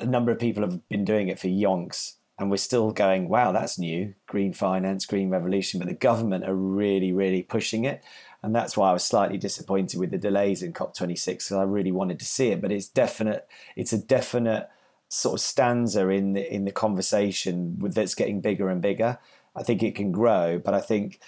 a 0.03 0.07
number 0.07 0.31
of 0.31 0.39
people 0.39 0.63
have 0.63 0.87
been 0.89 1.05
doing 1.05 1.27
it 1.27 1.39
for 1.39 1.47
yonks 1.47 2.13
and 2.39 2.49
we're 2.49 2.57
still 2.57 2.91
going, 2.91 3.29
wow, 3.29 3.51
that's 3.51 3.77
new, 3.77 4.15
green 4.27 4.53
finance, 4.53 5.05
green 5.05 5.29
revolution. 5.29 5.79
But 5.79 5.87
the 5.87 5.93
government 5.93 6.45
are 6.45 6.55
really, 6.55 7.11
really 7.11 7.43
pushing 7.43 7.85
it. 7.85 8.03
And 8.41 8.55
that's 8.55 8.75
why 8.75 8.89
I 8.89 8.93
was 8.93 9.03
slightly 9.03 9.37
disappointed 9.37 9.99
with 9.99 10.11
the 10.11 10.17
delays 10.17 10.63
in 10.63 10.73
COP26 10.73 11.25
because 11.25 11.51
I 11.51 11.63
really 11.63 11.91
wanted 11.91 12.19
to 12.19 12.25
see 12.25 12.49
it. 12.49 12.61
But 12.61 12.71
it's 12.71 12.89
definite, 12.89 13.47
it's 13.75 13.93
a 13.93 13.97
definite 13.97 14.67
sort 15.07 15.35
of 15.35 15.41
stanza 15.41 16.09
in 16.09 16.33
the 16.33 16.53
in 16.53 16.65
the 16.65 16.71
conversation 16.71 17.77
with, 17.79 17.93
that's 17.93 18.15
getting 18.15 18.41
bigger 18.41 18.67
and 18.67 18.81
bigger. 18.81 19.19
I 19.55 19.61
think 19.61 19.83
it 19.83 19.95
can 19.95 20.11
grow, 20.11 20.59
but 20.59 20.73
I 20.73 20.81
think 20.81 21.19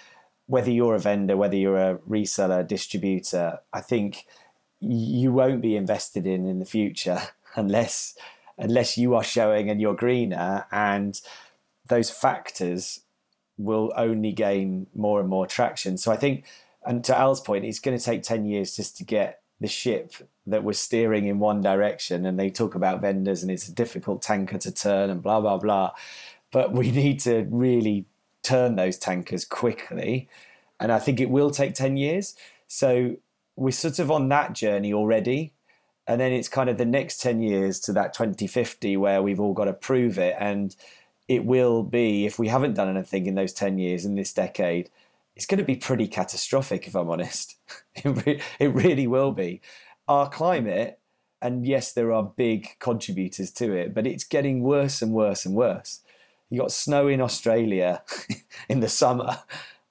whether 0.46 0.70
you're 0.70 0.96
a 0.96 1.00
vendor, 1.00 1.36
whether 1.36 1.56
you're 1.56 1.78
a 1.78 1.98
reseller, 1.98 2.66
distributor, 2.66 3.60
I 3.72 3.80
think 3.80 4.26
you 4.80 5.32
won't 5.32 5.62
be 5.62 5.76
invested 5.76 6.26
in 6.26 6.46
in 6.46 6.58
the 6.58 6.64
future 6.64 7.20
unless 7.54 8.16
unless 8.58 8.96
you 8.96 9.14
are 9.14 9.24
showing 9.24 9.70
and 9.70 9.80
you're 9.80 9.94
greener 9.94 10.66
and 10.70 11.20
those 11.88 12.10
factors 12.10 13.00
will 13.58 13.92
only 13.96 14.32
gain 14.32 14.86
more 14.94 15.20
and 15.20 15.28
more 15.28 15.46
traction. 15.46 15.96
So 15.96 16.12
I 16.12 16.16
think, 16.16 16.44
and 16.84 17.02
to 17.04 17.16
Al's 17.16 17.40
point, 17.40 17.64
it's 17.64 17.80
going 17.80 17.96
to 17.98 18.04
take 18.04 18.22
10 18.22 18.44
years 18.44 18.76
just 18.76 18.96
to 18.98 19.04
get 19.04 19.40
the 19.60 19.68
ship 19.68 20.12
that 20.46 20.64
was 20.64 20.78
steering 20.78 21.26
in 21.26 21.38
one 21.38 21.60
direction. 21.60 22.26
And 22.26 22.38
they 22.38 22.50
talk 22.50 22.74
about 22.74 23.00
vendors 23.00 23.42
and 23.42 23.50
it's 23.50 23.68
a 23.68 23.74
difficult 23.74 24.22
tanker 24.22 24.58
to 24.58 24.70
turn 24.70 25.10
and 25.10 25.22
blah, 25.22 25.40
blah, 25.40 25.58
blah. 25.58 25.92
But 26.52 26.72
we 26.72 26.90
need 26.90 27.20
to 27.20 27.46
really 27.50 28.06
turn 28.42 28.76
those 28.76 28.98
tankers 28.98 29.44
quickly. 29.44 30.28
And 30.78 30.92
I 30.92 30.98
think 30.98 31.20
it 31.20 31.30
will 31.30 31.50
take 31.50 31.74
10 31.74 31.96
years. 31.96 32.34
So 32.68 33.16
we're 33.56 33.70
sort 33.70 33.98
of 33.98 34.10
on 34.10 34.28
that 34.28 34.52
journey 34.52 34.92
already 34.92 35.54
and 36.06 36.20
then 36.20 36.32
it's 36.32 36.48
kind 36.48 36.70
of 36.70 36.78
the 36.78 36.84
next 36.84 37.20
10 37.20 37.40
years 37.40 37.80
to 37.80 37.92
that 37.94 38.14
2050 38.14 38.96
where 38.96 39.22
we've 39.22 39.40
all 39.40 39.52
got 39.52 39.64
to 39.64 39.72
prove 39.72 40.18
it. 40.18 40.36
And 40.38 40.74
it 41.28 41.44
will 41.44 41.82
be 41.82 42.26
if 42.26 42.38
we 42.38 42.48
haven't 42.48 42.74
done 42.74 42.88
anything 42.88 43.26
in 43.26 43.34
those 43.34 43.52
10 43.52 43.78
years 43.78 44.04
in 44.04 44.14
this 44.14 44.32
decade 44.32 44.90
it's 45.34 45.46
going 45.46 45.58
to 45.58 45.64
be 45.64 45.76
pretty 45.76 46.08
catastrophic 46.08 46.86
if 46.86 46.94
i'm 46.94 47.10
honest. 47.10 47.56
It, 48.04 48.74
really 48.74 49.06
will 49.06 49.32
be. 49.32 49.60
Our 50.08 50.28
climate 50.28 50.98
and 51.42 51.66
yes 51.66 51.92
there 51.92 52.12
are 52.12 52.22
big 52.22 52.76
contributors 52.78 53.50
to 53.52 53.72
it 53.72 53.94
but 53.94 54.06
it's 54.06 54.24
getting 54.24 54.62
worse 54.62 55.02
and 55.02 55.12
worse 55.12 55.44
and 55.44 55.54
worse. 55.54 56.00
You 56.48 56.60
got 56.60 56.72
snow 56.72 57.08
in 57.08 57.20
australia 57.20 58.02
in 58.68 58.80
the 58.80 58.88
summer. 58.88 59.40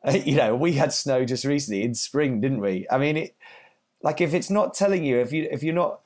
You 0.07 0.35
know 0.35 0.55
we 0.55 0.73
had 0.73 0.93
snow 0.93 1.25
just 1.25 1.45
recently 1.45 1.81
in 1.81 1.95
spring 1.95 2.39
didn't 2.39 2.59
we? 2.59 2.85
I 2.91 2.99
mean 2.99 3.17
it 3.17 3.35
like 4.03 4.21
if 4.21 4.35
it's 4.35 4.51
not 4.51 4.75
telling 4.75 5.03
you 5.03 5.17
if 5.17 5.33
you 5.33 5.47
if 5.49 5.63
you're 5.63 5.73
not 5.73 6.01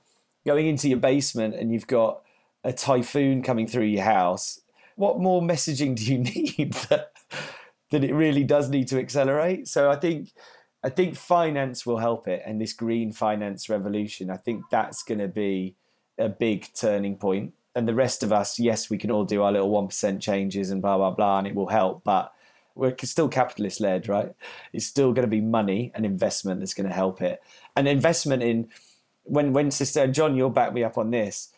going 0.46 0.68
into 0.68 0.90
your 0.90 1.00
basement 1.00 1.56
and 1.56 1.72
you've 1.72 1.88
got 1.88 2.22
a 2.64 2.74
typhoon 2.74 3.42
coming 3.42 3.68
through 3.68 3.86
your 3.86 4.04
house, 4.04 4.62
what 4.96 5.20
more 5.20 5.42
messaging 5.42 5.96
do 5.96 6.04
you 6.04 6.18
need 6.58 6.74
that, 6.90 7.12
that 7.92 8.04
it 8.04 8.14
really 8.14 8.44
does 8.44 8.70
need 8.70 8.88
to 8.90 9.00
accelerate? 9.00 9.68
So 9.68 9.90
I 9.90 9.96
think 9.96 10.30
I 10.84 10.90
think 10.90 11.16
finance 11.16 11.86
will 11.86 11.98
help 11.98 12.28
it, 12.28 12.42
and 12.46 12.62
this 12.62 12.74
green 12.74 13.12
finance 13.12 13.68
revolution. 13.70 14.30
I 14.30 14.38
think 14.38 14.64
that's 14.72 15.04
going 15.04 15.20
to 15.20 15.28
be 15.28 15.76
a 16.18 16.30
big 16.30 16.68
turning 16.74 17.18
point. 17.18 17.54
And 17.76 17.88
the 17.88 17.94
rest 17.94 18.24
of 18.24 18.32
us, 18.32 18.60
yes, 18.60 18.90
we 18.90 18.98
can 18.98 19.12
all 19.12 19.26
do 19.26 19.44
our 19.44 19.52
little 19.52 19.70
one 19.70 19.88
percent 19.88 20.22
changes 20.22 20.70
and 20.70 20.82
blah 20.82 20.98
blah 20.98 21.12
blah, 21.12 21.40
and 21.40 21.48
it 21.48 21.56
will 21.56 21.68
help. 21.68 22.04
But 22.04 22.32
we're 22.76 22.96
still 23.04 23.28
capitalist 23.28 23.82
led, 23.82 24.08
right? 24.08 24.32
It's 24.72 24.86
still 24.86 25.12
going 25.12 25.28
to 25.28 25.30
be 25.30 25.42
money 25.42 25.92
and 25.94 26.06
investment 26.06 26.62
that's 26.62 26.74
going 26.74 26.88
to 26.88 26.96
help 26.96 27.22
it, 27.22 27.42
and 27.76 27.88
investment 27.88 28.42
in 28.42 28.70
when 29.30 29.54
when 29.54 29.72
sister 29.72 30.08
John, 30.08 30.36
you'll 30.36 30.50
back 30.50 30.74
me 30.74 30.84
up 30.84 30.98
on 30.98 31.12
this. 31.12 31.50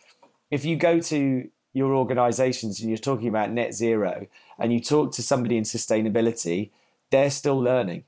If 0.49 0.65
you 0.65 0.75
go 0.75 0.99
to 0.99 1.49
your 1.73 1.95
organizations 1.95 2.79
and 2.79 2.89
you're 2.89 2.97
talking 2.97 3.29
about 3.29 3.51
net 3.51 3.73
zero 3.73 4.27
and 4.59 4.73
you 4.73 4.79
talk 4.79 5.13
to 5.13 5.21
somebody 5.21 5.57
in 5.57 5.63
sustainability, 5.63 6.71
they're 7.09 7.31
still 7.31 7.59
learning. 7.59 8.03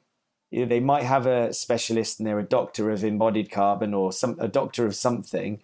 You 0.52 0.62
know, 0.62 0.66
they 0.68 0.80
might 0.80 1.04
have 1.04 1.26
a 1.26 1.54
specialist 1.54 2.20
and 2.20 2.28
they're 2.28 2.40
a 2.40 2.44
doctor 2.44 2.92
of 2.92 3.04
embodied 3.04 3.50
carbon 3.50 3.94
or 3.94 4.12
some 4.12 4.36
a 4.40 4.48
doctor 4.48 4.86
of 4.86 4.96
something, 4.96 5.62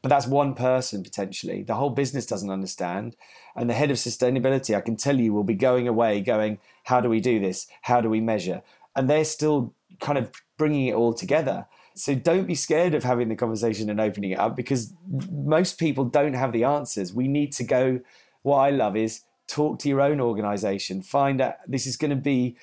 but 0.00 0.08
that's 0.08 0.26
one 0.26 0.54
person 0.54 1.02
potentially. 1.02 1.62
The 1.62 1.74
whole 1.74 1.90
business 1.90 2.26
doesn't 2.26 2.50
understand. 2.50 3.16
And 3.54 3.68
the 3.68 3.74
head 3.74 3.90
of 3.90 3.98
sustainability, 3.98 4.74
I 4.74 4.80
can 4.80 4.96
tell 4.96 5.20
you, 5.20 5.32
will 5.32 5.44
be 5.44 5.54
going 5.54 5.86
away 5.86 6.20
going, 6.20 6.58
how 6.84 7.00
do 7.00 7.08
we 7.08 7.20
do 7.20 7.38
this? 7.38 7.66
How 7.82 8.00
do 8.00 8.08
we 8.08 8.20
measure? 8.20 8.62
And 8.96 9.08
they're 9.08 9.24
still 9.24 9.74
kind 10.00 10.18
of 10.18 10.32
bringing 10.58 10.86
it 10.86 10.94
all 10.94 11.12
together. 11.12 11.66
So 11.94 12.14
don't 12.14 12.46
be 12.46 12.54
scared 12.54 12.94
of 12.94 13.04
having 13.04 13.28
the 13.28 13.36
conversation 13.36 13.90
and 13.90 14.00
opening 14.00 14.32
it 14.32 14.38
up 14.38 14.56
because 14.56 14.92
most 15.30 15.78
people 15.78 16.04
don't 16.04 16.34
have 16.34 16.52
the 16.52 16.64
answers. 16.64 17.12
We 17.12 17.28
need 17.28 17.52
to 17.52 17.64
go. 17.64 18.00
What 18.42 18.58
I 18.58 18.70
love 18.70 18.96
is 18.96 19.22
talk 19.46 19.78
to 19.80 19.88
your 19.88 20.00
own 20.00 20.20
organization, 20.20 21.02
find 21.02 21.40
out 21.40 21.56
this 21.66 21.86
is 21.86 21.96
going 21.96 22.10
to 22.10 22.16
be, 22.16 22.56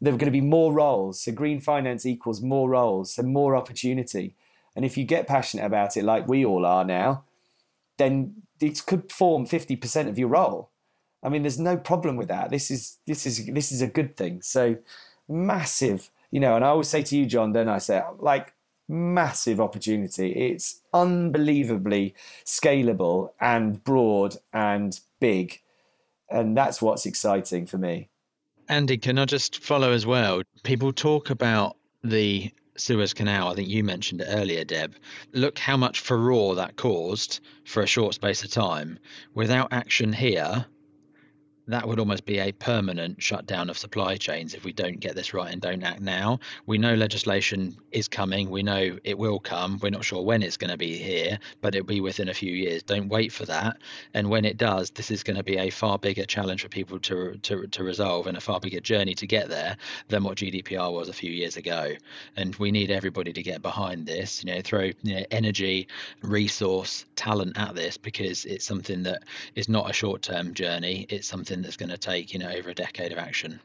there 0.00 0.14
are 0.14 0.16
going 0.16 0.32
to 0.32 0.38
be 0.38 0.40
more 0.40 0.72
roles. 0.72 1.20
So 1.20 1.32
green 1.32 1.60
finance 1.60 2.06
equals 2.06 2.40
more 2.40 2.70
roles, 2.70 3.12
so 3.14 3.22
more 3.22 3.54
opportunity. 3.54 4.34
And 4.74 4.84
if 4.84 4.96
you 4.96 5.04
get 5.04 5.26
passionate 5.26 5.66
about 5.66 5.96
it, 5.96 6.04
like 6.04 6.26
we 6.26 6.44
all 6.44 6.64
are 6.64 6.84
now, 6.84 7.24
then 7.98 8.42
it 8.60 8.84
could 8.86 9.12
form 9.12 9.46
50% 9.46 10.08
of 10.08 10.18
your 10.18 10.28
role. 10.28 10.70
I 11.22 11.28
mean, 11.28 11.42
there's 11.42 11.58
no 11.58 11.76
problem 11.76 12.16
with 12.16 12.28
that. 12.28 12.50
This 12.50 12.70
is 12.70 12.96
this 13.06 13.26
is 13.26 13.44
this 13.46 13.72
is 13.72 13.82
a 13.82 13.86
good 13.86 14.16
thing. 14.16 14.40
So 14.40 14.76
massive, 15.28 16.10
you 16.30 16.40
know. 16.40 16.56
And 16.56 16.64
I 16.64 16.68
always 16.68 16.88
say 16.88 17.02
to 17.02 17.16
you, 17.16 17.26
John, 17.26 17.52
don't 17.52 17.68
I 17.68 17.76
say 17.76 18.02
like 18.18 18.54
massive 18.90 19.60
opportunity. 19.60 20.32
It's 20.32 20.82
unbelievably 20.92 22.14
scalable 22.44 23.30
and 23.40 23.82
broad 23.84 24.36
and 24.52 24.98
big. 25.20 25.60
And 26.28 26.56
that's 26.56 26.82
what's 26.82 27.06
exciting 27.06 27.66
for 27.66 27.78
me. 27.78 28.08
Andy, 28.68 28.98
can 28.98 29.18
I 29.18 29.24
just 29.24 29.62
follow 29.62 29.92
as 29.92 30.06
well? 30.06 30.42
People 30.62 30.92
talk 30.92 31.30
about 31.30 31.76
the 32.04 32.52
Suez 32.76 33.12
Canal, 33.12 33.48
I 33.48 33.54
think 33.54 33.68
you 33.68 33.84
mentioned 33.84 34.22
it 34.22 34.28
earlier, 34.30 34.64
Deb. 34.64 34.94
Look 35.32 35.58
how 35.58 35.76
much 35.76 36.00
furore 36.00 36.54
that 36.54 36.76
caused 36.76 37.40
for 37.64 37.82
a 37.82 37.86
short 37.86 38.14
space 38.14 38.42
of 38.42 38.50
time. 38.50 38.98
Without 39.34 39.72
action 39.72 40.12
here, 40.12 40.64
that 41.68 41.86
would 41.86 41.98
almost 41.98 42.24
be 42.24 42.38
a 42.38 42.52
permanent 42.52 43.22
shutdown 43.22 43.70
of 43.70 43.78
supply 43.78 44.16
chains 44.16 44.54
if 44.54 44.64
we 44.64 44.72
don't 44.72 45.00
get 45.00 45.14
this 45.14 45.32
right 45.32 45.52
and 45.52 45.60
don't 45.60 45.82
act 45.82 46.00
now. 46.00 46.40
We 46.66 46.78
know 46.78 46.94
legislation 46.94 47.76
is 47.92 48.08
coming. 48.08 48.50
We 48.50 48.62
know 48.62 48.98
it 49.04 49.18
will 49.18 49.38
come. 49.38 49.78
We're 49.82 49.90
not 49.90 50.04
sure 50.04 50.22
when 50.22 50.42
it's 50.42 50.56
going 50.56 50.70
to 50.70 50.76
be 50.76 50.96
here, 50.96 51.38
but 51.60 51.74
it'll 51.74 51.86
be 51.86 52.00
within 52.00 52.28
a 52.28 52.34
few 52.34 52.52
years. 52.52 52.82
Don't 52.82 53.08
wait 53.08 53.32
for 53.32 53.44
that. 53.46 53.78
And 54.14 54.28
when 54.30 54.44
it 54.44 54.56
does, 54.56 54.90
this 54.90 55.10
is 55.10 55.22
going 55.22 55.36
to 55.36 55.44
be 55.44 55.58
a 55.58 55.70
far 55.70 55.98
bigger 55.98 56.24
challenge 56.24 56.62
for 56.62 56.68
people 56.68 56.98
to 57.00 57.36
to, 57.42 57.66
to 57.66 57.84
resolve 57.84 58.26
and 58.26 58.36
a 58.36 58.40
far 58.40 58.60
bigger 58.60 58.80
journey 58.80 59.14
to 59.14 59.26
get 59.26 59.48
there 59.48 59.76
than 60.08 60.24
what 60.24 60.38
GDPR 60.38 60.92
was 60.92 61.08
a 61.08 61.12
few 61.12 61.30
years 61.30 61.56
ago. 61.56 61.92
And 62.36 62.54
we 62.56 62.70
need 62.70 62.90
everybody 62.90 63.32
to 63.32 63.42
get 63.42 63.62
behind 63.62 64.06
this. 64.06 64.42
You 64.42 64.54
know, 64.54 64.60
throw 64.62 64.90
you 65.02 65.16
know, 65.16 65.24
energy, 65.30 65.88
resource, 66.22 67.04
talent 67.16 67.56
at 67.58 67.74
this 67.74 67.96
because 67.96 68.44
it's 68.44 68.64
something 68.64 69.02
that 69.02 69.22
is 69.54 69.68
not 69.68 69.90
a 69.90 69.92
short-term 69.92 70.54
journey. 70.54 71.06
It's 71.08 71.28
something 71.28 71.49
something 71.50 71.62
that's 71.62 71.76
going 71.76 71.90
to 71.90 71.98
take 71.98 72.32
you 72.32 72.38
know 72.38 72.50
over 72.50 72.70
a 72.70 72.74
decade 72.74 73.12
of 73.12 73.18
action. 73.18 73.60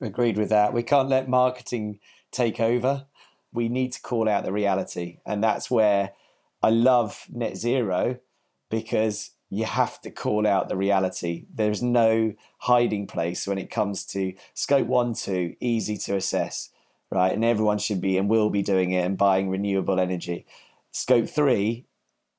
Agreed 0.00 0.36
with 0.36 0.50
that. 0.50 0.72
We 0.72 0.82
can't 0.82 1.08
let 1.08 1.28
marketing 1.28 2.00
take 2.30 2.60
over. 2.60 3.06
We 3.52 3.68
need 3.68 3.92
to 3.92 4.00
call 4.00 4.28
out 4.28 4.44
the 4.44 4.52
reality, 4.52 5.18
and 5.24 5.42
that's 5.42 5.70
where 5.70 6.12
I 6.62 6.70
love 6.70 7.26
net 7.30 7.56
zero 7.56 8.18
because 8.70 9.30
you 9.48 9.64
have 9.64 10.00
to 10.02 10.10
call 10.10 10.46
out 10.46 10.68
the 10.68 10.76
reality. 10.76 11.46
There's 11.54 11.82
no 11.82 12.34
hiding 12.58 13.06
place 13.06 13.46
when 13.46 13.58
it 13.58 13.70
comes 13.70 14.04
to 14.06 14.34
scope 14.54 14.86
one, 14.86 15.14
two, 15.14 15.54
easy 15.60 15.96
to 15.98 16.16
assess, 16.16 16.70
right? 17.10 17.32
And 17.32 17.44
everyone 17.44 17.78
should 17.78 18.00
be 18.00 18.18
and 18.18 18.28
will 18.28 18.50
be 18.50 18.62
doing 18.62 18.90
it 18.90 19.06
and 19.06 19.16
buying 19.16 19.48
renewable 19.48 19.98
energy. 19.98 20.44
Scope 20.90 21.28
three, 21.28 21.86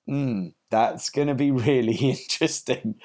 mm, 0.08 0.54
that's 0.70 1.10
going 1.10 1.30
to 1.30 1.36
be 1.36 1.50
really 1.70 1.96
interesting 1.96 2.96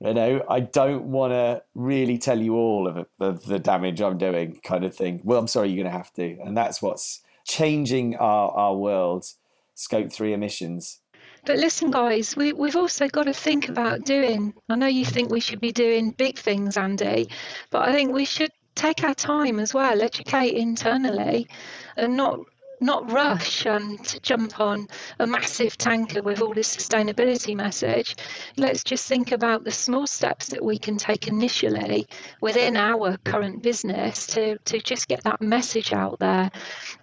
you 0.00 0.14
know, 0.14 0.44
I 0.48 0.60
don't 0.60 1.04
want 1.04 1.32
to 1.32 1.62
really 1.74 2.18
tell 2.18 2.40
you 2.40 2.54
all 2.54 2.86
of, 2.86 3.06
of 3.18 3.44
the 3.46 3.58
damage 3.58 4.00
I'm 4.00 4.18
doing, 4.18 4.60
kind 4.62 4.84
of 4.84 4.94
thing. 4.94 5.20
Well, 5.24 5.38
I'm 5.38 5.48
sorry, 5.48 5.70
you're 5.70 5.82
going 5.82 5.92
to 5.92 5.96
have 5.96 6.12
to. 6.14 6.38
And 6.44 6.56
that's 6.56 6.80
what's 6.80 7.22
changing 7.44 8.16
our, 8.16 8.50
our 8.52 8.76
world, 8.76 9.26
scope 9.74 10.12
three 10.12 10.32
emissions. 10.32 11.00
But 11.44 11.56
listen, 11.58 11.90
guys, 11.90 12.36
we, 12.36 12.52
we've 12.52 12.76
also 12.76 13.08
got 13.08 13.24
to 13.24 13.32
think 13.32 13.68
about 13.68 14.04
doing. 14.04 14.54
I 14.68 14.76
know 14.76 14.86
you 14.86 15.04
think 15.04 15.30
we 15.30 15.40
should 15.40 15.60
be 15.60 15.72
doing 15.72 16.10
big 16.12 16.38
things, 16.38 16.76
Andy, 16.76 17.28
but 17.70 17.88
I 17.88 17.92
think 17.92 18.12
we 18.12 18.24
should 18.24 18.50
take 18.74 19.02
our 19.02 19.14
time 19.14 19.58
as 19.58 19.74
well, 19.74 20.00
educate 20.00 20.54
internally, 20.54 21.48
and 21.96 22.16
not 22.16 22.40
not 22.80 23.10
rush 23.10 23.66
and 23.66 24.22
jump 24.22 24.60
on 24.60 24.86
a 25.18 25.26
massive 25.26 25.76
tanker 25.76 26.22
with 26.22 26.40
all 26.40 26.54
this 26.54 26.74
sustainability 26.74 27.56
message. 27.56 28.16
Let's 28.56 28.84
just 28.84 29.06
think 29.06 29.32
about 29.32 29.64
the 29.64 29.70
small 29.70 30.06
steps 30.06 30.48
that 30.48 30.64
we 30.64 30.78
can 30.78 30.96
take 30.96 31.28
initially 31.28 32.06
within 32.40 32.76
our 32.76 33.16
current 33.18 33.62
business 33.62 34.26
to, 34.28 34.58
to 34.58 34.80
just 34.80 35.08
get 35.08 35.24
that 35.24 35.40
message 35.40 35.92
out 35.92 36.18
there 36.18 36.50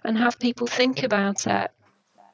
and 0.04 0.16
have 0.18 0.38
people 0.38 0.66
think 0.66 1.02
about 1.02 1.46
it. 1.46 1.70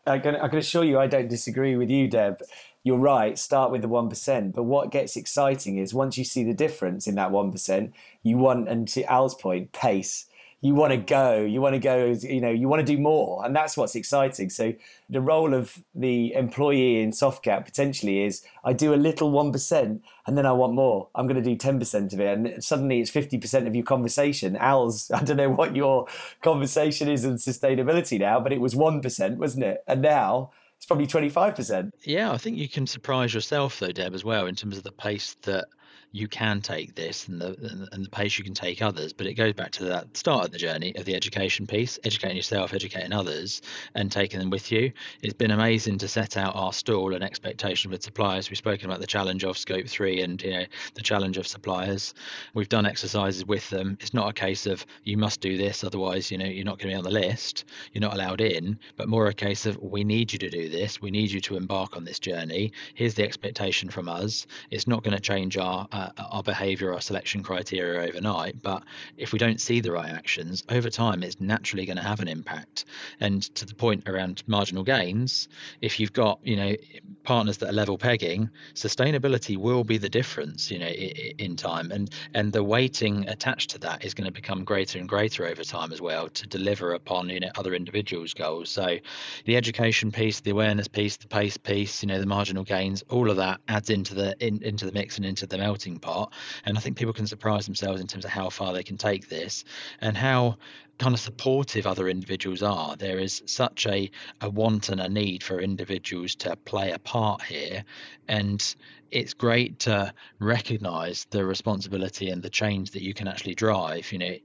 I 0.06 0.18
can, 0.18 0.36
I 0.36 0.48
can 0.48 0.58
assure 0.58 0.84
you, 0.84 0.98
I 0.98 1.06
don't 1.06 1.28
disagree 1.28 1.76
with 1.76 1.90
you, 1.90 2.08
Deb. 2.08 2.42
You're 2.84 2.98
right, 2.98 3.38
start 3.38 3.70
with 3.70 3.82
the 3.82 3.88
1%. 3.88 4.52
But 4.52 4.64
what 4.64 4.90
gets 4.90 5.16
exciting 5.16 5.78
is 5.78 5.94
once 5.94 6.18
you 6.18 6.24
see 6.24 6.42
the 6.42 6.54
difference 6.54 7.06
in 7.06 7.14
that 7.14 7.30
1%, 7.30 7.92
you 8.24 8.36
want, 8.36 8.68
and 8.68 8.88
to 8.88 9.04
Al's 9.04 9.36
point, 9.36 9.72
pace 9.72 10.26
you 10.62 10.76
want 10.76 10.92
to 10.92 10.96
go, 10.96 11.42
you 11.44 11.60
want 11.60 11.74
to 11.74 11.80
go, 11.80 12.14
you 12.22 12.40
know, 12.40 12.50
you 12.50 12.68
want 12.68 12.86
to 12.86 12.86
do 12.86 12.96
more. 12.96 13.44
And 13.44 13.54
that's 13.54 13.76
what's 13.76 13.96
exciting. 13.96 14.48
So 14.48 14.72
the 15.10 15.20
role 15.20 15.54
of 15.54 15.82
the 15.92 16.32
employee 16.34 17.02
in 17.02 17.10
Softcat 17.10 17.64
potentially 17.64 18.22
is 18.22 18.44
I 18.64 18.72
do 18.72 18.94
a 18.94 18.96
little 18.96 19.32
1% 19.32 20.00
and 20.26 20.38
then 20.38 20.46
I 20.46 20.52
want 20.52 20.74
more. 20.74 21.08
I'm 21.16 21.26
going 21.26 21.42
to 21.42 21.56
do 21.56 21.56
10% 21.56 22.12
of 22.12 22.20
it. 22.20 22.38
And 22.38 22.64
suddenly 22.64 23.00
it's 23.00 23.10
50% 23.10 23.66
of 23.66 23.74
your 23.74 23.84
conversation. 23.84 24.56
Al's, 24.56 25.10
I 25.14 25.24
don't 25.24 25.36
know 25.36 25.50
what 25.50 25.74
your 25.74 26.06
conversation 26.42 27.08
is 27.08 27.24
in 27.24 27.34
sustainability 27.34 28.20
now, 28.20 28.38
but 28.38 28.52
it 28.52 28.60
was 28.60 28.76
1%, 28.76 29.36
wasn't 29.38 29.64
it? 29.64 29.82
And 29.88 30.00
now 30.00 30.52
it's 30.76 30.86
probably 30.86 31.08
25%. 31.08 31.90
Yeah, 32.02 32.30
I 32.30 32.38
think 32.38 32.56
you 32.56 32.68
can 32.68 32.86
surprise 32.86 33.34
yourself 33.34 33.80
though, 33.80 33.90
Deb, 33.90 34.14
as 34.14 34.24
well, 34.24 34.46
in 34.46 34.54
terms 34.54 34.76
of 34.76 34.84
the 34.84 34.92
pace 34.92 35.34
that 35.42 35.64
you 36.12 36.28
can 36.28 36.60
take 36.60 36.94
this 36.94 37.26
and 37.28 37.40
the 37.40 37.88
and 37.92 38.04
the 38.04 38.10
pace 38.10 38.38
you 38.38 38.44
can 38.44 38.54
take 38.54 38.82
others. 38.82 39.12
But 39.12 39.26
it 39.26 39.34
goes 39.34 39.54
back 39.54 39.72
to 39.72 39.84
that 39.84 40.16
start 40.16 40.46
of 40.46 40.52
the 40.52 40.58
journey 40.58 40.94
of 40.96 41.04
the 41.06 41.14
education 41.14 41.66
piece, 41.66 41.98
educating 42.04 42.36
yourself, 42.36 42.74
educating 42.74 43.12
others, 43.12 43.62
and 43.94 44.12
taking 44.12 44.38
them 44.38 44.50
with 44.50 44.70
you. 44.70 44.92
It's 45.22 45.34
been 45.34 45.50
amazing 45.50 45.98
to 45.98 46.08
set 46.08 46.36
out 46.36 46.54
our 46.54 46.72
stall 46.72 47.14
and 47.14 47.24
expectation 47.24 47.90
with 47.90 48.02
suppliers. 48.02 48.50
We've 48.50 48.58
spoken 48.58 48.86
about 48.86 49.00
the 49.00 49.06
challenge 49.06 49.44
of 49.44 49.56
scope 49.56 49.86
three 49.86 50.20
and 50.20 50.40
you 50.42 50.50
know 50.50 50.64
the 50.94 51.02
challenge 51.02 51.38
of 51.38 51.46
suppliers. 51.46 52.14
We've 52.54 52.68
done 52.68 52.86
exercises 52.86 53.46
with 53.46 53.68
them. 53.70 53.96
It's 54.00 54.14
not 54.14 54.28
a 54.28 54.34
case 54.34 54.66
of 54.66 54.84
you 55.04 55.16
must 55.16 55.40
do 55.40 55.56
this, 55.56 55.82
otherwise 55.82 56.30
you 56.30 56.38
know 56.38 56.44
you're 56.44 56.64
not 56.64 56.78
going 56.78 56.90
to 56.90 56.94
be 56.94 56.98
on 56.98 57.04
the 57.04 57.10
list. 57.10 57.64
You're 57.92 58.02
not 58.02 58.14
allowed 58.14 58.42
in, 58.42 58.78
but 58.96 59.08
more 59.08 59.28
a 59.28 59.34
case 59.34 59.64
of 59.64 59.78
we 59.82 60.04
need 60.04 60.32
you 60.32 60.38
to 60.40 60.50
do 60.50 60.68
this. 60.68 61.00
We 61.00 61.10
need 61.10 61.30
you 61.30 61.40
to 61.40 61.56
embark 61.56 61.96
on 61.96 62.04
this 62.04 62.18
journey. 62.18 62.72
Here's 62.94 63.14
the 63.14 63.24
expectation 63.24 63.88
from 63.88 64.08
us. 64.08 64.46
It's 64.70 64.86
not 64.86 65.02
going 65.02 65.16
to 65.16 65.20
change 65.20 65.56
our 65.56 65.88
uh, 65.90 66.01
Uh, 66.02 66.10
our 66.32 66.42
behavior, 66.42 66.92
our 66.92 67.00
selection 67.00 67.42
criteria 67.42 68.08
overnight. 68.08 68.60
But 68.60 68.82
if 69.16 69.32
we 69.32 69.38
don't 69.38 69.60
see 69.60 69.80
the 69.80 69.92
right 69.92 70.10
actions 70.10 70.64
over 70.68 70.90
time, 70.90 71.22
it's 71.22 71.40
naturally 71.40 71.86
going 71.86 71.96
to 71.96 72.02
have 72.02 72.20
an 72.20 72.28
impact. 72.28 72.86
And 73.20 73.42
to 73.54 73.64
the 73.64 73.74
point 73.74 74.08
around 74.08 74.42
marginal 74.46 74.82
gains, 74.82 75.48
if 75.80 76.00
you've 76.00 76.12
got 76.12 76.40
you 76.42 76.56
know 76.56 76.76
partners 77.22 77.58
that 77.58 77.68
are 77.68 77.72
level 77.72 77.98
pegging, 77.98 78.50
sustainability 78.74 79.56
will 79.56 79.84
be 79.84 79.98
the 79.98 80.08
difference, 80.08 80.70
you 80.70 80.78
know, 80.78 80.88
in 80.88 81.56
time. 81.56 81.92
And 81.92 82.10
and 82.34 82.52
the 82.52 82.64
weighting 82.64 83.28
attached 83.28 83.70
to 83.70 83.78
that 83.80 84.04
is 84.04 84.14
going 84.14 84.26
to 84.26 84.32
become 84.32 84.64
greater 84.64 84.98
and 84.98 85.08
greater 85.08 85.46
over 85.46 85.62
time 85.62 85.92
as 85.92 86.00
well 86.00 86.28
to 86.28 86.46
deliver 86.46 86.94
upon 86.94 87.28
you 87.28 87.40
know 87.40 87.50
other 87.56 87.74
individuals' 87.74 88.34
goals. 88.34 88.70
So 88.70 88.98
the 89.44 89.56
education 89.56 90.10
piece, 90.10 90.40
the 90.40 90.50
awareness 90.50 90.88
piece, 90.88 91.16
the 91.16 91.28
pace 91.28 91.56
piece, 91.56 92.02
you 92.02 92.08
know, 92.08 92.18
the 92.18 92.26
marginal 92.26 92.64
gains, 92.64 93.04
all 93.08 93.30
of 93.30 93.36
that 93.36 93.60
adds 93.68 93.90
into 93.90 94.14
the 94.14 94.34
in, 94.44 94.62
into 94.62 94.86
the 94.86 94.92
mix 94.92 95.16
and 95.16 95.26
into 95.26 95.46
the 95.46 95.58
melting 95.58 95.91
part. 95.98 96.32
And 96.64 96.76
I 96.76 96.80
think 96.80 96.96
people 96.96 97.12
can 97.12 97.26
surprise 97.26 97.66
themselves 97.66 98.00
in 98.00 98.06
terms 98.06 98.24
of 98.24 98.30
how 98.30 98.50
far 98.50 98.72
they 98.72 98.82
can 98.82 98.96
take 98.96 99.28
this 99.28 99.64
and 100.00 100.16
how 100.16 100.56
kind 100.98 101.14
of 101.14 101.20
supportive 101.20 101.86
other 101.86 102.08
individuals 102.08 102.62
are. 102.62 102.96
There 102.96 103.18
is 103.18 103.42
such 103.46 103.86
a, 103.86 104.10
a 104.40 104.50
want 104.50 104.88
and 104.88 105.00
a 105.00 105.08
need 105.08 105.42
for 105.42 105.60
individuals 105.60 106.34
to 106.36 106.56
play 106.56 106.92
a 106.92 106.98
part 106.98 107.42
here. 107.42 107.84
And 108.28 108.74
it's 109.10 109.34
great 109.34 109.80
to 109.80 110.12
recognize 110.38 111.26
the 111.30 111.44
responsibility 111.44 112.30
and 112.30 112.42
the 112.42 112.50
change 112.50 112.92
that 112.92 113.02
you 113.02 113.14
can 113.14 113.28
actually 113.28 113.54
drive, 113.54 114.12
you 114.12 114.18
know, 114.18 114.36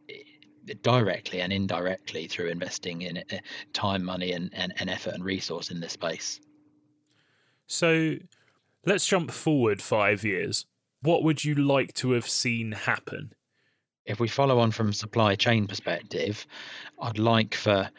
directly 0.82 1.42
and 1.42 1.54
indirectly 1.54 2.28
through 2.28 2.48
investing 2.48 3.02
in 3.04 3.18
uh, 3.18 3.38
time, 3.74 4.04
money, 4.04 4.34
and, 4.34 4.50
and, 4.54 4.74
and 4.78 4.90
effort 4.90 5.14
and 5.14 5.24
resource 5.24 5.72
in 5.72 5.80
this 5.80 5.94
space. 5.94 6.42
So 7.68 8.16
let's 8.86 9.06
jump 9.06 9.32
forward 9.32 9.82
five 9.82 10.24
years 10.24 10.66
what 11.08 11.24
would 11.24 11.42
you 11.42 11.56
like 11.56 11.94
to 11.94 12.12
have 12.12 12.28
seen 12.28 12.74
happen? 12.74 13.32
If 14.06 14.20
we 14.20 14.28
follow 14.28 14.60
on 14.60 14.72
from 14.72 14.92
supply 14.92 15.36
chain 15.36 15.66
perspective, 15.66 16.46
I'd 17.02 17.18
like 17.18 17.56
for 17.56 17.90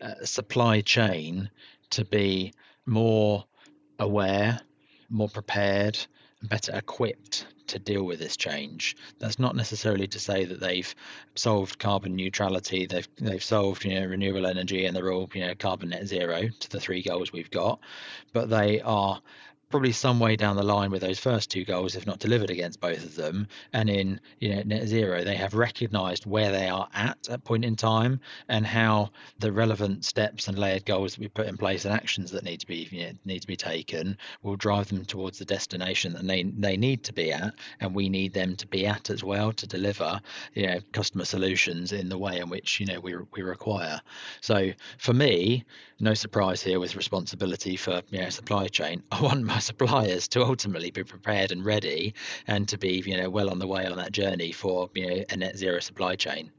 uh, 0.00 0.14
supply 0.24 0.80
chain 0.80 1.50
to 1.90 2.06
be 2.06 2.54
more 2.86 3.44
aware, 3.98 4.58
more 5.10 5.28
prepared, 5.28 5.98
better 6.42 6.74
equipped 6.74 7.46
to 7.66 7.78
deal 7.78 8.04
with 8.04 8.18
this 8.18 8.34
change. 8.34 8.96
That's 9.18 9.38
not 9.38 9.56
necessarily 9.56 10.06
to 10.06 10.18
say 10.18 10.46
that 10.46 10.60
they've 10.60 10.94
solved 11.34 11.78
carbon 11.78 12.16
neutrality, 12.16 12.86
they've 12.86 13.08
they've 13.16 13.44
solved 13.44 13.84
you 13.84 14.00
know 14.00 14.06
renewable 14.06 14.46
energy, 14.46 14.86
and 14.86 14.96
they're 14.96 15.12
all 15.12 15.28
you 15.34 15.42
know 15.42 15.54
carbon 15.54 15.90
net 15.90 16.06
zero 16.06 16.48
to 16.60 16.70
the 16.70 16.80
three 16.80 17.02
goals 17.02 17.30
we've 17.30 17.50
got, 17.50 17.78
but 18.32 18.48
they 18.48 18.80
are 18.80 19.20
probably 19.74 19.90
some 19.90 20.20
way 20.20 20.36
down 20.36 20.54
the 20.54 20.62
line 20.62 20.88
with 20.92 21.02
those 21.02 21.18
first 21.18 21.50
two 21.50 21.64
goals, 21.64 21.96
if 21.96 22.06
not 22.06 22.20
delivered 22.20 22.48
against 22.48 22.78
both 22.78 23.04
of 23.04 23.16
them. 23.16 23.48
And 23.72 23.90
in 23.90 24.20
you 24.38 24.54
know 24.54 24.62
net 24.64 24.86
zero, 24.86 25.24
they 25.24 25.34
have 25.34 25.52
recognised 25.52 26.26
where 26.26 26.52
they 26.52 26.68
are 26.68 26.88
at 26.94 27.18
at 27.28 27.42
point 27.42 27.64
in 27.64 27.74
time 27.74 28.20
and 28.48 28.64
how 28.64 29.10
the 29.40 29.50
relevant 29.50 30.04
steps 30.04 30.46
and 30.46 30.56
layered 30.56 30.84
goals 30.84 31.14
that 31.14 31.20
we 31.20 31.26
put 31.26 31.48
in 31.48 31.56
place 31.56 31.84
and 31.84 31.92
actions 31.92 32.30
that 32.30 32.44
need 32.44 32.60
to 32.60 32.68
be 32.68 32.88
you 32.92 33.06
know, 33.06 33.12
need 33.24 33.40
to 33.40 33.48
be 33.48 33.56
taken 33.56 34.16
will 34.44 34.54
drive 34.54 34.86
them 34.86 35.04
towards 35.04 35.40
the 35.40 35.44
destination 35.44 36.12
that 36.12 36.24
they 36.24 36.44
they 36.44 36.76
need 36.76 37.02
to 37.02 37.12
be 37.12 37.32
at, 37.32 37.52
and 37.80 37.96
we 37.96 38.08
need 38.08 38.32
them 38.32 38.54
to 38.54 38.68
be 38.68 38.86
at 38.86 39.10
as 39.10 39.24
well 39.24 39.52
to 39.52 39.66
deliver 39.66 40.20
you 40.52 40.68
know 40.68 40.78
customer 40.92 41.24
solutions 41.24 41.90
in 41.90 42.08
the 42.08 42.16
way 42.16 42.38
in 42.38 42.48
which 42.48 42.78
you 42.78 42.86
know 42.86 43.00
we 43.00 43.16
we 43.32 43.42
require. 43.42 44.00
So 44.40 44.70
for 44.98 45.14
me, 45.14 45.64
no 45.98 46.14
surprise 46.14 46.62
here 46.62 46.78
with 46.78 46.94
responsibility 46.94 47.74
for 47.74 48.02
you 48.10 48.20
know 48.20 48.28
supply 48.28 48.68
chain. 48.68 49.02
I 49.10 49.20
want 49.20 49.42
my 49.42 49.58
suppliers 49.64 50.28
to 50.28 50.44
ultimately 50.44 50.90
be 50.90 51.02
prepared 51.02 51.50
and 51.50 51.64
ready 51.64 52.14
and 52.46 52.68
to 52.68 52.78
be 52.78 53.02
you 53.04 53.16
know 53.16 53.30
well 53.30 53.50
on 53.50 53.58
the 53.58 53.66
way 53.66 53.86
on 53.86 53.96
that 53.96 54.12
journey 54.12 54.52
for 54.52 54.90
you 54.94 55.06
know 55.06 55.24
a 55.30 55.36
net 55.36 55.56
zero 55.56 55.80
supply 55.80 56.14
chain. 56.14 56.50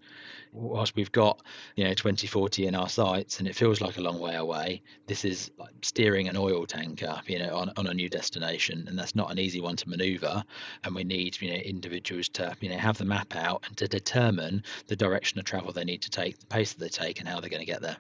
Whilst 0.51 0.95
we've 0.95 1.11
got 1.11 1.41
you 1.75 1.83
know 1.83 1.93
2040 1.93 2.67
in 2.67 2.75
our 2.75 2.87
sights 2.89 3.39
and 3.39 3.47
it 3.47 3.55
feels 3.55 3.81
like 3.81 3.97
a 3.97 4.01
long 4.01 4.19
way 4.19 4.35
away 4.35 4.81
this 5.05 5.25
is 5.25 5.51
like 5.57 5.73
steering 5.81 6.29
an 6.29 6.37
oil 6.37 6.65
tanker 6.65 7.21
you 7.27 7.39
know 7.39 7.55
on, 7.55 7.71
on 7.77 7.87
a 7.87 7.93
new 7.93 8.09
destination. 8.09 8.85
And 8.87 8.97
that's 8.97 9.15
not 9.15 9.31
an 9.31 9.39
easy 9.39 9.61
one 9.61 9.75
to 9.75 9.89
maneuver. 9.89 10.43
And 10.83 10.95
we 10.95 11.03
need 11.03 11.39
you 11.41 11.49
know 11.51 11.59
individuals 11.59 12.29
to 12.29 12.55
you 12.61 12.69
know 12.69 12.77
have 12.77 12.97
the 12.97 13.05
map 13.05 13.35
out 13.35 13.63
and 13.67 13.77
to 13.77 13.87
determine 13.87 14.63
the 14.87 14.95
direction 14.95 15.39
of 15.39 15.45
travel 15.45 15.71
they 15.71 15.85
need 15.85 16.01
to 16.01 16.09
take 16.09 16.39
the 16.39 16.45
pace 16.47 16.73
that 16.73 16.79
they 16.79 16.89
take 16.89 17.19
and 17.19 17.27
how 17.27 17.39
they're 17.39 17.49
going 17.49 17.65
to 17.65 17.71
get 17.71 17.81
there. 17.81 17.97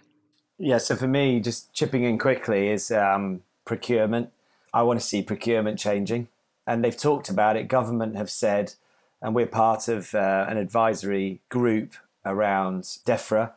Yeah 0.57 0.77
so 0.77 0.95
for 0.95 1.07
me 1.07 1.41
just 1.41 1.73
chipping 1.73 2.03
in 2.03 2.17
quickly 2.17 2.69
is 2.69 2.89
um, 2.91 3.41
procurement 3.65 4.31
i 4.75 4.83
want 4.83 4.99
to 4.99 5.05
see 5.05 5.23
procurement 5.23 5.79
changing 5.79 6.27
and 6.67 6.83
they've 6.83 6.97
talked 6.97 7.29
about 7.29 7.57
it 7.57 7.67
government 7.67 8.15
have 8.15 8.29
said 8.29 8.73
and 9.21 9.33
we're 9.33 9.47
part 9.47 9.87
of 9.87 10.13
uh, 10.13 10.45
an 10.47 10.57
advisory 10.57 11.41
group 11.49 11.95
around 12.23 12.83
DEFRA 13.07 13.53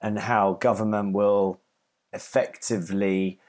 and 0.00 0.20
how 0.20 0.52
government 0.54 1.12
will 1.12 1.60
effectively 2.12 3.40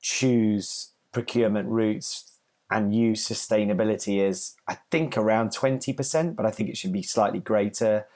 choose 0.00 0.90
procurement 1.12 1.68
routes 1.68 2.32
and 2.70 2.94
use 2.94 3.26
sustainability 3.26 4.26
as 4.26 4.54
I 4.68 4.78
think 4.90 5.16
around 5.16 5.50
20%, 5.50 6.36
but 6.36 6.46
I 6.46 6.50
think 6.50 6.68
it 6.68 6.76
should 6.76 6.92
be 6.92 7.02
slightly 7.02 7.38
greater, 7.38 8.06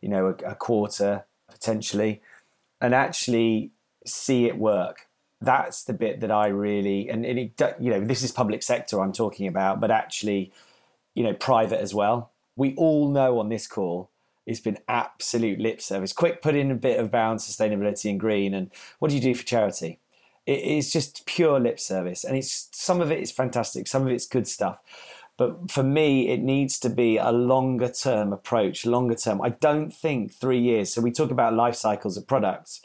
you 0.00 0.08
know, 0.08 0.26
a, 0.26 0.50
a 0.50 0.54
quarter 0.54 1.24
potentially, 1.48 2.20
and 2.80 2.94
actually 2.94 3.70
see 4.04 4.46
it 4.46 4.58
work. 4.58 5.06
That's 5.40 5.84
the 5.84 5.92
bit 5.92 6.20
that 6.20 6.30
I 6.30 6.46
really, 6.48 7.08
and, 7.08 7.24
and 7.26 7.38
it, 7.38 7.60
you 7.78 7.90
know, 7.90 8.00
this 8.00 8.22
is 8.22 8.32
public 8.32 8.62
sector 8.62 9.00
I'm 9.00 9.12
talking 9.12 9.46
about, 9.46 9.80
but 9.80 9.90
actually, 9.90 10.52
you 11.14 11.22
know, 11.22 11.34
private 11.34 11.80
as 11.80 11.94
well. 11.94 12.32
We 12.56 12.74
all 12.76 13.10
know 13.10 13.38
on 13.38 13.50
this 13.50 13.66
call 13.66 14.10
it's 14.46 14.60
been 14.60 14.78
absolute 14.88 15.58
lip 15.58 15.80
service. 15.80 16.12
Quick, 16.12 16.40
put 16.40 16.54
in 16.54 16.70
a 16.70 16.76
bit 16.76 17.00
of 17.00 17.10
bound 17.10 17.40
sustainability 17.40 18.08
and 18.08 18.18
green, 18.18 18.54
and 18.54 18.70
what 18.98 19.08
do 19.08 19.16
you 19.16 19.20
do 19.20 19.34
for 19.34 19.44
charity? 19.44 19.98
It 20.46 20.60
is 20.60 20.92
just 20.92 21.26
pure 21.26 21.58
lip 21.58 21.80
service, 21.80 22.22
and 22.22 22.36
it's 22.36 22.68
some 22.72 23.00
of 23.00 23.10
it 23.10 23.20
is 23.20 23.32
fantastic, 23.32 23.88
some 23.88 24.02
of 24.06 24.12
it's 24.12 24.26
good 24.26 24.46
stuff. 24.46 24.80
But 25.36 25.70
for 25.70 25.82
me, 25.82 26.28
it 26.28 26.40
needs 26.40 26.78
to 26.78 26.88
be 26.88 27.18
a 27.18 27.30
longer 27.30 27.90
term 27.90 28.32
approach, 28.32 28.86
longer 28.86 29.16
term. 29.16 29.42
I 29.42 29.50
don't 29.50 29.92
think 29.92 30.32
three 30.32 30.60
years. 30.60 30.92
So 30.92 31.02
we 31.02 31.10
talk 31.10 31.30
about 31.30 31.52
life 31.52 31.74
cycles 31.74 32.16
of 32.16 32.26
products 32.26 32.80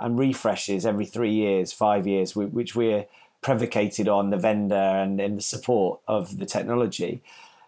and 0.00 0.18
refreshes 0.18 0.84
every 0.84 1.06
three 1.06 1.32
years, 1.32 1.72
five 1.72 2.06
years, 2.06 2.34
which 2.36 2.74
we're 2.74 3.06
predicated 3.42 4.08
on 4.08 4.30
the 4.30 4.36
vendor 4.36 4.74
and, 4.74 5.20
in 5.20 5.36
the 5.36 5.42
support 5.42 6.00
of 6.08 6.38
the 6.38 6.46
technology. 6.46 7.22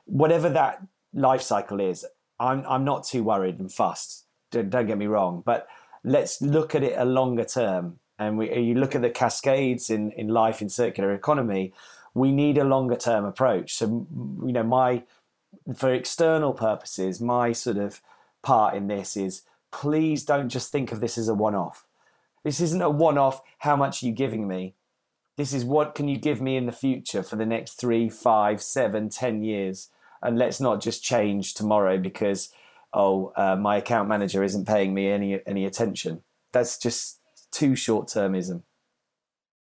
Whatever 0.06 0.48
that 0.50 0.82
life 1.12 1.42
cycle 1.42 1.80
is, 1.80 2.06
I'm 2.38 2.64
I'm 2.66 2.84
not 2.84 3.04
too 3.04 3.22
worried 3.22 3.58
and 3.58 3.72
fussed. 3.72 4.24
Don't, 4.50 4.70
don't 4.70 4.86
get 4.86 4.98
me 4.98 5.06
wrong, 5.06 5.42
but 5.44 5.66
let's 6.04 6.40
look 6.40 6.74
at 6.74 6.82
it 6.82 6.94
a 6.96 7.04
longer 7.04 7.44
term. 7.44 7.98
And 8.18 8.38
we, 8.38 8.54
you 8.54 8.74
look 8.74 8.94
at 8.94 9.02
the 9.02 9.10
cascades 9.10 9.90
in, 9.90 10.12
in 10.12 10.28
life 10.28 10.62
in 10.62 10.70
circular 10.70 11.12
economy, 11.12 11.74
we 12.14 12.32
need 12.32 12.56
a 12.56 12.64
longer 12.64 12.96
term 12.96 13.24
approach. 13.24 13.74
So 13.74 14.06
you 14.44 14.52
know, 14.52 14.62
my 14.62 15.02
for 15.76 15.92
external 15.92 16.52
purposes, 16.52 17.20
my 17.20 17.52
sort 17.52 17.76
of 17.76 18.00
part 18.42 18.74
in 18.74 18.86
this 18.86 19.16
is 19.16 19.42
please 19.72 20.24
don't 20.24 20.48
just 20.48 20.72
think 20.72 20.92
of 20.92 21.00
this 21.00 21.18
as 21.18 21.28
a 21.28 21.34
one 21.34 21.54
off. 21.54 21.85
This 22.46 22.60
isn't 22.60 22.80
a 22.80 22.88
one 22.88 23.18
off. 23.18 23.42
How 23.58 23.74
much 23.74 24.00
are 24.00 24.06
you 24.06 24.12
giving 24.12 24.46
me? 24.46 24.76
This 25.36 25.52
is 25.52 25.64
what 25.64 25.96
can 25.96 26.06
you 26.06 26.16
give 26.16 26.40
me 26.40 26.56
in 26.56 26.66
the 26.66 26.70
future 26.70 27.24
for 27.24 27.34
the 27.34 27.44
next 27.44 27.72
three, 27.72 28.08
five, 28.08 28.62
seven, 28.62 29.08
ten 29.08 29.42
years 29.42 29.90
and 30.22 30.38
let's 30.38 30.60
not 30.60 30.80
just 30.80 31.02
change 31.02 31.54
tomorrow 31.54 31.98
because 31.98 32.52
oh 32.92 33.32
uh, 33.34 33.56
my 33.56 33.78
account 33.78 34.08
manager 34.08 34.44
isn't 34.44 34.64
paying 34.64 34.94
me 34.94 35.08
any 35.08 35.40
any 35.44 35.64
attention. 35.64 36.22
That's 36.52 36.78
just 36.78 37.18
too 37.50 37.74
short 37.74 38.06
termism. 38.06 38.62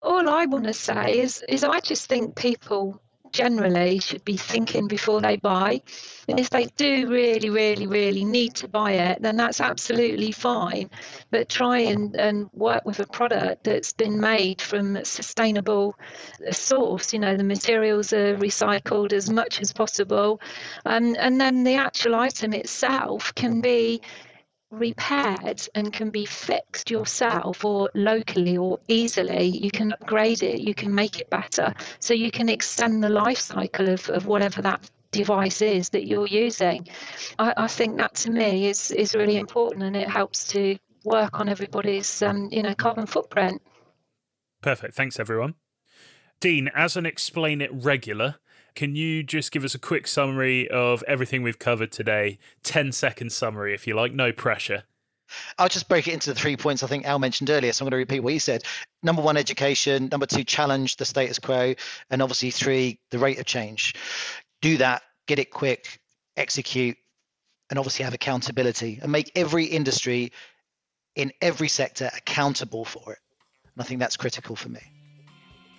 All 0.03 0.29
I 0.29 0.45
want 0.45 0.65
to 0.65 0.73
say 0.73 1.21
is 1.21 1.43
is 1.49 1.63
I 1.63 1.79
just 1.79 2.07
think 2.07 2.35
people 2.35 3.01
generally 3.31 3.99
should 3.99 4.23
be 4.25 4.37
thinking 4.37 4.87
before 4.87 5.21
they 5.21 5.37
buy. 5.37 5.81
And 6.27 6.39
if 6.39 6.49
they 6.49 6.65
do 6.77 7.07
really, 7.09 7.49
really, 7.49 7.87
really 7.87 8.23
need 8.23 8.55
to 8.55 8.67
buy 8.67 8.91
it, 8.93 9.21
then 9.21 9.35
that's 9.37 9.61
absolutely 9.61 10.31
fine. 10.31 10.89
But 11.31 11.49
try 11.49 11.79
and, 11.79 12.15
and 12.15 12.49
work 12.53 12.85
with 12.85 12.99
a 12.99 13.07
product 13.07 13.63
that's 13.63 13.93
been 13.93 14.19
made 14.19 14.61
from 14.61 15.03
sustainable 15.03 15.95
source. 16.51 17.13
You 17.13 17.19
know, 17.19 17.35
the 17.35 17.43
materials 17.43 18.13
are 18.13 18.35
recycled 18.37 19.13
as 19.13 19.29
much 19.29 19.61
as 19.61 19.71
possible. 19.71 20.41
Um, 20.85 21.15
and 21.19 21.39
then 21.39 21.63
the 21.63 21.75
actual 21.75 22.15
item 22.15 22.53
itself 22.53 23.33
can 23.35 23.61
be 23.61 24.01
repaired 24.71 25.67
and 25.75 25.91
can 25.91 26.09
be 26.09 26.25
fixed 26.25 26.91
yourself 26.91 27.65
or 27.65 27.89
locally 27.93 28.57
or 28.57 28.79
easily. 28.87 29.45
You 29.45 29.71
can 29.71 29.93
upgrade 29.93 30.43
it, 30.43 30.61
you 30.61 30.73
can 30.73 30.93
make 30.93 31.19
it 31.19 31.29
better. 31.29 31.73
So 31.99 32.13
you 32.13 32.31
can 32.31 32.49
extend 32.49 33.03
the 33.03 33.09
life 33.09 33.39
cycle 33.39 33.89
of, 33.89 34.09
of 34.09 34.27
whatever 34.27 34.61
that 34.61 34.89
device 35.11 35.61
is 35.61 35.89
that 35.89 36.05
you're 36.05 36.27
using. 36.27 36.87
I, 37.39 37.53
I 37.57 37.67
think 37.67 37.97
that 37.97 38.15
to 38.15 38.31
me 38.31 38.67
is, 38.67 38.91
is 38.91 39.15
really 39.15 39.37
important 39.37 39.83
and 39.83 39.95
it 39.95 40.07
helps 40.07 40.47
to 40.49 40.77
work 41.03 41.39
on 41.39 41.49
everybody's 41.49 42.21
um, 42.21 42.49
you 42.51 42.61
know 42.61 42.75
carbon 42.75 43.05
footprint. 43.05 43.61
Perfect. 44.61 44.93
Thanks 44.93 45.19
everyone. 45.19 45.55
Dean, 46.39 46.69
as 46.73 46.95
an 46.95 47.05
explain 47.05 47.61
it 47.61 47.71
regular, 47.73 48.35
can 48.75 48.95
you 48.95 49.23
just 49.23 49.51
give 49.51 49.63
us 49.63 49.75
a 49.75 49.79
quick 49.79 50.07
summary 50.07 50.69
of 50.69 51.03
everything 51.07 51.43
we've 51.43 51.59
covered 51.59 51.91
today? 51.91 52.39
10 52.63 52.91
second 52.91 53.31
summary, 53.31 53.73
if 53.73 53.87
you 53.87 53.95
like, 53.95 54.13
no 54.13 54.31
pressure. 54.31 54.83
I'll 55.57 55.69
just 55.69 55.87
break 55.87 56.07
it 56.07 56.13
into 56.13 56.33
the 56.33 56.39
three 56.39 56.57
points 56.57 56.81
I 56.81 56.87
think 56.87 57.05
Al 57.05 57.19
mentioned 57.19 57.49
earlier. 57.49 57.71
So 57.71 57.83
I'm 57.83 57.89
going 57.89 57.91
to 57.91 57.97
repeat 57.97 58.21
what 58.21 58.33
he 58.33 58.39
said. 58.39 58.63
Number 59.03 59.21
one, 59.21 59.37
education. 59.37 60.09
Number 60.11 60.25
two, 60.25 60.43
challenge 60.43 60.97
the 60.97 61.05
status 61.05 61.39
quo. 61.39 61.75
And 62.09 62.21
obviously, 62.21 62.51
three, 62.51 62.99
the 63.11 63.19
rate 63.19 63.39
of 63.39 63.45
change. 63.45 63.95
Do 64.61 64.77
that, 64.77 65.03
get 65.27 65.39
it 65.39 65.51
quick, 65.51 65.99
execute, 66.35 66.97
and 67.69 67.77
obviously 67.77 68.05
have 68.05 68.13
accountability 68.13 68.99
and 69.01 69.11
make 69.11 69.31
every 69.35 69.65
industry 69.65 70.31
in 71.15 71.31
every 71.41 71.67
sector 71.67 72.09
accountable 72.15 72.85
for 72.85 73.13
it. 73.13 73.19
And 73.75 73.81
I 73.81 73.83
think 73.83 73.99
that's 73.99 74.17
critical 74.17 74.55
for 74.55 74.69
me. 74.69 74.81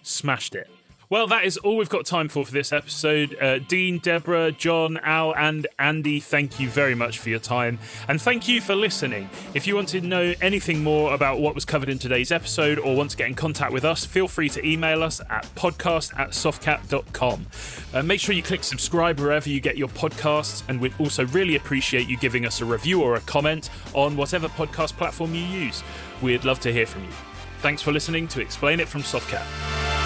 Smashed 0.03 0.55
it. 0.55 0.71
Well, 1.11 1.27
that 1.27 1.45
is 1.45 1.57
all 1.57 1.77
we've 1.77 1.89
got 1.89 2.07
time 2.07 2.29
for 2.29 2.45
for 2.45 2.53
this 2.53 2.73
episode. 2.73 3.37
Uh, 3.43 3.59
Dean, 3.59 3.99
Deborah, 3.99 4.53
John, 4.53 4.97
Al, 4.99 5.35
and 5.35 5.67
Andy, 5.77 6.21
thank 6.21 6.61
you 6.61 6.69
very 6.69 6.95
much 6.95 7.19
for 7.19 7.31
your 7.31 7.41
time. 7.41 7.81
And 8.07 8.23
thank 8.23 8.47
you 8.47 8.61
for 8.61 8.77
listening. 8.77 9.29
If 9.53 9.67
you 9.67 9.75
want 9.75 9.89
to 9.89 10.01
know 10.01 10.35
anything 10.41 10.85
more 10.85 11.13
about 11.13 11.41
what 11.41 11.57
was 11.57 11.65
covered 11.65 11.89
in 11.89 11.99
today's 11.99 12.31
episode 12.31 12.79
or 12.79 12.95
want 12.95 13.11
to 13.11 13.17
get 13.17 13.27
in 13.27 13.35
contact 13.35 13.73
with 13.73 13.85
us, 13.85 14.07
feel 14.07 14.29
free 14.29 14.49
to 14.51 14.65
email 14.65 15.03
us 15.03 15.21
at 15.29 15.53
podcast 15.57 16.17
at 16.17 16.29
softcat.com. 16.31 17.45
Uh, 17.93 18.03
make 18.05 18.21
sure 18.21 18.33
you 18.33 18.43
click 18.45 18.63
subscribe 18.63 19.19
wherever 19.19 19.49
you 19.49 19.61
get 19.61 19.77
your 19.77 19.89
podcasts, 19.89 20.63
and 20.69 20.81
we'd 20.81 20.95
also 21.01 21.27
really 21.27 21.57
appreciate 21.57 22.09
you 22.09 22.17
giving 22.19 22.47
us 22.47 22.61
a 22.61 22.65
review 22.65 23.03
or 23.03 23.17
a 23.17 23.21
comment 23.23 23.69
on 23.95 24.17
whatever 24.17 24.47
podcast 24.47 24.93
platform 24.93 25.35
you 25.35 25.43
use. 25.43 25.83
We'd 26.23 26.45
love 26.45 26.61
to 26.61 26.73
hear 26.73 26.87
from 26.87 27.03
you. 27.03 27.11
Thanks 27.63 27.83
for 27.83 27.91
listening 27.91 28.29
to 28.29 28.41
Explain 28.41 28.79
It 28.79 28.87
from 28.87 29.03
Softcat. 29.03 30.00